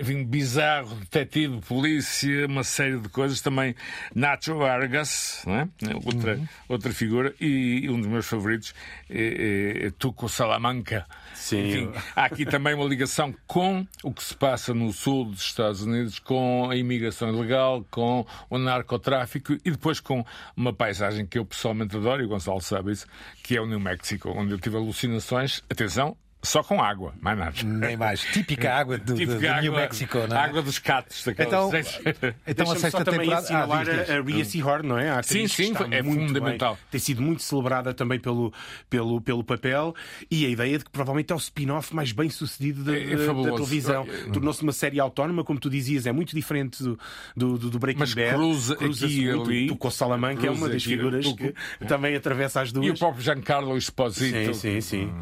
enfim, 0.00 0.24
bizarro 0.24 0.94
detetive, 0.96 1.60
polícia, 1.60 2.46
uma 2.46 2.64
série 2.64 2.98
de 2.98 3.08
coisas. 3.08 3.40
Também 3.40 3.74
Nacho 4.14 4.56
Vargas, 4.56 5.42
não 5.46 5.54
é? 5.54 5.68
outra, 6.04 6.40
outra 6.68 6.92
figura. 6.92 7.34
E 7.40 7.88
um 7.90 8.00
dos 8.00 8.08
meus 8.08 8.26
favoritos 8.26 8.74
é, 9.08 9.86
é 9.86 9.90
Tuco 9.90 10.28
Salamanca. 10.28 11.06
Sim. 11.34 11.68
Enfim, 11.68 11.92
há 12.14 12.24
aqui 12.24 12.46
também 12.46 12.74
uma 12.74 12.84
ligação 12.84 13.34
com 13.46 13.86
o 14.02 14.12
que 14.12 14.22
se 14.22 14.34
passa 14.34 14.72
no 14.72 14.92
sul 14.92 15.26
dos 15.26 15.42
Estados 15.42 15.82
Unidos, 15.82 16.18
com 16.18 16.70
a 16.70 16.76
imigração 16.76 17.28
ilegal, 17.28 17.84
com 17.90 18.26
o 18.48 18.58
narcotráfico 18.58 19.54
e 19.64 19.70
depois 19.70 20.00
com 20.00 20.24
uma 20.56 20.72
paisagem 20.72 21.26
que 21.26 21.38
eu 21.38 21.44
pessoalmente 21.44 21.96
adoro, 21.96 22.22
e 22.22 22.24
o 22.24 22.28
Gonçalo 22.28 22.60
sabe 22.60 22.92
isso, 22.92 23.06
que 23.42 23.56
é 23.56 23.60
o 23.60 23.66
New 23.66 23.80
Mexico, 23.80 24.30
onde 24.30 24.52
eu 24.52 24.58
tive 24.58 24.76
alucinações. 24.76 25.62
Atenção, 25.68 26.16
só 26.44 26.62
com 26.62 26.82
água, 26.82 27.14
mais 27.20 27.38
nada. 27.38 27.54
Nem 27.64 27.96
mais. 27.96 28.20
Típica 28.20 28.72
água 28.74 28.98
do, 28.98 29.04
do- 29.04 29.14
Típica 29.14 29.34
do 29.54 29.60
New 29.62 29.72
água- 29.72 29.80
Mexico, 29.80 30.18
não 30.28 30.36
é? 30.36 30.40
Água 30.40 30.62
dos 30.62 30.78
catos. 30.78 31.26
Então, 31.26 31.70
então 32.46 32.70
a 32.70 32.76
sexta 32.76 32.90
só 32.98 33.04
também 33.04 33.20
temporada. 33.20 33.34
Ah, 33.34 33.38
assinalar 33.64 33.84
diz, 33.84 33.94
diz. 33.98 34.10
a, 34.10 34.18
a 34.18 34.22
Rhea 34.22 34.44
Seahorn, 34.44 34.88
não 34.88 34.98
é? 34.98 35.22
Sim, 35.22 35.42
que 35.42 35.48
sim, 35.48 35.72
é 35.90 36.02
muito 36.02 36.28
fundamental. 36.28 36.74
bem. 36.74 36.82
Tem 36.90 37.00
sido 37.00 37.22
muito 37.22 37.42
celebrada 37.42 37.92
também 37.94 38.18
pelo, 38.20 38.52
pelo, 38.88 39.20
pelo 39.20 39.42
papel 39.42 39.94
e 40.30 40.44
a 40.46 40.48
ideia 40.48 40.78
de 40.78 40.84
que 40.84 40.90
provavelmente 40.90 41.32
é 41.32 41.34
o 41.34 41.38
spin-off 41.38 41.94
mais 41.94 42.12
bem 42.12 42.28
sucedido 42.30 42.84
da, 42.84 42.96
É- 42.96 43.12
é 43.12 43.16
da- 43.16 43.34
televisão. 43.54 44.06
É- 44.08 44.30
Tornou-se 44.30 44.62
uma 44.62 44.72
série 44.72 45.00
autónoma, 45.00 45.42
como 45.44 45.58
tu 45.58 45.70
dizias, 45.70 46.06
é 46.06 46.12
muito 46.12 46.34
diferente 46.34 46.82
do, 46.82 46.98
do, 47.36 47.58
do- 47.58 47.70
do 47.70 47.78
Breaking 47.78 48.00
Mas 48.00 48.14
Bad. 48.14 48.34
cruza 48.34 48.74
aqui 48.74 49.20
e 49.22 49.26
muito. 49.34 49.50
ali. 49.50 49.66
Tu 49.68 49.76
com 49.76 49.88
o 49.88 49.90
Salamanca 49.90 50.46
é 50.46 50.50
uma 50.50 50.56
Cruza 50.58 50.72
das 50.72 50.82
aqui, 50.82 50.90
figuras 50.96 51.24
tu- 51.24 51.36
que 51.36 51.54
também 51.86 52.14
atravessa 52.14 52.60
as 52.60 52.70
duas. 52.72 52.86
E 52.86 52.90
o 52.90 52.98
próprio 52.98 53.22
Giancarlo 53.22 53.76
Esposito. 53.76 54.54
Sim, 54.54 54.80
sim, 54.80 54.80
sim. 54.80 55.12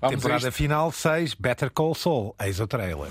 A 0.00 0.08
Temporada 0.08 0.48
isto? 0.48 0.52
Final 0.66 0.90
6, 0.90 1.36
Better 1.36 1.70
Call 1.70 1.94
Saul. 1.94 2.34
Eis 2.40 2.60
o 2.60 2.66
trailer. 2.66 3.08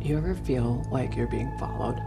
You 0.00 0.16
ever 0.16 0.34
feel 0.34 0.86
like 0.92 1.16
you're 1.16 1.26
being 1.26 1.50
followed? 1.58 1.98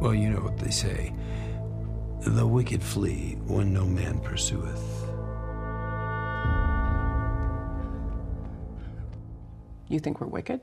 Well, 0.00 0.14
you 0.14 0.30
know 0.30 0.40
what 0.40 0.58
they 0.58 0.70
say 0.70 1.12
the 2.20 2.46
wicked 2.46 2.80
flee 2.80 3.36
when 3.46 3.72
no 3.72 3.84
man 3.84 4.20
pursueth. 4.20 5.08
You 9.88 9.98
think 9.98 10.20
we're 10.20 10.28
wicked? 10.28 10.60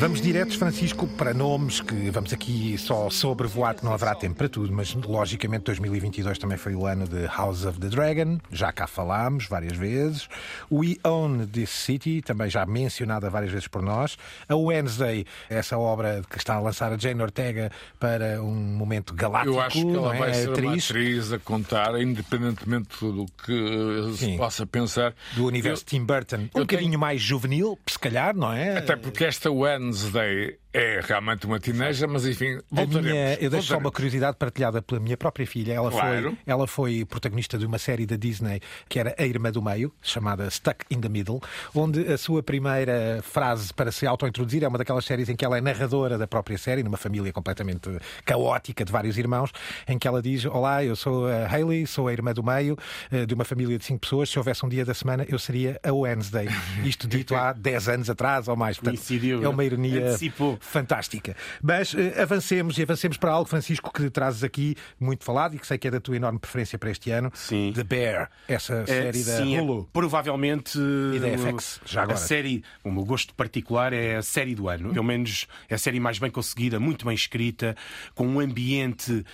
Vamos 0.00 0.22
diretos, 0.22 0.56
Francisco, 0.56 1.06
para 1.06 1.34
nomes 1.34 1.82
que 1.82 2.10
vamos 2.10 2.32
aqui 2.32 2.76
só 2.78 3.10
sobrevoar, 3.10 3.74
que 3.74 3.84
não 3.84 3.92
haverá 3.92 4.14
tempo 4.14 4.34
para 4.36 4.48
tudo, 4.48 4.72
mas 4.72 4.94
logicamente 4.94 5.64
2022 5.64 6.38
também 6.38 6.56
foi 6.56 6.74
o 6.74 6.86
ano 6.86 7.06
de 7.06 7.26
House 7.26 7.66
of 7.66 7.78
the 7.78 7.88
Dragon, 7.88 8.38
já 8.50 8.72
cá 8.72 8.86
falámos 8.86 9.46
várias 9.46 9.76
vezes. 9.76 10.26
We 10.72 10.96
Own 11.04 11.46
This 11.46 11.68
City, 11.68 12.22
também 12.22 12.48
já 12.48 12.64
mencionada 12.64 13.28
várias 13.28 13.52
vezes 13.52 13.68
por 13.68 13.82
nós. 13.82 14.16
A 14.48 14.56
Wednesday, 14.56 15.26
essa 15.50 15.76
obra 15.76 16.22
que 16.28 16.38
está 16.38 16.54
a 16.54 16.60
lançar 16.60 16.92
a 16.92 16.96
Jane 16.96 17.20
Ortega 17.22 17.70
para 18.00 18.42
um 18.42 18.54
momento 18.54 19.12
galáctico. 19.14 19.54
Eu 19.54 19.60
acho 19.60 19.82
que 19.86 19.94
ela 19.96 20.16
é? 20.16 20.18
vai 20.18 20.34
ser 20.34 20.46
uma 20.48 20.52
atriz 20.54 20.84
atriz 20.90 21.32
a 21.32 21.38
contar, 21.38 22.00
independentemente 22.00 22.88
do 23.00 23.26
que 23.44 24.12
se 24.16 24.24
Sim. 24.24 24.36
possa 24.38 24.66
pensar. 24.66 25.14
do 25.36 25.44
universo 25.46 25.82
Eu- 25.82 25.86
Tim 25.86 26.04
Burton. 26.04 26.36
Um 26.36 26.40
eu 26.42 26.48
tenho- 26.48 26.64
bocadinho 26.66 26.98
mais 26.98 27.20
juvenil, 27.20 27.78
se 27.86 27.98
calhar, 27.98 28.34
não 28.34 28.50
é? 28.52 28.61
Até 28.70 28.96
porque 28.96 29.24
esta 29.24 29.50
Wednesday 29.50 30.58
é 30.72 31.00
realmente 31.02 31.44
uma 31.46 31.60
teenager, 31.60 32.08
mas 32.08 32.26
enfim, 32.26 32.58
A 32.74 32.86
minha, 32.86 33.34
eu 33.34 33.50
deixo 33.50 33.68
só 33.68 33.78
uma 33.78 33.90
curiosidade 33.90 34.36
partilhada 34.38 34.80
pela 34.80 34.98
minha 35.00 35.16
própria 35.16 35.46
filha. 35.46 35.72
Ela, 35.74 35.90
Claro. 35.90 36.22
foi, 36.30 36.38
ela 36.46 36.66
foi 36.66 37.04
protagonista 37.04 37.58
de 37.58 37.66
uma 37.66 37.78
série 37.78 38.06
da 38.06 38.16
Disney 38.16 38.60
que 38.88 38.98
era 38.98 39.14
A 39.18 39.24
Irmã 39.26 39.50
do 39.52 39.60
Meio, 39.60 39.92
chamada 40.00 40.48
Stuck 40.50 40.84
in 40.90 41.00
the 41.00 41.08
Middle, 41.08 41.40
onde 41.74 42.10
a 42.10 42.16
sua 42.16 42.42
primeira 42.42 43.20
frase 43.22 43.72
para 43.74 43.92
se 43.92 44.06
auto-introduzir 44.06 44.62
é 44.64 44.68
uma 44.68 44.78
daquelas 44.78 45.04
séries 45.04 45.28
em 45.28 45.36
que 45.36 45.44
ela 45.44 45.58
é 45.58 45.60
narradora 45.60 46.16
da 46.16 46.26
própria 46.26 46.56
série, 46.56 46.82
numa 46.82 46.96
família 46.96 47.32
completamente 47.32 47.90
caótica 48.24 48.84
de 48.84 48.90
vários 48.92 49.18
irmãos, 49.18 49.50
em 49.86 49.98
que 49.98 50.08
ela 50.08 50.22
diz: 50.22 50.44
Olá, 50.46 50.82
eu 50.82 50.96
sou 50.96 51.26
a 51.26 51.46
Hayley, 51.54 51.86
sou 51.86 52.08
a 52.08 52.12
Irmã 52.12 52.32
do 52.32 52.42
Meio, 52.42 52.78
eh, 53.10 53.26
de 53.26 53.34
uma 53.34 53.44
família 53.44 53.76
de 53.78 53.84
cinco 53.84 54.00
pessoas. 54.00 54.30
Se 54.30 54.38
houvesse 54.38 54.64
um 54.64 54.68
dia 54.68 54.84
da 54.84 54.94
semana, 54.94 55.26
eu 55.28 55.38
seria 55.38 55.78
a 55.82 55.92
Wednesday. 55.92 56.48
Isto 56.84 57.06
dito 57.06 57.34
há 57.34 57.52
10 57.52 57.88
anos 57.88 58.08
atrás 58.10 58.48
ou 58.48 58.56
mais. 58.56 58.76
Portanto, 58.78 58.96
Coincidiu, 58.96 59.44
é 59.44 59.48
uma 59.48 59.64
ironia 59.64 60.08
antecipou. 60.08 60.58
Fantástica. 60.62 61.34
Mas 61.60 61.94
eh, 61.94 62.22
avancemos 62.22 62.78
e 62.78 62.82
avancemos 62.82 63.16
para 63.16 63.32
algo, 63.32 63.48
Francisco, 63.48 63.92
que 63.92 64.08
trazes 64.08 64.44
aqui 64.44 64.76
muito 64.98 65.24
falado 65.24 65.56
e 65.56 65.58
que 65.58 65.66
sei 65.66 65.76
que 65.76 65.88
é 65.88 65.90
da 65.90 66.00
tua 66.00 66.16
enorme 66.16 66.38
preferência 66.38 66.78
para 66.78 66.90
este 66.90 67.10
ano. 67.10 67.30
Sim. 67.34 67.72
The 67.74 67.82
Bear, 67.84 68.30
essa 68.48 68.74
É, 68.74 68.86
série 68.86 69.24
da 69.24 69.36
sim, 69.38 69.56
é 69.56 69.60
Hulu. 69.60 69.88
provavelmente 69.92 70.78
E 70.78 71.18
da 71.18 71.28
FX, 71.36 71.80
já 71.84 72.02
agora. 72.02 72.16
a 72.16 72.20
série, 72.20 72.62
o 72.84 72.90
meu 72.90 73.04
gosto 73.04 73.34
particular 73.34 73.92
é 73.92 74.16
a 74.16 74.22
série 74.22 74.54
do 74.54 74.68
ano. 74.68 74.92
Pelo 74.92 75.04
menos 75.04 75.46
é 75.68 75.74
a 75.74 75.78
série 75.78 75.98
mais 76.00 76.18
bem 76.18 76.30
conseguida, 76.30 76.78
muito 76.78 77.04
bem 77.04 77.14
escrita, 77.14 77.76
com 78.14 78.26
um 78.26 78.38
ambiente 78.40 79.24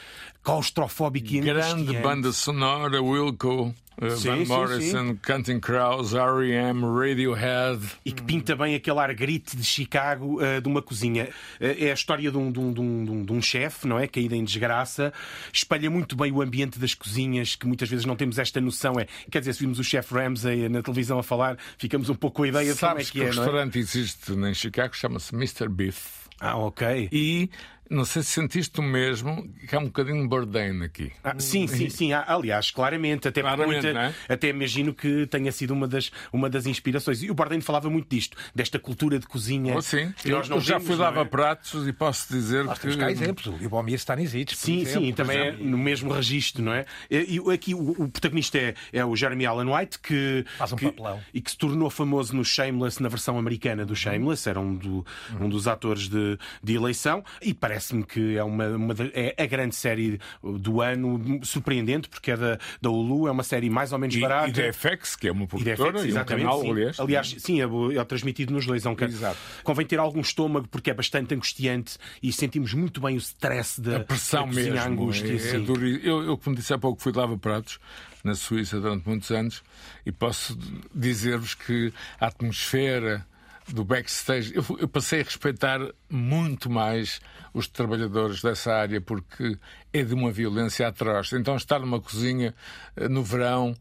claustrofóbico 0.43 1.35
e 1.35 1.41
Grande 1.41 1.93
banda 1.99 2.33
sonora, 2.33 3.03
Wilco, 3.03 3.75
uh, 4.01 4.11
Sim, 4.17 4.29
Van 4.29 4.37
sim, 4.39 4.45
Morrison, 4.47 5.17
Counting 5.17 5.61
Crows, 5.61 6.15
R.E.M., 6.15 6.83
Radiohead. 6.87 7.81
E 8.05 8.13
que 8.13 8.23
pinta 8.23 8.57
bem 8.57 8.75
aquele 8.75 8.99
ar 8.99 9.13
grite 9.15 9.57
de 9.57 9.65
Chicago 9.65 10.41
eh, 10.43 10.61
de 10.61 10.69
uma 10.69 10.81
cozinha. 10.81 11.29
Eh, 11.61 11.87
é 11.87 11.91
a 11.91 11.95
história 11.95 12.31
de 12.31 12.37
um, 12.39 12.51
de 12.51 12.61
um, 12.61 12.73
de 12.73 12.81
um, 12.81 13.25
de 13.25 13.33
um- 13.33 13.43
chefe, 13.43 13.87
não 13.87 13.99
é? 13.99 14.07
Caído 14.07 14.35
em 14.35 14.45
desgraça. 14.45 15.13
Espelha 15.53 15.91
muito 15.91 16.17
bem 16.17 16.33
o 16.33 16.41
ambiente 16.43 16.79
das 16.79 16.95
cozinhas, 16.95 17.55
que 17.57 17.67
muitas 17.67 17.89
vezes 17.89 18.05
não 18.07 18.17
temos 18.17 18.39
esta 18.39 18.61
noção. 18.61 18.95
É, 18.99 19.07
quer 19.31 19.41
dizer, 19.41 19.53
se 19.55 19.61
vimos 19.61 19.79
o 19.79 19.85
chefe 19.85 20.15
Ramsay 20.15 20.69
na 20.69 20.83
televisão 20.83 21.19
a 21.19 21.23
falar, 21.23 21.57
ficamos 21.77 22.09
um 22.09 22.15
pouco 22.15 22.37
com 22.39 22.43
a 22.45 22.49
ideia 22.49 22.73
de 22.73 22.79
como 22.79 22.93
é 22.93 22.95
Sabes 22.95 23.11
que 23.11 23.19
que, 23.19 23.25
é, 23.25 23.29
o 23.29 23.33
é? 23.33 23.37
restaurante 23.37 23.79
existe 23.79 24.33
em 24.33 24.55
Chicago, 24.55 24.95
chama-se 24.97 25.35
Mr. 25.35 25.69
Beef. 25.69 26.19
Ah, 26.41 26.57
ok. 26.57 27.09
E 27.11 27.51
não 27.91 28.05
sei 28.05 28.23
se 28.23 28.31
sentiste 28.33 28.79
o 28.81 28.83
mesmo, 28.83 29.49
que 29.69 29.75
há 29.75 29.79
um 29.79 29.87
bocadinho 29.87 30.23
de 30.23 30.29
Bourdain 30.29 30.83
aqui. 30.83 31.13
Ah, 31.25 31.35
sim, 31.39 31.67
sim, 31.67 31.89
sim. 31.89 32.13
Ah, 32.13 32.25
Aliás, 32.29 32.71
claramente, 32.71 33.29
até, 33.29 33.41
Claramente, 33.41 33.85
muita- 33.87 33.99
é? 34.01 34.15
até 34.35 34.49
imagino 34.49 34.93
que 34.95 35.27
tenha 35.27 35.51
sido 35.53 35.73
uma 35.73 35.89
das, 35.89 36.11
uma 36.33 36.49
das 36.51 36.67
inspirações. 36.67 37.23
E 37.23 37.31
o 37.31 37.35
Bourdain 37.35 37.61
falava 37.61 37.89
muito 37.91 38.09
disto, 38.09 38.37
desta 38.55 38.79
cultura 38.79 39.19
de 39.19 39.27
cozinha. 39.27 39.75
Oh, 39.77 39.83
sim, 39.83 40.13
que 40.17 40.29
eu, 40.31 40.37
nós 40.39 40.49
não 40.49 40.57
eu 40.59 40.61
já 40.63 40.79
fui 40.81 40.97
não 40.97 41.05
é? 41.05 41.09
lavar 41.09 41.27
pratos 41.27 41.87
e 41.87 41.93
posso 41.93 42.33
dizer 42.33 42.65
Nós 42.65 42.75
que. 42.79 42.83
temos 42.83 42.97
cá 42.97 43.11
exemplos. 43.11 43.47
O 43.47 43.57
Libomir 43.57 43.95
Stanisic, 43.97 44.55
Sim, 44.57 44.81
exemplo, 44.83 45.07
sim, 45.07 45.13
também 45.13 45.39
é 45.39 45.49
exemplo. 45.49 45.67
no 45.67 45.79
mesmo 45.79 46.13
registro, 46.13 46.63
não 46.63 46.73
é? 46.73 46.85
E, 47.11 47.41
aqui 47.53 47.75
o, 47.75 47.91
o 47.93 48.09
protagonista 48.09 48.59
é, 48.59 48.75
é 48.93 49.05
o 49.05 49.15
Jeremy 49.17 49.47
Allen 49.47 49.75
White, 49.75 49.99
que, 50.01 50.45
Faz 50.57 50.73
um 50.73 50.77
que- 50.77 50.87
papelão. 50.87 51.21
e 51.33 51.41
que 51.41 51.51
se 51.51 51.57
tornou 51.59 51.89
famoso 51.91 52.35
no 52.37 52.45
Shameless, 52.45 53.03
na 53.03 53.09
versão 53.09 53.39
americana 53.39 53.85
do 53.85 53.95
Shameless, 53.97 54.49
era 54.49 54.61
um, 54.61 54.75
do- 54.75 55.07
um 55.41 55.49
dos 55.49 55.67
atores 55.69 56.09
de, 56.09 56.39
de 56.63 56.75
eleição, 56.75 57.25
e 57.43 57.55
parece-me 57.79 58.03
que 58.05 58.37
é, 58.37 58.43
uma, 58.43 58.67
uma 58.71 58.95
é 59.15 59.35
a 59.41 59.47
grande 59.47 59.75
série 59.77 60.19
do 60.43 60.81
ano, 60.81 61.41
surpreendente, 61.45 62.09
porque 62.09 62.33
é 62.33 62.37
da, 62.37 62.59
da 62.83 62.91
Hulu, 62.91 63.29
é 63.29 63.31
uma 63.31 63.45
série 63.45 63.71
mais 63.71 63.93
ou 63.93 63.99
menos 63.99 64.17
E, 64.17 64.21
barata. 64.21 64.49
e 64.49 64.53
da 64.53 64.73
FX, 64.73 65.15
que 65.15 65.29
é 65.29 65.33
uma 65.33 65.45
E 65.45 65.47
produtora 65.47 65.93
FX, 65.93 66.03
e, 66.03 66.07
um 66.07 66.09
exatamente, 66.09 66.45
canal, 66.45 66.61
sim. 66.61 66.71
aliás. 66.73 67.01
Aliás, 67.01 67.35
sim, 67.39 67.61
é, 67.61 67.65
é 67.99 68.05
transmitido 68.05 68.53
nos 68.53 68.67
dois. 68.67 68.85
É 68.85 68.89
um 68.89 68.95
can- 68.97 69.07
Exato. 69.07 69.39
Convém 69.63 69.87
ter 69.87 69.99
algum 70.01 70.21
estômago 70.21 70.67
porque 70.69 70.91
é 70.91 70.95
bastante 70.95 71.35
angustiante 71.35 71.97
e 72.23 72.33
sentimos 72.33 72.75
muito 72.75 73.01
bem 73.01 73.15
o 73.15 73.19
stress 73.19 73.81
da 73.81 73.99
a 73.99 74.01
pressão 74.01 74.43
da 74.49 74.55
cozinha, 74.55 74.73
mesmo. 74.75 74.91
angústia. 74.93 75.33
é- 75.33 75.57
é 75.57 75.59
duro. 75.61 75.87
eu, 75.87 76.25
eu, 76.25 76.37
como 76.39 76.57
disse 76.57 76.73
há 76.75 76.79
pouco, 76.79 77.01
fui 77.01 77.13
de 77.13 77.19
lava-pratos 77.19 77.79
na 78.25 78.35
Suíça 78.35 78.81
durante 78.81 79.07
muitos 79.09 79.31
anos 79.31 79.63
e 80.05 80.11
posso 80.11 80.59
dizer-vos 80.93 81.55
que 81.55 81.93
a 82.21 82.27
atmosfera 82.27 83.25
do 83.73 83.85
backstage, 83.85 84.55
eu, 84.55 84.65
eu 84.79 84.89
passei 84.89 85.21
a 85.21 85.25
respeitar 85.25 85.81
muito 86.11 86.71
mais 86.71 87.21
os 87.53 87.69
trabalhadores 87.69 88.43
dessa 88.43 88.73
área 88.73 89.01
porque 89.01 89.59
é 89.93 90.03
de 90.03 90.15
uma 90.15 90.31
violência 90.31 90.87
atroz. 90.87 91.33
Então, 91.33 91.57
estar 91.57 91.79
numa 91.79 92.01
cozinha 92.01 92.55
eh, 92.97 93.09
no 93.09 93.23
verão. 93.23 93.75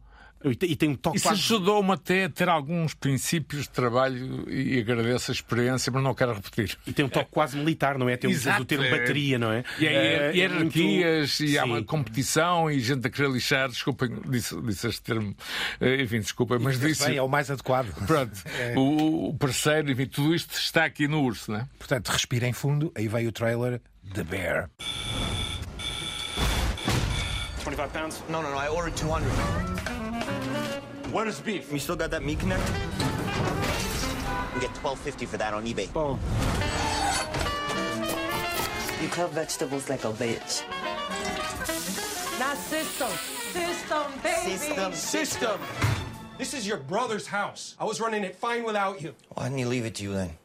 E 0.45 0.75
tem- 0.75 0.89
um 0.89 0.95
toque 0.95 1.17
Isso 1.17 1.27
quase- 1.27 1.41
ajudou-me 1.41 1.91
até 1.91 2.25
a 2.25 2.29
ter 2.29 2.47
alguns 2.47 2.93
princípios 2.93 3.63
de 3.63 3.69
trabalho 3.69 4.49
e 4.49 4.79
agradeço 4.79 5.31
a 5.31 5.33
experiência, 5.33 5.91
mas 5.91 6.03
não 6.03 6.13
quero 6.13 6.33
repetir. 6.33 6.77
E 6.85 6.93
tem 6.93 7.03
um 7.03 7.09
toque 7.09 7.31
quase 7.31 7.57
militar, 7.57 7.97
não 7.97 8.07
é? 8.07 8.15
Tem 8.15 8.29
Exato, 8.29 8.61
o 8.61 8.65
termo 8.65 8.85
é. 8.85 8.91
bateria, 8.91 9.39
não 9.39 9.51
é? 9.51 9.63
E 9.79 9.87
há 9.87 9.91
É, 9.91 9.95
é 10.31 10.35
hierarquias, 10.37 11.39
muito- 11.39 11.51
e 11.51 11.57
há 11.57 11.65
uma 11.65 11.83
competição, 11.83 12.69
e 12.69 12.79
gente 12.79 13.05
a 13.07 13.09
querer 13.09 13.31
lixar. 13.31 13.67
Desculpem, 13.69 14.09
disse, 14.29 14.59
disse 14.61 14.87
este 14.87 15.01
termo. 15.01 15.35
Eh, 15.81 16.03
Enfim, 16.03 16.19
desculpem, 16.19 16.59
mas 16.59 16.79
disse. 16.79 17.05
bem, 17.07 17.17
é 17.17 17.21
o 17.21 17.27
mais 17.27 17.49
adequado. 17.49 17.91
Pronto, 18.05 18.31
o, 18.77 19.29
o 19.29 19.33
parceiro, 19.37 19.91
enfim, 19.91 20.05
tudo 20.05 20.35
isto 20.35 20.53
está 20.53 20.85
aqui 20.85 21.07
no 21.07 21.21
urso, 21.23 21.51
não 21.51 21.59
é? 21.61 21.67
Portanto, 21.79 22.09
respirem 22.09 22.53
fundo. 22.53 22.91
Aí 22.95 23.07
veio 23.07 23.29
o 23.29 23.31
trailer 23.31 23.81
The 24.13 24.23
Bear. 24.23 24.69
25 27.65 27.89
pounds? 27.89 28.23
No, 28.29 28.41
no, 28.41 28.51
no. 28.51 28.57
I 28.63 28.69
ordered 28.69 28.95
200. 29.01 30.06
Where's 31.17 31.39
beef? 31.41 31.73
You 31.73 31.79
still 31.79 31.95
got 31.95 32.11
that 32.11 32.23
meat 32.23 32.37
connect? 32.39 32.61
We 34.53 34.61
get 34.61 34.69
12.50 34.75 35.27
for 35.27 35.37
that 35.37 35.51
on 35.51 35.65
eBay. 35.65 35.91
Boom. 35.91 36.19
You 39.01 39.07
cut 39.09 39.31
vegetables 39.31 39.89
like 39.89 40.03
a 40.05 40.11
bitch. 40.13 40.61
Not 42.37 42.55
system. 42.57 43.09
System, 43.51 44.03
baby. 44.21 44.57
System. 44.57 44.93
System. 44.93 45.59
This 46.37 46.53
is 46.53 46.67
your 46.67 46.77
brother's 46.77 47.25
house. 47.25 47.75
I 47.79 47.85
was 47.85 47.99
running 47.99 48.23
it 48.23 48.35
fine 48.35 48.63
without 48.63 49.01
you. 49.01 49.15
Why 49.33 49.45
didn't 49.45 49.57
he 49.57 49.65
leave 49.65 49.85
it 49.87 49.95
to 49.95 50.03
you 50.03 50.13
then? 50.13 50.37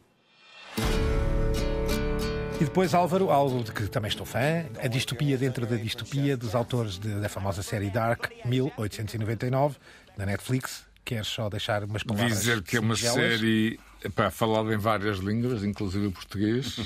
E 2.60 2.64
depois, 2.64 2.94
Álvaro, 2.94 3.28
algo 3.28 3.64
de 3.64 3.72
que 3.72 3.88
também 3.88 4.08
estou 4.08 4.24
fã, 4.24 4.64
a 4.80 4.86
distopia 4.86 5.36
dentro 5.36 5.66
da 5.66 5.74
distopia 5.74 6.36
dos 6.36 6.54
autores 6.54 6.96
de- 6.96 7.20
da 7.20 7.28
famosa 7.28 7.60
série 7.60 7.90
Dark, 7.90 8.30
1899, 8.44 9.78
da 10.16 10.26
Netflix. 10.26 10.84
Queres 11.04 11.26
só 11.26 11.48
deixar 11.50 11.82
umas 11.84 12.02
palavras? 12.02 12.38
Dizer 12.38 12.62
que 12.62 12.76
é 12.76 12.80
uma 12.80 12.94
singelas? 12.94 13.16
série 13.40 13.80
epá, 14.04 14.30
falada 14.30 14.72
em 14.72 14.76
várias 14.78 15.18
línguas, 15.18 15.64
inclusive 15.64 16.06
o 16.06 16.12
português. 16.12 16.76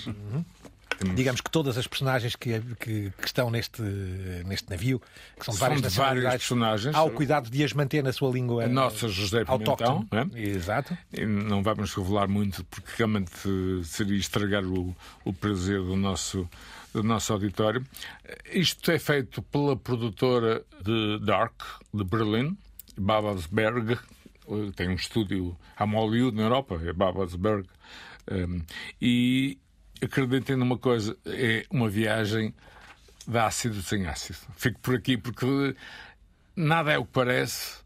Temos- 0.98 1.14
Digamos 1.14 1.40
que 1.42 1.50
todas 1.50 1.76
as 1.76 1.86
personagens 1.86 2.34
que, 2.34 2.58
que- 2.80 3.10
que 3.10 3.26
estão 3.26 3.50
neste, 3.50 3.82
neste 4.46 4.70
navio, 4.70 4.98
que 5.38 5.44
são 5.44 5.52
de 5.52 5.58
São 5.60 5.68
várias 5.68 5.92
de 5.92 5.98
várias 5.98 6.32
personagens. 6.32 6.94
há 6.94 7.02
o 7.02 7.10
cuidado 7.10 7.50
de 7.50 7.62
as 7.62 7.74
manter 7.74 8.02
na 8.02 8.14
sua 8.14 8.30
língua 8.32 8.64
A 8.64 8.68
nossa 8.68 9.06
José 9.06 9.44
Pimentão, 9.44 10.08
é? 10.10 10.40
Exato. 10.40 10.96
Não 11.26 11.62
vamos 11.62 11.92
revelar 11.94 12.26
muito, 12.28 12.64
porque 12.64 12.90
realmente 12.96 13.30
seria 13.84 14.16
estragar 14.16 14.64
o, 14.64 14.96
o 15.22 15.32
prazer 15.34 15.82
do 15.82 15.96
nosso, 15.96 16.48
do 16.94 17.02
nosso 17.02 17.30
auditório. 17.34 17.84
Isto 18.50 18.90
é 18.90 18.98
feito 18.98 19.42
pela 19.42 19.76
produtora 19.76 20.64
de 20.82 21.18
Dark, 21.26 21.60
de 21.92 22.04
Berlim, 22.04 22.56
Babelsberg. 22.96 23.92
Eh, 24.48 24.70
Tem 24.74 24.88
um 24.88 24.94
estúdio 24.94 25.56
a 25.76 25.84
Hollywood 25.84 26.36
na 26.36 26.44
Europa, 26.44 26.80
é 26.84 26.92
Babelsberg. 26.92 27.68
Um, 28.30 28.62
e 29.00 29.58
acreditem 30.02 30.56
numa 30.56 30.76
coisa, 30.76 31.16
é 31.24 31.64
uma 31.70 31.88
viagem 31.88 32.54
de 33.26 33.38
ácido 33.38 33.82
sem 33.82 34.06
ácido. 34.06 34.38
Fico 34.56 34.80
por 34.80 34.94
aqui 34.94 35.16
porque 35.16 35.74
nada 36.54 36.92
é 36.92 36.98
o 36.98 37.04
que 37.04 37.12
parece. 37.12 37.78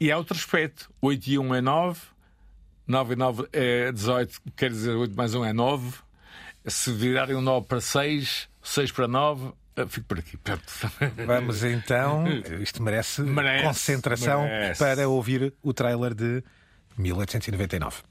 E 0.00 0.10
há 0.12 0.16
outro 0.18 0.36
aspecto. 0.36 0.90
8 1.00 1.26
e 1.26 1.38
1 1.38 1.54
é 1.54 1.60
9, 1.60 2.00
9 2.86 3.12
e 3.12 3.16
9 3.16 3.48
é 3.52 3.92
18, 3.92 4.40
quer 4.56 4.70
dizer 4.70 4.92
8 4.92 5.14
mais 5.14 5.34
1 5.34 5.44
é 5.44 5.52
9. 5.52 5.98
Se 6.66 6.92
virarem 6.92 7.34
o 7.36 7.40
9 7.40 7.66
para 7.66 7.80
6, 7.80 8.48
6 8.62 8.92
para 8.92 9.08
9, 9.08 9.52
ah, 9.78 9.86
fico 9.86 10.06
por 10.08 10.18
aqui. 10.18 10.36
Pronto. 10.36 10.64
Vamos 11.24 11.62
então. 11.62 12.24
Isto 12.60 12.82
merece, 12.82 13.22
merece 13.22 13.64
concentração 13.64 14.42
merece. 14.42 14.78
para 14.78 15.08
ouvir 15.08 15.54
o 15.62 15.72
trailer 15.72 16.14
de 16.14 16.42
1899. 16.96 18.02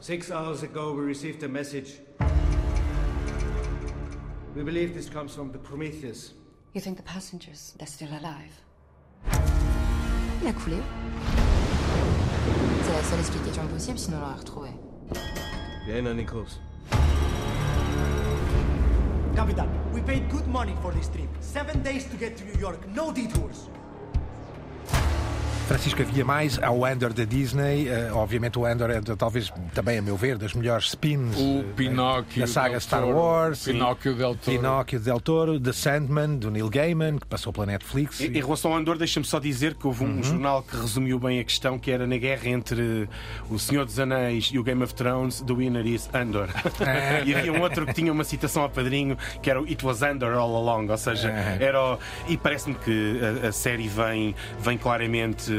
Six 0.00 0.30
hours 0.30 0.62
ago, 0.62 0.94
we 0.94 1.04
received 1.04 1.42
a 1.44 1.48
message. 1.48 2.00
We 4.56 4.62
believe 4.62 4.94
this 4.94 5.08
comes 5.10 5.34
from 5.34 5.50
the 5.50 5.58
Prometheus. 5.58 6.34
You 6.74 6.80
think 6.80 6.96
the 6.96 7.02
passengers, 7.02 7.74
they're 7.78 7.86
still 7.86 8.08
alive? 8.08 8.52
Il 10.42 10.48
a 10.48 10.52
coulé. 10.52 10.78
C'est 12.84 12.92
la 12.92 13.02
seule 13.02 13.20
explication 13.20 13.66
possible, 13.68 13.98
sinon 13.98 14.18
on 14.18 14.20
l'aurait 14.20 14.38
retrouvé. 14.38 14.70
Vienna, 15.86 16.14
Nichols. 16.14 16.60
Capitan, 19.36 19.68
we 19.92 20.00
paid 20.00 20.30
good 20.30 20.46
money 20.46 20.74
for 20.80 20.92
this 20.92 21.08
trip. 21.08 21.28
Seven 21.40 21.82
days 21.82 22.06
to 22.06 22.16
get 22.16 22.38
to 22.38 22.44
New 22.44 22.58
York, 22.58 22.88
no 22.88 23.12
detours. 23.12 23.68
Francisco, 25.66 26.02
havia 26.02 26.24
mais 26.24 26.62
ao 26.62 26.84
Andor 26.84 27.12
da 27.12 27.24
Disney. 27.24 27.88
Uh, 27.88 28.16
obviamente, 28.16 28.58
o 28.58 28.66
Andor 28.66 28.90
é 28.90 29.00
talvez 29.00 29.50
também, 29.72 29.98
a 29.98 30.02
meu 30.02 30.16
ver, 30.16 30.36
das 30.36 30.52
melhores 30.52 30.90
spins 30.90 31.36
o 31.36 31.60
uh, 31.60 31.64
Pinóquio 31.74 32.40
da 32.42 32.46
saga 32.46 32.70
Del 32.70 32.80
Star 32.80 33.00
Toro, 33.02 33.16
Wars. 33.16 33.64
Pinóquio 33.64 34.14
Del 34.14 34.34
Toro. 34.36 34.56
Pinóquio 34.58 35.00
Del 35.00 35.20
Toro, 35.20 35.58
The 35.60 35.72
Sandman, 35.72 36.36
do 36.36 36.50
Neil 36.50 36.68
Gaiman, 36.68 37.18
que 37.18 37.26
passou 37.26 37.52
pela 37.52 37.66
Netflix. 37.66 38.20
Em, 38.20 38.26
em 38.26 38.42
relação 38.42 38.72
ao 38.72 38.78
Andor, 38.78 38.98
deixa-me 38.98 39.24
só 39.24 39.38
dizer 39.38 39.74
que 39.74 39.86
houve 39.86 40.04
um 40.04 40.14
Uhum. 40.14 40.22
jornal 40.22 40.62
que 40.62 40.76
resumiu 40.76 41.18
bem 41.18 41.40
a 41.40 41.44
questão, 41.44 41.78
que 41.78 41.90
era 41.90 42.06
na 42.06 42.16
guerra 42.18 42.48
entre 42.48 43.08
o 43.50 43.58
Senhor 43.58 43.84
dos 43.86 43.98
Anéis 43.98 44.50
e 44.52 44.58
o 44.58 44.62
Game 44.62 44.82
of 44.84 44.94
Thrones, 44.94 45.40
The 45.40 45.52
Winner 45.54 45.86
is 45.86 46.08
Andor. 46.12 46.48
e 47.24 47.34
havia 47.34 47.52
um 47.52 47.60
outro 47.62 47.86
que 47.86 47.94
tinha 47.94 48.12
uma 48.12 48.24
citação 48.24 48.62
ao 48.62 48.70
padrinho, 48.70 49.16
que 49.42 49.48
era 49.50 49.60
o 49.60 49.64
It 49.64 49.84
was 49.84 50.02
Andor 50.02 50.34
all 50.34 50.54
along, 50.56 50.90
ou 50.90 50.98
seja, 50.98 51.30
era 51.30 51.80
o... 51.82 51.98
E 52.28 52.36
parece-me 52.36 52.74
que 52.74 53.20
a, 53.42 53.48
a 53.48 53.52
série 53.52 53.88
vem, 53.88 54.34
vem 54.60 54.76
claramente 54.76 55.53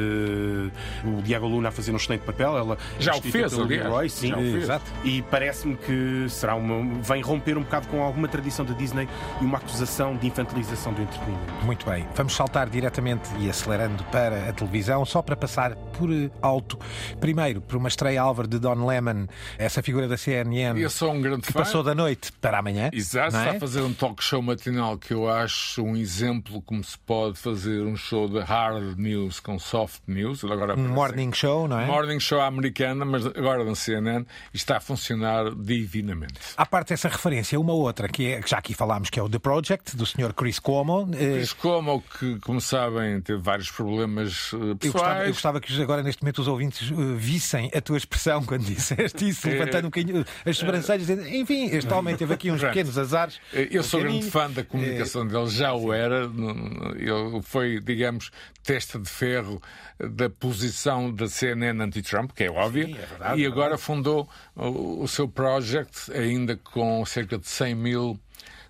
o 1.03 1.21
Diego 1.21 1.47
Luna 1.47 1.69
a 1.69 1.71
fazer 1.71 1.91
um 1.91 1.95
excelente 1.95 2.21
papel. 2.21 2.57
Ela 2.57 2.77
Já 2.99 3.15
o 3.15 3.21
fez, 3.21 3.53
aliás. 3.53 3.83
Leroy, 3.83 4.09
sim. 4.09 4.29
Já 4.29 4.37
o 4.37 4.41
fez. 4.41 4.55
Exato. 4.55 4.91
E 5.03 5.21
parece-me 5.23 5.75
que 5.75 6.25
será 6.29 6.55
uma. 6.55 7.01
vem 7.01 7.21
romper 7.21 7.57
um 7.57 7.61
bocado 7.63 7.87
com 7.87 8.01
alguma 8.03 8.27
tradição 8.27 8.65
da 8.65 8.73
Disney 8.73 9.07
e 9.41 9.45
uma 9.45 9.57
acusação 9.57 10.15
de 10.15 10.27
infantilização 10.27 10.93
do 10.93 11.01
entretenimento. 11.01 11.53
Muito 11.65 11.85
bem. 11.85 12.05
Vamos 12.15 12.35
saltar 12.35 12.69
diretamente 12.69 13.29
e 13.39 13.49
acelerando 13.49 14.03
para 14.05 14.49
a 14.49 14.53
televisão, 14.53 15.05
só 15.05 15.21
para 15.21 15.35
passar 15.35 15.75
por 15.75 16.09
alto. 16.41 16.77
Primeiro, 17.19 17.61
por 17.61 17.77
uma 17.77 17.87
estreia 17.87 18.21
Álvaro 18.21 18.47
de 18.47 18.59
Don 18.59 18.85
Lemon, 18.85 19.25
essa 19.57 19.81
figura 19.81 20.07
da 20.07 20.17
CNN. 20.17 20.79
Eu 20.79 20.89
sou 20.89 21.11
um 21.11 21.21
grande 21.21 21.41
que 21.41 21.53
fã. 21.53 21.59
passou 21.59 21.83
da 21.83 21.95
noite 21.95 22.31
para 22.33 22.59
amanhã. 22.59 22.89
Exato, 22.91 23.33
não 23.33 23.39
é? 23.39 23.43
está 23.45 23.57
a 23.57 23.59
fazer 23.59 23.81
um 23.81 23.93
talk 23.93 24.23
show 24.23 24.41
matinal 24.41 24.97
que 24.97 25.13
eu 25.13 25.29
acho 25.29 25.81
um 25.83 25.95
exemplo 25.95 26.61
como 26.61 26.83
se 26.83 26.97
pode 26.99 27.37
fazer 27.37 27.83
um 27.83 27.95
show 27.95 28.27
de 28.27 28.39
hard 28.39 28.97
news 28.97 29.39
com 29.39 29.57
soft 29.85 30.01
news. 30.07 30.43
Agora 30.43 30.75
Um 30.75 30.87
morning 30.89 31.31
show, 31.31 31.67
não 31.67 31.79
é? 31.79 31.85
Morning 31.85 32.19
show 32.19 32.41
americana, 32.41 33.05
mas 33.05 33.25
agora 33.25 33.63
na 33.63 33.75
CNN 33.75 34.25
e 34.53 34.57
está 34.57 34.77
a 34.77 34.79
funcionar 34.79 35.51
divinamente. 35.55 36.33
À 36.57 36.65
parte 36.65 36.89
dessa 36.89 37.07
referência, 37.07 37.59
uma 37.59 37.73
outra 37.73 38.07
que, 38.07 38.27
é, 38.33 38.41
que 38.41 38.49
já 38.49 38.57
aqui 38.57 38.73
falámos, 38.73 39.09
que 39.09 39.19
é 39.19 39.23
o 39.23 39.29
The 39.29 39.39
Project, 39.39 39.95
do 39.95 40.05
Sr. 40.05 40.33
Chris 40.33 40.59
Cuomo. 40.59 41.09
Eh, 41.13 41.35
Chris 41.37 41.53
Cuomo, 41.53 42.03
que, 42.19 42.39
como 42.39 42.59
sabem, 42.59 43.21
teve 43.21 43.39
vários 43.41 43.69
problemas 43.69 44.51
eh, 44.53 44.57
Eu 44.57 44.75
pessoais. 44.75 44.93
gostava, 44.93 45.23
eu 45.25 45.33
gostava 45.33 45.61
que 45.61 45.81
agora, 45.81 46.01
neste 46.03 46.23
momento, 46.23 46.39
os 46.39 46.47
ouvintes 46.47 46.91
eh, 46.91 46.95
vissem 47.15 47.69
a 47.75 47.81
tua 47.81 47.97
expressão 47.97 48.43
quando 48.43 48.63
disseste 48.63 49.29
isso, 49.29 49.47
É. 49.47 49.51
levantando 49.51 49.85
um 49.85 49.89
bocadinho 49.89 50.25
as 50.45 50.57
sobrancelhas, 50.57 51.05
dizendo, 51.07 51.27
enfim, 51.27 51.65
este 51.67 51.93
homem 51.93 52.15
teve 52.15 52.33
aqui 52.33 52.49
uns 52.51 52.61
pequenos 52.63 52.97
azares. 52.97 53.39
Eu 53.53 53.83
sou 53.83 53.99
um 53.99 54.03
grande 54.03 54.25
bocadinho. 54.25 54.31
fã 54.31 54.51
da 54.51 54.63
comunicação 54.63 55.27
dele, 55.27 55.47
já 55.47 55.73
o 55.73 55.93
era. 55.93 56.23
Ele 56.95 57.41
foi, 57.43 57.79
digamos, 57.79 58.31
testa 58.63 58.97
de 58.97 59.07
ferro 59.09 59.61
da 59.99 60.29
posição 60.29 61.13
da 61.13 61.27
CNN 61.27 61.81
anti-Trump, 61.81 62.31
que 62.31 62.43
é 62.45 62.51
óbvio, 62.51 62.87
Sim, 62.87 62.97
é 62.97 63.05
verdade, 63.05 63.41
e 63.41 63.45
é 63.45 63.47
agora 63.47 63.77
fundou 63.77 64.29
o, 64.55 65.03
o 65.03 65.07
seu 65.07 65.27
project, 65.27 66.11
ainda 66.11 66.55
com 66.57 67.05
cerca 67.05 67.37
de 67.37 67.47
100 67.47 67.75
mil, 67.75 68.19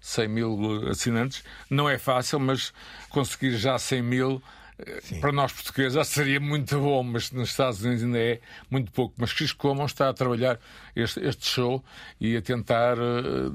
100 0.01 0.27
mil 0.27 0.87
assinantes. 0.89 1.43
Não 1.69 1.89
é 1.89 1.97
fácil, 1.97 2.39
mas 2.39 2.71
conseguir 3.09 3.51
já 3.57 3.77
100 3.79 4.01
mil. 4.03 4.41
eh, 4.77 5.01
Para 5.21 5.31
nós 5.31 5.51
portugueses 5.53 6.07
seria 6.07 6.39
muito 6.39 6.77
bom, 6.79 7.01
mas 7.01 7.31
nos 7.31 7.49
Estados 7.49 7.81
Unidos 7.83 8.03
ainda 8.03 8.19
é 8.19 8.39
muito 8.69 8.91
pouco. 8.91 9.15
Mas 9.17 9.31
Chris 9.33 9.51
Cuomo 9.53 9.85
está 9.85 10.09
a 10.09 10.13
trabalhar 10.13 10.59
este, 10.95 11.19
este 11.21 11.47
show 11.47 11.83
e 12.19 12.35
a 12.37 12.41
tentar, 12.41 12.97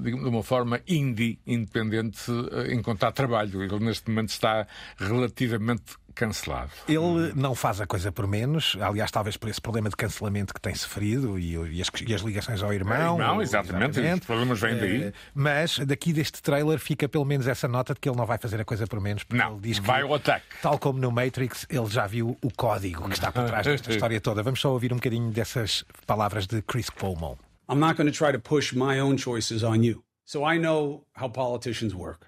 digamos, 0.02 0.24
de 0.24 0.30
uma 0.30 0.42
forma 0.42 0.80
indie, 0.88 1.38
independente, 1.46 2.30
encontrar 2.72 3.12
trabalho. 3.12 3.62
Ele 3.62 3.78
neste 3.84 4.08
momento 4.08 4.30
está 4.30 4.66
relativamente 4.98 5.82
cancelado. 6.14 6.70
Ele 6.88 7.32
não 7.34 7.54
faz 7.54 7.80
a 7.80 7.86
coisa 7.86 8.10
por 8.12 8.26
menos, 8.26 8.76
aliás, 8.80 9.10
talvez 9.10 9.36
por 9.36 9.48
esse 9.48 9.60
problema 9.60 9.88
de 9.88 9.96
cancelamento 9.96 10.52
que 10.54 10.60
tem 10.60 10.74
sofrido 10.74 11.38
e, 11.38 11.54
e 11.54 11.80
as, 11.82 11.88
e 12.06 12.14
as 12.14 12.20
ligações 12.22 12.62
ao 12.62 12.72
irmão. 12.72 13.18
Irmão, 13.18 13.42
exatamente, 13.42 13.98
os 14.00 14.20
problemas 14.26 14.60
vêm 14.60 14.76
daí. 14.76 15.02
Eh, 15.04 15.12
Mas 15.34 15.78
daqui 15.78 16.12
deste 16.12 16.42
trailer 16.42 16.78
fica 16.78 17.08
pelo 17.08 17.24
menos 17.24 17.46
essa 17.46 17.66
nota 17.68 17.94
de 17.94 18.00
que 18.00 18.08
ele 18.08 18.16
não 18.16 18.26
vai 18.26 18.38
fazer 18.38 18.60
a 18.60 18.64
coisa 18.64 18.86
por 18.86 19.00
menos, 19.00 19.24
porque 19.24 19.42
Não, 19.42 19.52
ele 19.52 19.60
diz 19.60 19.78
que, 19.78 19.86
vai 19.86 20.02
ao 20.02 20.14
ataque. 20.14 20.44
tal 20.62 20.78
como 20.78 20.98
no 20.98 21.10
Matrix, 21.10 21.66
ele 21.70 21.86
já 21.86 22.06
viu 22.06 22.36
o 22.42 22.50
código 22.54 23.06
que 23.08 23.14
está 23.14 23.30
por 23.32 23.44
trás 23.46 23.66
desta 23.66 23.90
história 23.92 24.20
toda. 24.20 24.42
Vamos 24.42 24.60
só 24.60 24.70
ouvir 24.72 24.92
um 24.92 24.96
bocadinho 24.96 25.30
dessas 25.30 25.84
palavras 26.06 26.46
de 26.46 26.62
Chris 26.62 26.90
Cuomo. 26.90 27.38
I'm 27.68 27.78
not 27.78 27.96
going 27.96 28.10
to 28.10 28.16
try 28.16 28.32
to 28.32 28.40
push 28.40 28.72
my 28.74 29.00
own 29.00 29.16
choices 29.16 29.62
on 29.62 29.82
you. 29.84 30.02
So 30.24 30.44
I 30.44 30.58
know 30.58 31.04
how 31.14 31.28
politicians 31.30 31.94
work. 31.94 32.26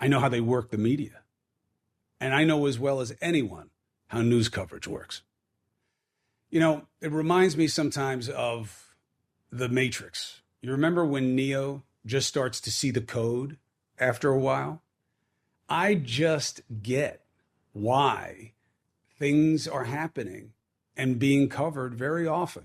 I 0.00 0.08
know 0.08 0.18
how 0.20 0.28
they 0.30 0.40
work 0.40 0.70
the 0.70 0.76
media. 0.78 1.23
And 2.20 2.34
I 2.34 2.44
know 2.44 2.66
as 2.66 2.78
well 2.78 3.00
as 3.00 3.14
anyone 3.20 3.70
how 4.08 4.22
news 4.22 4.48
coverage 4.48 4.86
works. 4.86 5.22
You 6.50 6.60
know, 6.60 6.86
it 7.00 7.10
reminds 7.10 7.56
me 7.56 7.66
sometimes 7.66 8.28
of 8.28 8.94
The 9.50 9.68
Matrix. 9.68 10.42
You 10.60 10.70
remember 10.70 11.04
when 11.04 11.34
Neo 11.34 11.82
just 12.06 12.28
starts 12.28 12.60
to 12.62 12.70
see 12.70 12.90
the 12.90 13.00
code 13.00 13.58
after 13.98 14.30
a 14.30 14.38
while? 14.38 14.82
I 15.68 15.94
just 15.94 16.60
get 16.82 17.24
why 17.72 18.52
things 19.18 19.66
are 19.66 19.84
happening 19.84 20.52
and 20.96 21.18
being 21.18 21.48
covered 21.48 21.94
very 21.94 22.26
often 22.26 22.64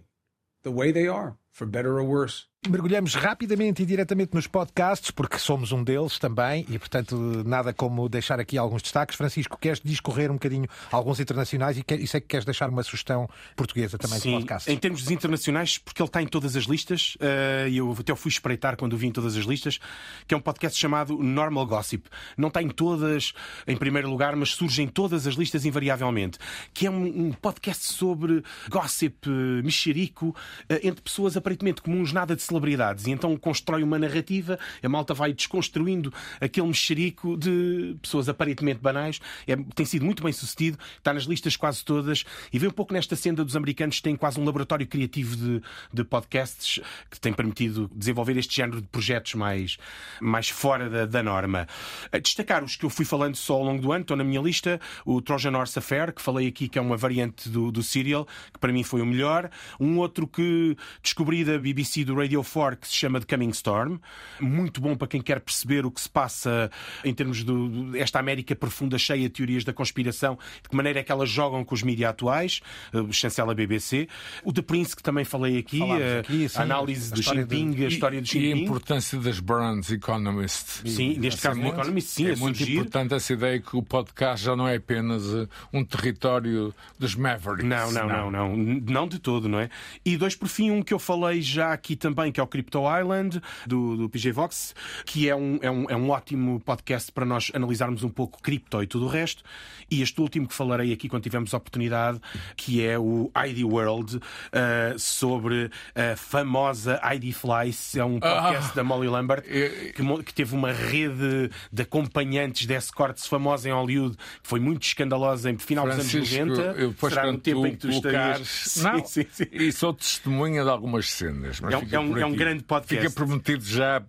the 0.63 0.71
way 0.71 0.91
they 0.91 1.07
are, 1.07 1.37
for 1.59 1.67
better 1.67 1.91
or 1.91 2.05
worse. 2.05 2.49
Mergulhamos 2.67 3.15
rapidamente 3.15 3.81
e 3.81 3.85
diretamente 3.85 4.33
nos 4.35 4.45
podcasts, 4.45 5.11
porque 5.11 5.39
somos 5.39 5.71
um 5.71 5.81
deles 5.81 6.19
também, 6.19 6.65
e 6.67 6.77
portanto 6.77 7.15
nada 7.45 7.71
como 7.71 8.09
deixar 8.09 8.37
aqui 8.37 8.57
alguns 8.57 8.81
destaques. 8.81 9.15
Francisco, 9.15 9.57
queres 9.57 9.79
discorrer 9.81 10.29
um 10.29 10.33
bocadinho 10.33 10.67
alguns 10.91 11.21
internacionais 11.21 11.77
e, 11.77 11.83
quer, 11.83 12.01
e 12.01 12.05
sei 12.05 12.19
que 12.19 12.27
queres 12.27 12.43
deixar 12.43 12.69
uma 12.69 12.83
sugestão 12.83 13.29
portuguesa 13.55 13.97
também 13.97 14.19
Sim, 14.19 14.31
de 14.31 14.39
podcast. 14.39 14.69
em 14.69 14.77
termos 14.77 15.03
dos 15.03 15.09
internacionais, 15.09 15.77
porque 15.77 16.01
ele 16.01 16.09
está 16.09 16.21
em 16.21 16.27
todas 16.27 16.57
as 16.57 16.65
listas, 16.65 17.15
eh, 17.21 17.67
e 17.69 17.77
eu 17.77 17.95
até 17.97 18.11
o 18.11 18.15
fui 18.17 18.29
espreitar 18.29 18.75
quando 18.75 18.91
o 18.91 18.97
vi 18.97 19.07
em 19.07 19.11
todas 19.13 19.37
as 19.37 19.45
listas, 19.45 19.79
que 20.27 20.33
é 20.33 20.37
um 20.37 20.41
podcast 20.41 20.77
chamado 20.77 21.17
Normal 21.17 21.65
Gossip. 21.65 22.09
Não 22.37 22.49
está 22.49 22.61
em 22.61 22.69
todas 22.69 23.31
em 23.67 23.77
primeiro 23.77 24.09
lugar, 24.09 24.35
mas 24.35 24.49
surge 24.49 24.81
em 24.81 24.87
todas 24.89 25.25
as 25.25 25.35
listas 25.35 25.63
invariavelmente. 25.63 26.37
Que 26.73 26.87
é 26.87 26.91
um, 26.91 27.27
um 27.27 27.31
podcast 27.31 27.85
sobre 27.85 28.43
gossip, 28.69 29.29
eh, 29.29 29.61
mexerico, 29.63 30.35
eh, 30.67 30.81
entre 30.83 31.01
pessoas 31.01 31.37
aparentemente 31.49 31.81
comuns, 31.81 32.13
nada 32.13 32.35
de 32.35 32.41
celebridades. 32.41 33.07
E 33.07 33.11
então 33.11 33.35
constrói 33.35 33.81
uma 33.81 33.97
narrativa, 33.97 34.59
a 34.83 34.89
malta 34.89 35.13
vai 35.13 35.33
desconstruindo 35.33 36.13
aquele 36.39 36.67
mexerico 36.67 37.35
de 37.35 37.95
pessoas 38.01 38.29
aparentemente 38.29 38.79
banais. 38.79 39.19
É- 39.47 39.55
tem 39.73 39.85
sido 39.85 40.05
muito 40.05 40.21
bem 40.21 40.31
sucedido, 40.31 40.77
está 40.97 41.11
nas 41.13 41.23
listas 41.23 41.55
quase 41.55 41.83
todas 41.83 42.23
e 42.53 42.59
vem 42.59 42.69
um 42.69 42.73
pouco 42.73 42.93
nesta 42.93 43.15
senda 43.15 43.43
dos 43.43 43.55
americanos 43.55 43.97
que 43.97 44.03
têm 44.03 44.15
quase 44.15 44.39
um 44.39 44.45
laboratório 44.45 44.85
criativo 44.85 45.35
de, 45.35 45.61
de 45.91 46.03
podcasts 46.03 46.79
que 47.09 47.19
tem 47.19 47.33
permitido 47.33 47.89
desenvolver 47.95 48.37
este 48.37 48.55
género 48.55 48.81
de 48.81 48.87
projetos 48.87 49.33
mais, 49.33 49.77
mais 50.21 50.49
fora 50.49 50.89
da, 50.89 51.05
da 51.05 51.23
norma. 51.23 51.67
A 52.11 52.19
destacar 52.19 52.63
os 52.63 52.75
que 52.75 52.85
eu 52.85 52.89
fui 52.89 53.05
falando 53.05 53.35
só 53.35 53.55
ao 53.55 53.63
longo 53.63 53.81
do 53.81 53.91
ano, 53.91 54.01
estão 54.01 54.17
na 54.17 54.23
minha 54.23 54.41
lista, 54.41 54.79
o 55.05 55.21
Trojan 55.21 55.57
Horse 55.57 55.79
Affair, 55.79 56.13
que 56.13 56.21
falei 56.21 56.47
aqui 56.47 56.67
que 56.67 56.77
é 56.77 56.81
uma 56.81 56.97
variante 56.97 57.49
do, 57.49 57.71
do 57.71 57.81
Serial, 57.81 58.27
que 58.53 58.59
para 58.59 58.71
mim 58.71 58.83
foi 58.83 59.01
o 59.01 59.05
melhor. 59.05 59.49
Um 59.79 59.97
outro 59.97 60.27
que 60.27 60.77
descobri 61.01 61.38
da 61.43 61.57
BBC 61.57 62.03
do 62.05 62.15
Radio 62.15 62.43
4 62.43 62.79
que 62.79 62.87
se 62.87 62.95
chama 62.95 63.19
The 63.19 63.35
Coming 63.35 63.49
Storm, 63.49 63.97
muito 64.39 64.79
bom 64.81 64.95
para 64.95 65.07
quem 65.07 65.21
quer 65.21 65.39
perceber 65.39 65.85
o 65.85 65.91
que 65.91 66.01
se 66.01 66.09
passa 66.09 66.69
em 67.03 67.13
termos 67.13 67.43
desta 67.91 68.19
América 68.19 68.55
profunda, 68.55 68.97
cheia 68.97 69.23
de 69.23 69.29
teorias 69.29 69.63
da 69.63 69.73
conspiração, 69.73 70.37
de 70.63 70.69
que 70.69 70.75
maneira 70.75 70.99
é 70.99 71.03
que 71.03 71.11
elas 71.11 71.29
jogam 71.29 71.63
com 71.63 71.73
os 71.75 71.83
mídias 71.83 72.09
atuais, 72.09 72.61
eh, 72.93 72.97
chancela 73.11 73.53
BBC. 73.55 74.07
O 74.43 74.51
The 74.53 74.61
Prince, 74.61 74.95
que 74.95 75.03
também 75.03 75.25
falei 75.25 75.57
aqui, 75.59 75.79
Falámos 75.79 76.01
eh, 76.03 76.19
aqui, 76.19 76.49
sim, 76.49 76.57
a 76.59 76.61
análise 76.61 77.11
a 77.11 77.15
do 77.15 77.19
história 77.21 77.41
Jinping, 77.43 77.71
de- 77.71 77.85
a 77.85 77.87
história 77.87 78.21
do 78.21 78.25
E 78.25 78.29
a 78.29 78.31
Jinping. 78.31 78.63
importância 78.63 79.19
das 79.19 79.39
brands 79.39 79.91
Economist. 79.91 80.87
Sim, 80.89 81.17
neste 81.19 81.41
caso 81.41 81.59
do. 81.59 81.67
Economist, 81.67 82.09
sim, 82.09 82.27
é 82.27 82.33
a 82.33 82.37
muito 82.37 82.57
surgir. 82.57 82.73
importante 82.77 83.13
essa 83.13 83.33
ideia 83.33 83.59
que 83.59 83.75
o 83.75 83.83
podcast 83.83 84.45
já 84.45 84.55
não 84.55 84.67
é 84.67 84.75
apenas 84.75 85.23
eh, 85.33 85.47
um 85.73 85.83
território 85.83 86.73
dos 86.97 87.15
Mavericks. 87.15 87.65
Não, 87.65 87.91
não, 87.91 88.07
não, 88.07 88.31
não, 88.31 88.55
não 88.57 89.07
de 89.07 89.19
todo, 89.19 89.47
não 89.49 89.59
é? 89.59 89.69
E 90.05 90.17
dois, 90.17 90.35
por 90.35 90.47
fim, 90.47 90.71
um 90.71 90.81
que 90.81 90.93
eu 90.93 90.99
falei 90.99 91.18
falei 91.19 91.41
já 91.41 91.73
aqui 91.73 91.95
também, 91.95 92.31
que 92.31 92.39
é 92.39 92.43
o 92.43 92.47
Crypto 92.47 92.79
Island, 92.79 93.41
do, 93.67 93.97
do 93.97 94.09
PJ 94.09 94.31
Vox, 94.31 94.73
que 95.05 95.27
é 95.27 95.35
um, 95.35 95.59
é, 95.61 95.69
um, 95.69 95.85
é 95.89 95.95
um 95.95 96.09
ótimo 96.09 96.59
podcast 96.61 97.11
para 97.11 97.25
nós 97.25 97.51
analisarmos 97.53 98.03
um 98.03 98.09
pouco 98.09 98.41
cripto 98.41 98.81
e 98.81 98.87
tudo 98.87 99.05
o 99.05 99.09
resto. 99.09 99.43
E 99.91 100.01
este 100.01 100.21
último 100.21 100.47
que 100.47 100.53
falarei 100.53 100.93
aqui 100.93 101.09
quando 101.09 101.23
tivermos 101.23 101.53
a 101.53 101.57
oportunidade, 101.57 102.21
que 102.55 102.85
é 102.85 102.97
o 102.97 103.29
ID 103.47 103.63
World, 103.63 104.17
uh, 104.17 104.97
sobre 104.97 105.69
a 105.95 106.15
famosa 106.15 107.01
ID 107.15 107.33
Flies. 107.33 107.95
É 107.97 108.05
um 108.05 108.19
podcast 108.19 108.71
ah, 108.71 108.75
da 108.75 108.83
Molly 108.83 109.07
Lambert, 109.07 109.43
que, 109.43 110.23
que, 110.23 110.33
teve 110.33 110.55
uma 110.55 110.71
rede 110.71 111.49
de 111.71 111.81
acompanhantes 111.81 112.65
de 112.65 112.75
escortes 112.75 113.25
famosa 113.25 113.67
em 113.67 113.73
Hollywood, 113.73 114.15
que 114.15 114.47
foi 114.47 114.59
muito 114.59 114.83
escandalosa 114.83 115.49
em 115.49 115.57
final 115.57 115.85
Francisco, 115.85 116.19
dos 116.19 116.33
anos 116.33 116.57
90. 116.57 116.79
Eu, 116.79 117.09
Será 117.09 117.31
no 117.31 117.37
tempo 117.39 117.65
em 117.65 117.71
que 117.71 117.77
tu 117.77 117.89
estarias... 117.89 118.77
Não, 118.83 119.05
sim, 119.05 119.23
sim, 119.23 119.27
sim. 119.31 119.47
E 119.51 119.71
sou 119.71 119.93
testemunha 119.93 120.63
de 120.63 120.69
algumas 120.69 121.08
cenas. 121.11 121.61
é, 121.61 121.77
um, 121.77 121.87
é, 121.91 121.99
um, 121.99 122.17
é 122.17 122.25
um 122.25 122.35
grande 122.35 122.63
podcast. 122.63 123.07
Fica 123.07 123.15
prometido 123.15 123.63
já 123.63 124.01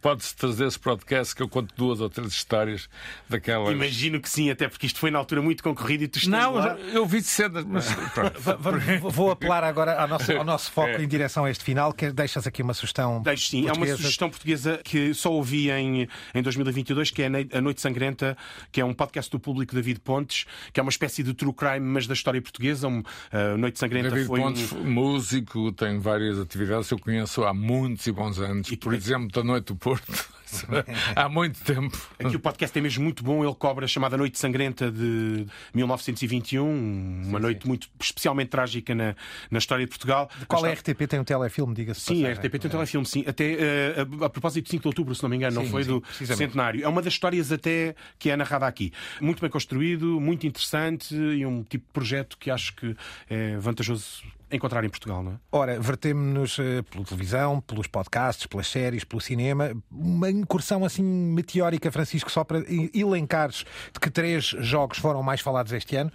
pode-se 0.00 0.34
trazer 0.36 0.66
esse 0.66 0.78
podcast 0.78 1.34
que 1.34 1.42
eu 1.42 1.48
conto 1.48 1.74
duas 1.76 2.00
ou 2.00 2.08
três 2.08 2.32
histórias 2.32 2.88
daquela. 3.28 3.72
Imagino 3.72 4.20
que 4.20 4.28
sim, 4.28 4.50
até 4.50 4.68
porque 4.68 4.86
isto 4.86 4.98
foi 4.98 5.10
na 5.10 5.18
altura 5.18 5.42
muito 5.42 5.62
concorrido 5.62 6.04
e 6.04 6.08
tu 6.08 6.18
estás 6.18 6.42
Não, 6.42 6.54
lá. 6.54 6.78
eu 6.78 7.04
vi 7.06 7.22
cenas, 7.22 7.64
mas. 7.64 7.86
Vou 9.02 9.30
apelar 9.30 9.64
agora 9.64 10.00
ao 10.00 10.08
nosso, 10.08 10.32
ao 10.32 10.44
nosso 10.44 10.70
foco 10.70 10.88
é. 10.88 11.02
em 11.02 11.08
direção 11.08 11.44
a 11.44 11.50
este 11.50 11.64
final, 11.64 11.92
que 11.92 12.10
deixas 12.10 12.46
aqui 12.46 12.62
uma 12.62 12.74
sugestão. 12.74 13.22
Deixo 13.22 13.50
sim, 13.50 13.64
portuguesa. 13.64 13.90
é 13.90 13.92
uma 13.92 13.96
sugestão 13.96 14.30
portuguesa 14.30 14.80
que 14.84 15.12
só 15.14 15.32
ouvi 15.32 15.70
em, 15.70 16.08
em 16.34 16.42
2022, 16.42 17.10
que 17.10 17.22
é 17.22 17.26
A 17.52 17.60
Noite 17.60 17.80
Sangrenta, 17.80 18.36
que 18.70 18.80
é 18.80 18.84
um 18.84 18.94
podcast 18.94 19.30
do 19.30 19.40
público 19.40 19.74
David 19.74 20.00
Pontes, 20.00 20.46
que 20.72 20.80
é 20.80 20.82
uma 20.82 20.90
espécie 20.90 21.22
de 21.22 21.34
true 21.34 21.52
crime, 21.52 21.80
mas 21.80 22.06
da 22.06 22.14
história 22.14 22.40
portuguesa. 22.40 22.88
Um, 22.88 23.00
uh, 23.00 23.56
Noite 23.58 23.78
Sangrenta 23.78 24.10
David 24.10 24.26
foi. 24.26 24.40
Pontes, 24.40 24.72
um... 24.72 24.84
músico, 24.84 25.72
tem 25.72 25.98
várias 25.98 26.38
atividades, 26.38 26.90
eu 26.90 26.98
conheço 26.98 27.44
há 27.44 27.52
muitos 27.52 28.06
e 28.06 28.12
bons 28.12 28.38
anos. 28.38 28.70
E, 28.70 28.76
por 28.76 28.94
exemplo, 28.94 29.28
da 29.28 29.42
Noite 29.42 29.63
do 29.72 29.76
Porto. 29.76 30.34
Há 31.16 31.28
muito 31.28 31.60
tempo. 31.60 31.96
Aqui 32.18 32.36
o 32.36 32.40
podcast 32.40 32.76
é 32.78 32.82
mesmo 32.82 33.02
muito 33.02 33.24
bom. 33.24 33.44
Ele 33.44 33.54
cobra 33.54 33.84
a 33.84 33.88
chamada 33.88 34.16
Noite 34.16 34.38
Sangrenta 34.38 34.90
de 34.90 35.46
1921, 35.74 36.64
uma 36.64 37.38
sim, 37.38 37.42
noite 37.42 37.62
sim. 37.62 37.68
muito 37.68 37.88
especialmente 38.00 38.48
trágica 38.48 38.94
na, 38.94 39.14
na 39.50 39.58
história 39.58 39.84
de 39.84 39.90
Portugal. 39.90 40.30
De 40.38 40.46
qual 40.46 40.64
é 40.66 40.70
a 40.70 40.74
RTP? 40.74 41.06
Tem 41.08 41.20
um 41.20 41.24
telefilme, 41.24 41.74
diga-se. 41.74 42.00
Sim, 42.00 42.26
a 42.26 42.32
RTP 42.32 42.58
tem 42.58 42.68
um 42.68 42.70
telefilme, 42.70 43.06
sim. 43.06 43.24
Até 43.26 43.54
uh, 43.54 44.22
a, 44.22 44.26
a, 44.26 44.30
propósito 44.30 44.64
de 44.64 44.70
5 44.70 44.82
de 44.82 44.88
outubro, 44.88 45.14
se 45.14 45.22
não 45.22 45.30
me 45.30 45.36
engano, 45.36 45.56
sim, 45.56 45.62
não 45.62 45.70
foi 45.70 45.84
do 45.84 46.02
centenário. 46.12 46.84
É 46.84 46.88
uma 46.88 47.02
das 47.02 47.12
histórias 47.12 47.50
até 47.50 47.94
que 48.18 48.30
é 48.30 48.36
narrada 48.36 48.66
aqui. 48.66 48.92
Muito 49.20 49.40
bem 49.40 49.50
construído, 49.50 50.20
muito 50.20 50.46
interessante 50.46 51.14
e 51.14 51.44
um 51.44 51.62
tipo 51.62 51.86
de 51.86 51.92
projeto 51.92 52.36
que 52.38 52.50
acho 52.50 52.74
que 52.74 52.96
é 53.28 53.56
vantajoso 53.58 54.22
encontrar 54.54 54.84
em 54.84 54.88
Portugal, 54.88 55.22
não 55.22 55.32
é? 55.32 55.34
Ora, 55.52 55.80
vertemos-nos 55.80 56.58
uh, 56.58 56.82
pela 56.90 57.04
televisão, 57.04 57.60
pelos 57.60 57.86
podcasts, 57.86 58.46
pelas 58.46 58.66
séries, 58.66 59.04
pelo 59.04 59.20
cinema. 59.20 59.72
Uma 59.90 60.30
incursão 60.30 60.84
assim 60.84 61.02
meteórica, 61.02 61.90
Francisco, 61.90 62.30
só 62.30 62.44
para 62.44 62.62
elencares 62.94 63.64
de 63.92 64.00
que 64.00 64.10
três 64.10 64.44
jogos 64.44 64.98
foram 64.98 65.22
mais 65.22 65.40
falados 65.40 65.72
este 65.72 65.96
ano 65.96 66.10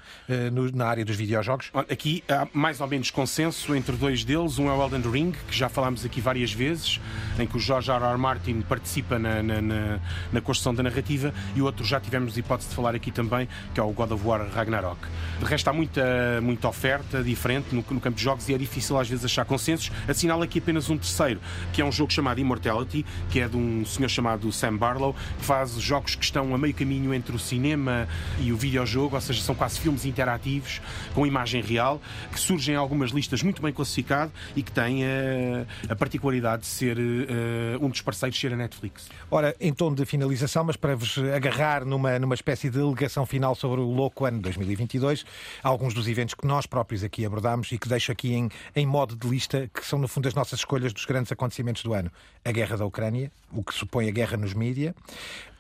no, 0.52 0.72
na 0.72 0.88
área 0.88 1.04
dos 1.04 1.16
videojogos. 1.16 1.72
Aqui 1.74 2.24
há 2.28 2.48
mais 2.54 2.80
ou 2.82 2.88
menos 2.88 3.12
consenso 3.12 3.76
entre 3.76 3.96
dois 3.96 4.24
deles. 4.24 4.58
Um 4.58 4.70
é 4.70 4.74
o 4.74 4.84
Elden 4.84 5.12
Ring, 5.12 5.32
que 5.32 5.56
já 5.56 5.70
falámos 5.70 6.06
aqui 6.06 6.22
várias 6.22 6.52
vezes, 6.52 7.00
em 7.38 7.48
que 7.48 7.58
o 7.58 7.60
George 7.60 7.90
R. 7.92 8.04
R. 8.04 8.18
Martin 8.18 8.62
participa 8.62 9.18
na, 9.18 9.42
na, 9.42 9.62
na, 9.62 10.00
na 10.32 10.42
construção 10.42 10.74
da 10.74 10.84
narrativa, 10.84 11.34
e 11.56 11.62
o 11.62 11.66
outro 11.66 11.84
já 11.84 12.00
tivemos 12.00 12.38
hipótese 12.38 12.70
de 12.70 12.76
falar 12.76 12.96
aqui 12.96 13.12
também, 13.12 13.48
que 13.74 13.80
é 13.80 13.84
o 13.84 13.92
God 13.92 14.12
of 14.12 14.26
War 14.26 14.48
Ragnarok. 14.50 15.00
De 15.40 15.46
resto, 15.46 15.70
há 15.70 15.74
muita, 15.74 16.40
muita 16.42 16.68
oferta 16.68 17.24
diferente 17.24 17.74
no, 17.74 17.84
no 17.90 18.00
campo 18.00 18.18
de 18.18 18.24
jogos 18.24 18.29
e 18.48 18.54
é 18.54 18.58
difícil 18.58 18.98
às 18.98 19.10
vezes 19.10 19.26
achar 19.26 19.46
consensos. 19.46 19.92
Assinalo 20.08 20.44
aqui 20.44 20.60
apenas 20.60 20.90
um 20.90 20.98
terceiro, 20.98 21.40
que 21.74 21.82
é 21.82 21.86
um 21.86 21.92
jogo 21.92 22.12
chamado 22.12 22.40
Immortality, 22.40 23.06
que 23.30 23.40
é 23.40 23.48
de 23.48 23.58
um 23.58 23.86
senhor 23.86 24.10
chamado 24.10 24.52
Sam 24.52 24.78
Barlow, 24.78 25.16
que 25.38 25.46
faz 25.46 25.72
jogos 25.74 26.16
que 26.16 26.24
estão 26.24 26.54
a 26.54 26.58
meio 26.58 26.74
caminho 26.74 27.14
entre 27.14 27.36
o 27.36 27.40
cinema 27.40 28.08
e 28.40 28.52
o 28.52 28.58
videojogo, 28.58 29.16
ou 29.16 29.22
seja, 29.22 29.42
são 29.42 29.56
quase 29.56 29.80
filmes 29.80 30.06
interativos 30.06 30.82
com 31.14 31.26
imagem 31.26 31.62
real, 31.62 32.02
que 32.32 32.40
surgem 32.40 32.76
em 32.76 32.78
algumas 32.78 33.12
listas 33.12 33.42
muito 33.42 33.62
bem 33.62 33.74
classificado 33.74 34.32
e 34.56 34.62
que 34.62 34.72
têm 34.72 35.04
uh, 35.04 35.68
a 35.90 35.96
particularidade 35.96 36.64
de 36.64 36.68
ser 36.68 36.98
uh, 36.98 37.84
um 37.84 37.90
dos 37.90 38.02
parceiros 38.02 38.40
ser 38.40 38.54
a 38.54 38.58
Netflix. 38.58 39.10
Ora, 39.32 39.56
em 39.60 39.74
tom 39.74 39.94
de 39.94 40.06
finalização, 40.06 40.64
mas 40.64 40.76
para 40.76 40.96
vos 40.96 41.18
agarrar 41.36 41.86
numa, 41.86 42.18
numa 42.20 42.36
espécie 42.36 42.70
de 42.70 42.80
alegação 42.80 43.26
final 43.26 43.56
sobre 43.56 43.82
o 43.82 43.86
louco 43.86 44.26
ano 44.26 44.42
2022, 44.42 45.26
alguns 45.64 45.94
dos 45.94 46.08
eventos 46.08 46.34
que 46.34 46.46
nós 46.46 46.66
próprios 46.66 47.04
aqui 47.04 47.26
abordámos 47.26 47.72
e 47.72 47.78
que 47.78 47.88
deixo 47.88 48.12
aqui 48.12 48.19
em, 48.28 48.50
em 48.76 48.86
modo 48.86 49.16
de 49.16 49.28
lista, 49.28 49.70
que 49.74 49.86
são 49.86 49.98
no 49.98 50.08
fundo 50.08 50.28
as 50.28 50.34
nossas 50.34 50.60
escolhas 50.60 50.94
dos 50.94 51.06
grandes 51.06 51.32
acontecimentos 51.32 51.82
do 51.84 51.94
ano. 51.94 52.12
A 52.44 52.52
guerra 52.52 52.78
da 52.78 52.86
Ucrânia, 52.86 53.32
o 53.52 53.64
que 53.64 53.74
supõe 53.74 54.08
a 54.08 54.12
guerra 54.12 54.38
nos 54.38 54.54
mídia, 54.54 54.94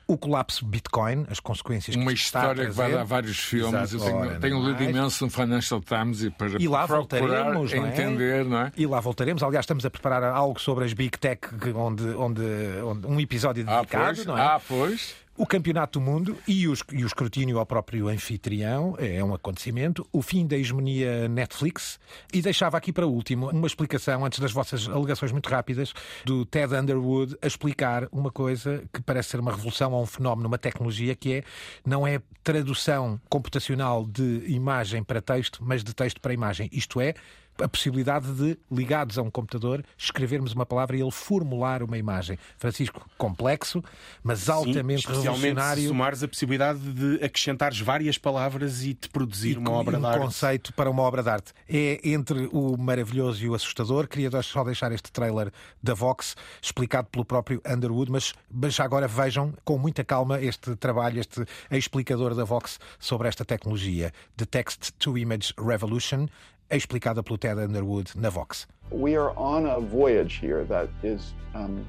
o 0.09 0.17
colapso 0.17 0.65
Bitcoin, 0.65 1.27
as 1.29 1.39
consequências 1.39 1.95
Uma 1.95 2.11
que 2.11 2.17
história 2.17 2.65
que 2.65 2.71
vai 2.71 2.91
dar 2.91 3.03
vários 3.03 3.37
filmes. 3.37 3.93
Exato. 3.93 4.11
Eu 4.11 4.27
tenho, 4.27 4.39
tenho 4.39 4.67
lido 4.67 4.83
imenso 4.83 5.23
no 5.23 5.29
Financial 5.29 5.79
Times 5.79 6.23
e 6.23 6.31
para 6.31 6.59
e 6.59 6.67
lá 6.67 6.87
voltaremos, 6.87 7.71
não 7.71 7.85
é? 7.85 7.89
entender, 7.89 8.43
não 8.43 8.59
é? 8.61 8.71
E 8.75 8.87
lá 8.87 8.99
voltaremos. 8.99 9.43
Aliás, 9.43 9.65
estamos 9.65 9.85
a 9.85 9.89
preparar 9.91 10.23
algo 10.23 10.59
sobre 10.59 10.85
as 10.85 10.93
Big 10.93 11.15
Tech, 11.19 11.41
onde, 11.75 12.03
onde, 12.09 12.41
onde 12.83 13.05
um 13.05 13.19
episódio 13.19 13.63
dedicado, 13.63 14.21
ah, 14.21 14.25
não 14.25 14.37
é? 14.37 14.41
Ah, 14.41 14.61
pois 14.67 15.15
o 15.39 15.45
Campeonato 15.45 15.99
do 15.99 16.05
Mundo 16.05 16.37
e 16.45 16.67
o, 16.67 16.73
e 16.91 17.01
o 17.01 17.07
escrutínio 17.07 17.59
ao 17.59 17.65
próprio 17.65 18.09
anfitrião 18.09 18.93
é 18.99 19.23
um 19.23 19.33
acontecimento, 19.33 20.05
o 20.11 20.21
fim 20.21 20.45
da 20.45 20.57
hegemonia 20.57 21.29
Netflix 21.29 21.97
e 22.33 22.41
deixava 22.41 22.75
aqui 22.75 22.91
para 22.91 23.07
último 23.07 23.49
uma 23.49 23.65
explicação, 23.65 24.25
antes 24.25 24.39
das 24.39 24.51
vossas 24.51 24.89
alegações 24.89 25.31
muito 25.31 25.49
rápidas, 25.49 25.93
do 26.25 26.45
Ted 26.45 26.75
Underwood 26.75 27.37
a 27.41 27.47
explicar 27.47 28.09
uma 28.11 28.29
coisa 28.29 28.83
que 28.91 29.01
parece 29.01 29.29
ser 29.29 29.39
uma 29.39 29.51
revolução 29.51 29.93
ou 29.93 30.03
um 30.03 30.05
fenómeno, 30.05 30.49
uma 30.49 30.57
tecnologia 30.57 31.15
que 31.15 31.35
é, 31.35 31.43
não 31.85 32.05
é 32.05 32.21
tradução 32.43 33.17
computacional 33.29 34.05
de 34.05 34.43
imagem 34.45 35.05
para 35.05 35.21
texto, 35.21 35.59
mas 35.63 35.85
de 35.85 35.93
texto 35.93 36.19
para 36.19 36.33
imagem. 36.33 36.69
Isto 36.73 36.99
é, 36.99 37.13
a 37.61 37.67
possibilidade 37.67 38.31
de, 38.33 38.57
ligados 38.71 39.17
a 39.17 39.21
um 39.21 39.29
computador, 39.29 39.83
escrevermos 39.97 40.53
uma 40.53 40.65
palavra 40.65 40.97
e 40.97 41.01
ele 41.01 41.11
formular 41.11 41.83
uma 41.83 41.97
imagem. 41.97 42.37
Francisco, 42.57 43.07
complexo, 43.17 43.83
mas 44.23 44.49
altamente 44.49 45.07
Sim, 45.07 45.13
revolucionário. 45.13 45.81
Se 45.83 45.87
somares 45.87 46.23
a 46.23 46.27
possibilidade 46.27 46.79
de 46.79 47.23
acrescentares 47.23 47.79
várias 47.79 48.17
palavras 48.17 48.83
e 48.83 48.93
de 48.93 49.09
produzir 49.09 49.53
e, 49.53 49.57
uma 49.57 49.71
obra 49.71 49.97
um 49.97 50.01
de 50.01 50.05
arte. 50.05 50.19
Um 50.19 50.21
conceito 50.23 50.73
para 50.73 50.89
uma 50.89 51.03
obra 51.03 51.23
de 51.23 51.29
arte. 51.29 51.53
É 51.67 51.99
entre 52.03 52.49
o 52.51 52.77
maravilhoso 52.77 53.43
e 53.43 53.49
o 53.49 53.53
assustador. 53.53 54.07
Queria 54.07 54.29
só 54.41 54.63
deixar 54.63 54.91
este 54.91 55.11
trailer 55.11 55.51
da 55.81 55.93
Vox, 55.93 56.35
explicado 56.61 57.07
pelo 57.09 57.25
próprio 57.25 57.61
Underwood, 57.65 58.11
mas, 58.11 58.33
mas 58.49 58.79
agora 58.79 59.07
vejam 59.07 59.53
com 59.63 59.77
muita 59.77 60.03
calma 60.03 60.39
este 60.41 60.75
trabalho, 60.75 61.19
este 61.19 61.45
explicador 61.71 62.35
da 62.35 62.43
Vox 62.43 62.79
sobre 62.99 63.27
esta 63.27 63.43
tecnologia. 63.43 64.11
The 64.37 64.45
Text 64.45 64.91
to 64.99 65.17
Image 65.17 65.53
Revolution 65.57 66.27
explicada 66.71 67.23
pelo 67.23 67.37
Ted 67.37 67.57
Underwood 67.57 68.11
na 68.15 68.29
Vox. 68.29 68.67
We 68.91 69.15
are 69.15 69.31
on 69.37 69.65
a 69.65 69.79
voyage 69.79 70.35
here 70.35 70.63
that 70.65 70.89
is 71.03 71.33
um, 71.53 71.85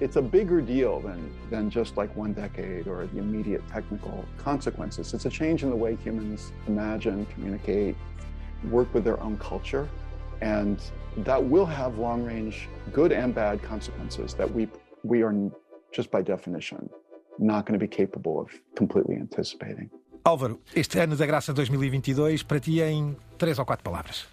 it's 0.00 0.16
a 0.16 0.22
bigger 0.22 0.60
deal 0.60 1.00
than 1.00 1.30
than 1.50 1.70
just 1.70 1.96
like 1.96 2.14
one 2.16 2.32
decade 2.32 2.88
or 2.88 3.06
the 3.06 3.18
immediate 3.18 3.66
technical 3.68 4.24
consequences. 4.38 5.12
It's 5.14 5.26
a 5.26 5.30
change 5.30 5.62
in 5.62 5.70
the 5.70 5.76
way 5.76 5.96
humans 5.96 6.52
imagine, 6.66 7.26
communicate, 7.26 7.96
work 8.70 8.92
with 8.94 9.04
their 9.04 9.20
own 9.20 9.38
culture, 9.38 9.88
and 10.40 10.80
that 11.18 11.42
will 11.42 11.66
have 11.66 11.98
long-range 11.98 12.68
good 12.92 13.12
and 13.12 13.34
bad 13.34 13.62
consequences 13.62 14.34
that 14.34 14.50
we 14.50 14.68
we 15.02 15.22
are 15.22 15.34
just 15.92 16.10
by 16.10 16.22
definition 16.22 16.88
not 17.38 17.64
going 17.64 17.78
to 17.78 17.84
be 17.84 17.88
capable 17.88 18.38
of 18.38 18.48
completely 18.76 19.16
anticipating. 19.16 19.90
Álvaro, 20.24 20.60
este 20.74 20.98
ano 20.98 21.16
da 21.16 21.26
graça 21.26 21.52
2022, 21.52 22.42
para 22.42 22.60
ti 22.60 22.80
em 22.80 23.16
três 23.38 23.58
ou 23.58 23.64
quatro 23.64 23.82
palavras. 23.82 24.26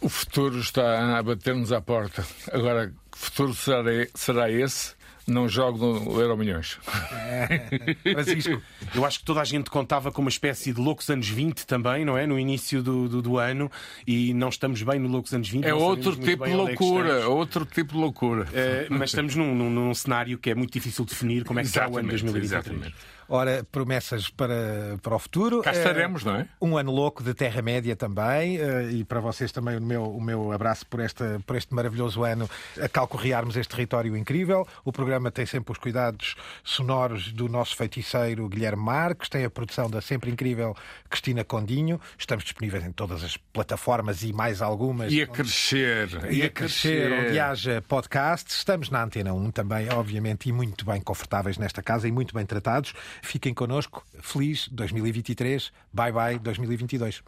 O 0.00 0.08
futuro 0.08 0.58
está 0.58 1.18
a 1.18 1.22
bater-nos 1.22 1.72
à 1.72 1.80
porta. 1.80 2.24
Agora, 2.52 2.92
que 3.10 3.18
futuro 3.18 3.54
será, 3.54 3.82
será 4.14 4.50
esse? 4.50 4.94
Não 5.26 5.48
jogo 5.48 6.00
no 6.00 6.20
Euro 6.20 6.36
Milhões. 6.36 6.78
É. 7.10 7.94
Francisco, 8.12 8.60
eu 8.94 9.06
acho 9.06 9.20
que 9.20 9.24
toda 9.24 9.40
a 9.40 9.44
gente 9.44 9.70
contava 9.70 10.12
com 10.12 10.20
uma 10.20 10.28
espécie 10.28 10.72
de 10.72 10.78
loucos 10.78 11.08
anos 11.08 11.26
20 11.26 11.66
também, 11.66 12.04
não 12.04 12.18
é? 12.18 12.26
No 12.26 12.38
início 12.38 12.82
do, 12.82 13.08
do, 13.08 13.22
do 13.22 13.38
ano 13.38 13.70
e 14.06 14.34
não 14.34 14.50
estamos 14.50 14.82
bem 14.82 14.98
no 14.98 15.08
loucos 15.08 15.32
anos 15.32 15.48
20. 15.48 15.64
É 15.64 15.72
outro 15.72 16.14
tipo 16.14 16.44
de 16.44 16.50
é 16.50 16.54
loucura, 16.54 17.28
outro 17.28 17.64
tipo 17.64 17.94
de 17.94 17.98
loucura. 17.98 18.46
É, 18.52 18.86
mas 18.90 19.10
estamos 19.10 19.34
num, 19.34 19.54
num, 19.54 19.70
num, 19.70 19.94
cenário 19.94 20.36
que 20.36 20.50
é 20.50 20.54
muito 20.54 20.74
difícil 20.74 21.06
de 21.06 21.12
definir 21.12 21.44
como 21.44 21.58
é 21.58 21.62
que 21.62 21.70
será 21.70 21.88
o 21.88 21.96
ano 21.96 22.08
2023. 22.08 22.44
Exatamente. 22.44 22.94
Ora, 23.28 23.64
promessas 23.70 24.28
para, 24.28 24.98
para 25.02 25.14
o 25.14 25.18
futuro. 25.18 25.62
Cá 25.62 25.72
estaremos, 25.72 26.22
uh, 26.22 26.26
não 26.26 26.36
é? 26.36 26.48
Um 26.60 26.76
ano 26.76 26.92
louco 26.92 27.22
de 27.22 27.34
Terra-média 27.34 27.96
também. 27.96 28.58
Uh, 28.60 28.90
e 28.90 29.04
para 29.04 29.20
vocês 29.20 29.50
também 29.52 29.76
o 29.76 29.80
meu, 29.80 30.04
o 30.04 30.20
meu 30.20 30.52
abraço 30.52 30.86
por, 30.86 31.00
esta, 31.00 31.40
por 31.46 31.56
este 31.56 31.74
maravilhoso 31.74 32.24
ano 32.24 32.48
a 32.80 32.88
calcorrearmos 32.88 33.56
este 33.56 33.70
território 33.70 34.16
incrível. 34.16 34.66
O 34.84 34.92
programa 34.92 35.30
tem 35.30 35.46
sempre 35.46 35.72
os 35.72 35.78
cuidados 35.78 36.34
sonoros 36.62 37.32
do 37.32 37.48
nosso 37.48 37.76
feiticeiro 37.76 38.48
Guilherme 38.48 38.82
Marques, 38.82 39.28
tem 39.28 39.44
a 39.44 39.50
produção 39.50 39.88
da 39.88 40.00
sempre 40.00 40.30
incrível 40.30 40.76
Cristina 41.08 41.44
Condinho. 41.44 42.00
Estamos 42.18 42.44
disponíveis 42.44 42.84
em 42.84 42.92
todas 42.92 43.24
as 43.24 43.36
plataformas 43.36 44.22
e 44.22 44.32
mais 44.32 44.60
algumas. 44.60 45.12
E 45.12 45.22
a 45.22 45.26
crescer. 45.26 46.08
E, 46.30 46.42
a 46.42 46.50
crescer, 46.50 46.50
crescer, 46.50 47.12
onde 47.12 47.40
haja 47.40 47.82
podcast. 47.88 48.50
Estamos 48.50 48.90
na 48.90 49.02
Antena 49.02 49.32
1 49.32 49.50
também, 49.50 49.88
obviamente, 49.90 50.48
e 50.48 50.52
muito 50.52 50.84
bem 50.84 51.00
confortáveis 51.00 51.58
nesta 51.58 51.82
casa 51.82 52.06
e 52.08 52.12
muito 52.12 52.34
bem 52.34 52.44
tratados. 52.44 52.92
Fiquem 53.22 53.54
connosco. 53.54 54.04
Feliz 54.20 54.68
2023. 54.68 55.70
Bye 55.92 56.12
bye 56.12 56.38
2022. 56.38 57.22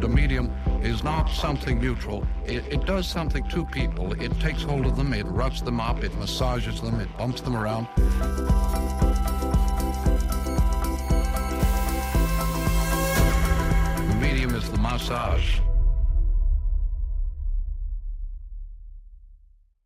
The 0.00 0.08
medium 0.08 0.50
is 0.82 1.02
not 1.02 1.28
something 1.28 1.78
neutral. 1.78 2.26
It, 2.46 2.64
it, 2.72 2.86
does 2.86 3.06
something 3.06 3.46
to 3.50 3.66
people. 3.66 4.14
It 4.14 4.32
takes 4.40 4.62
hold 4.62 4.86
of 4.86 4.96
them, 4.96 5.12
it 5.12 5.26
roughs 5.26 5.60
them 5.60 5.78
up, 5.78 6.02
it 6.02 6.14
massages 6.18 6.80
them, 6.80 6.98
it 7.00 7.08
bumps 7.18 7.42
them 7.42 7.54
around. 7.54 7.86
The 14.08 14.16
medium 14.18 14.54
is 14.54 14.70
the 14.70 14.78
massage. 14.78 15.60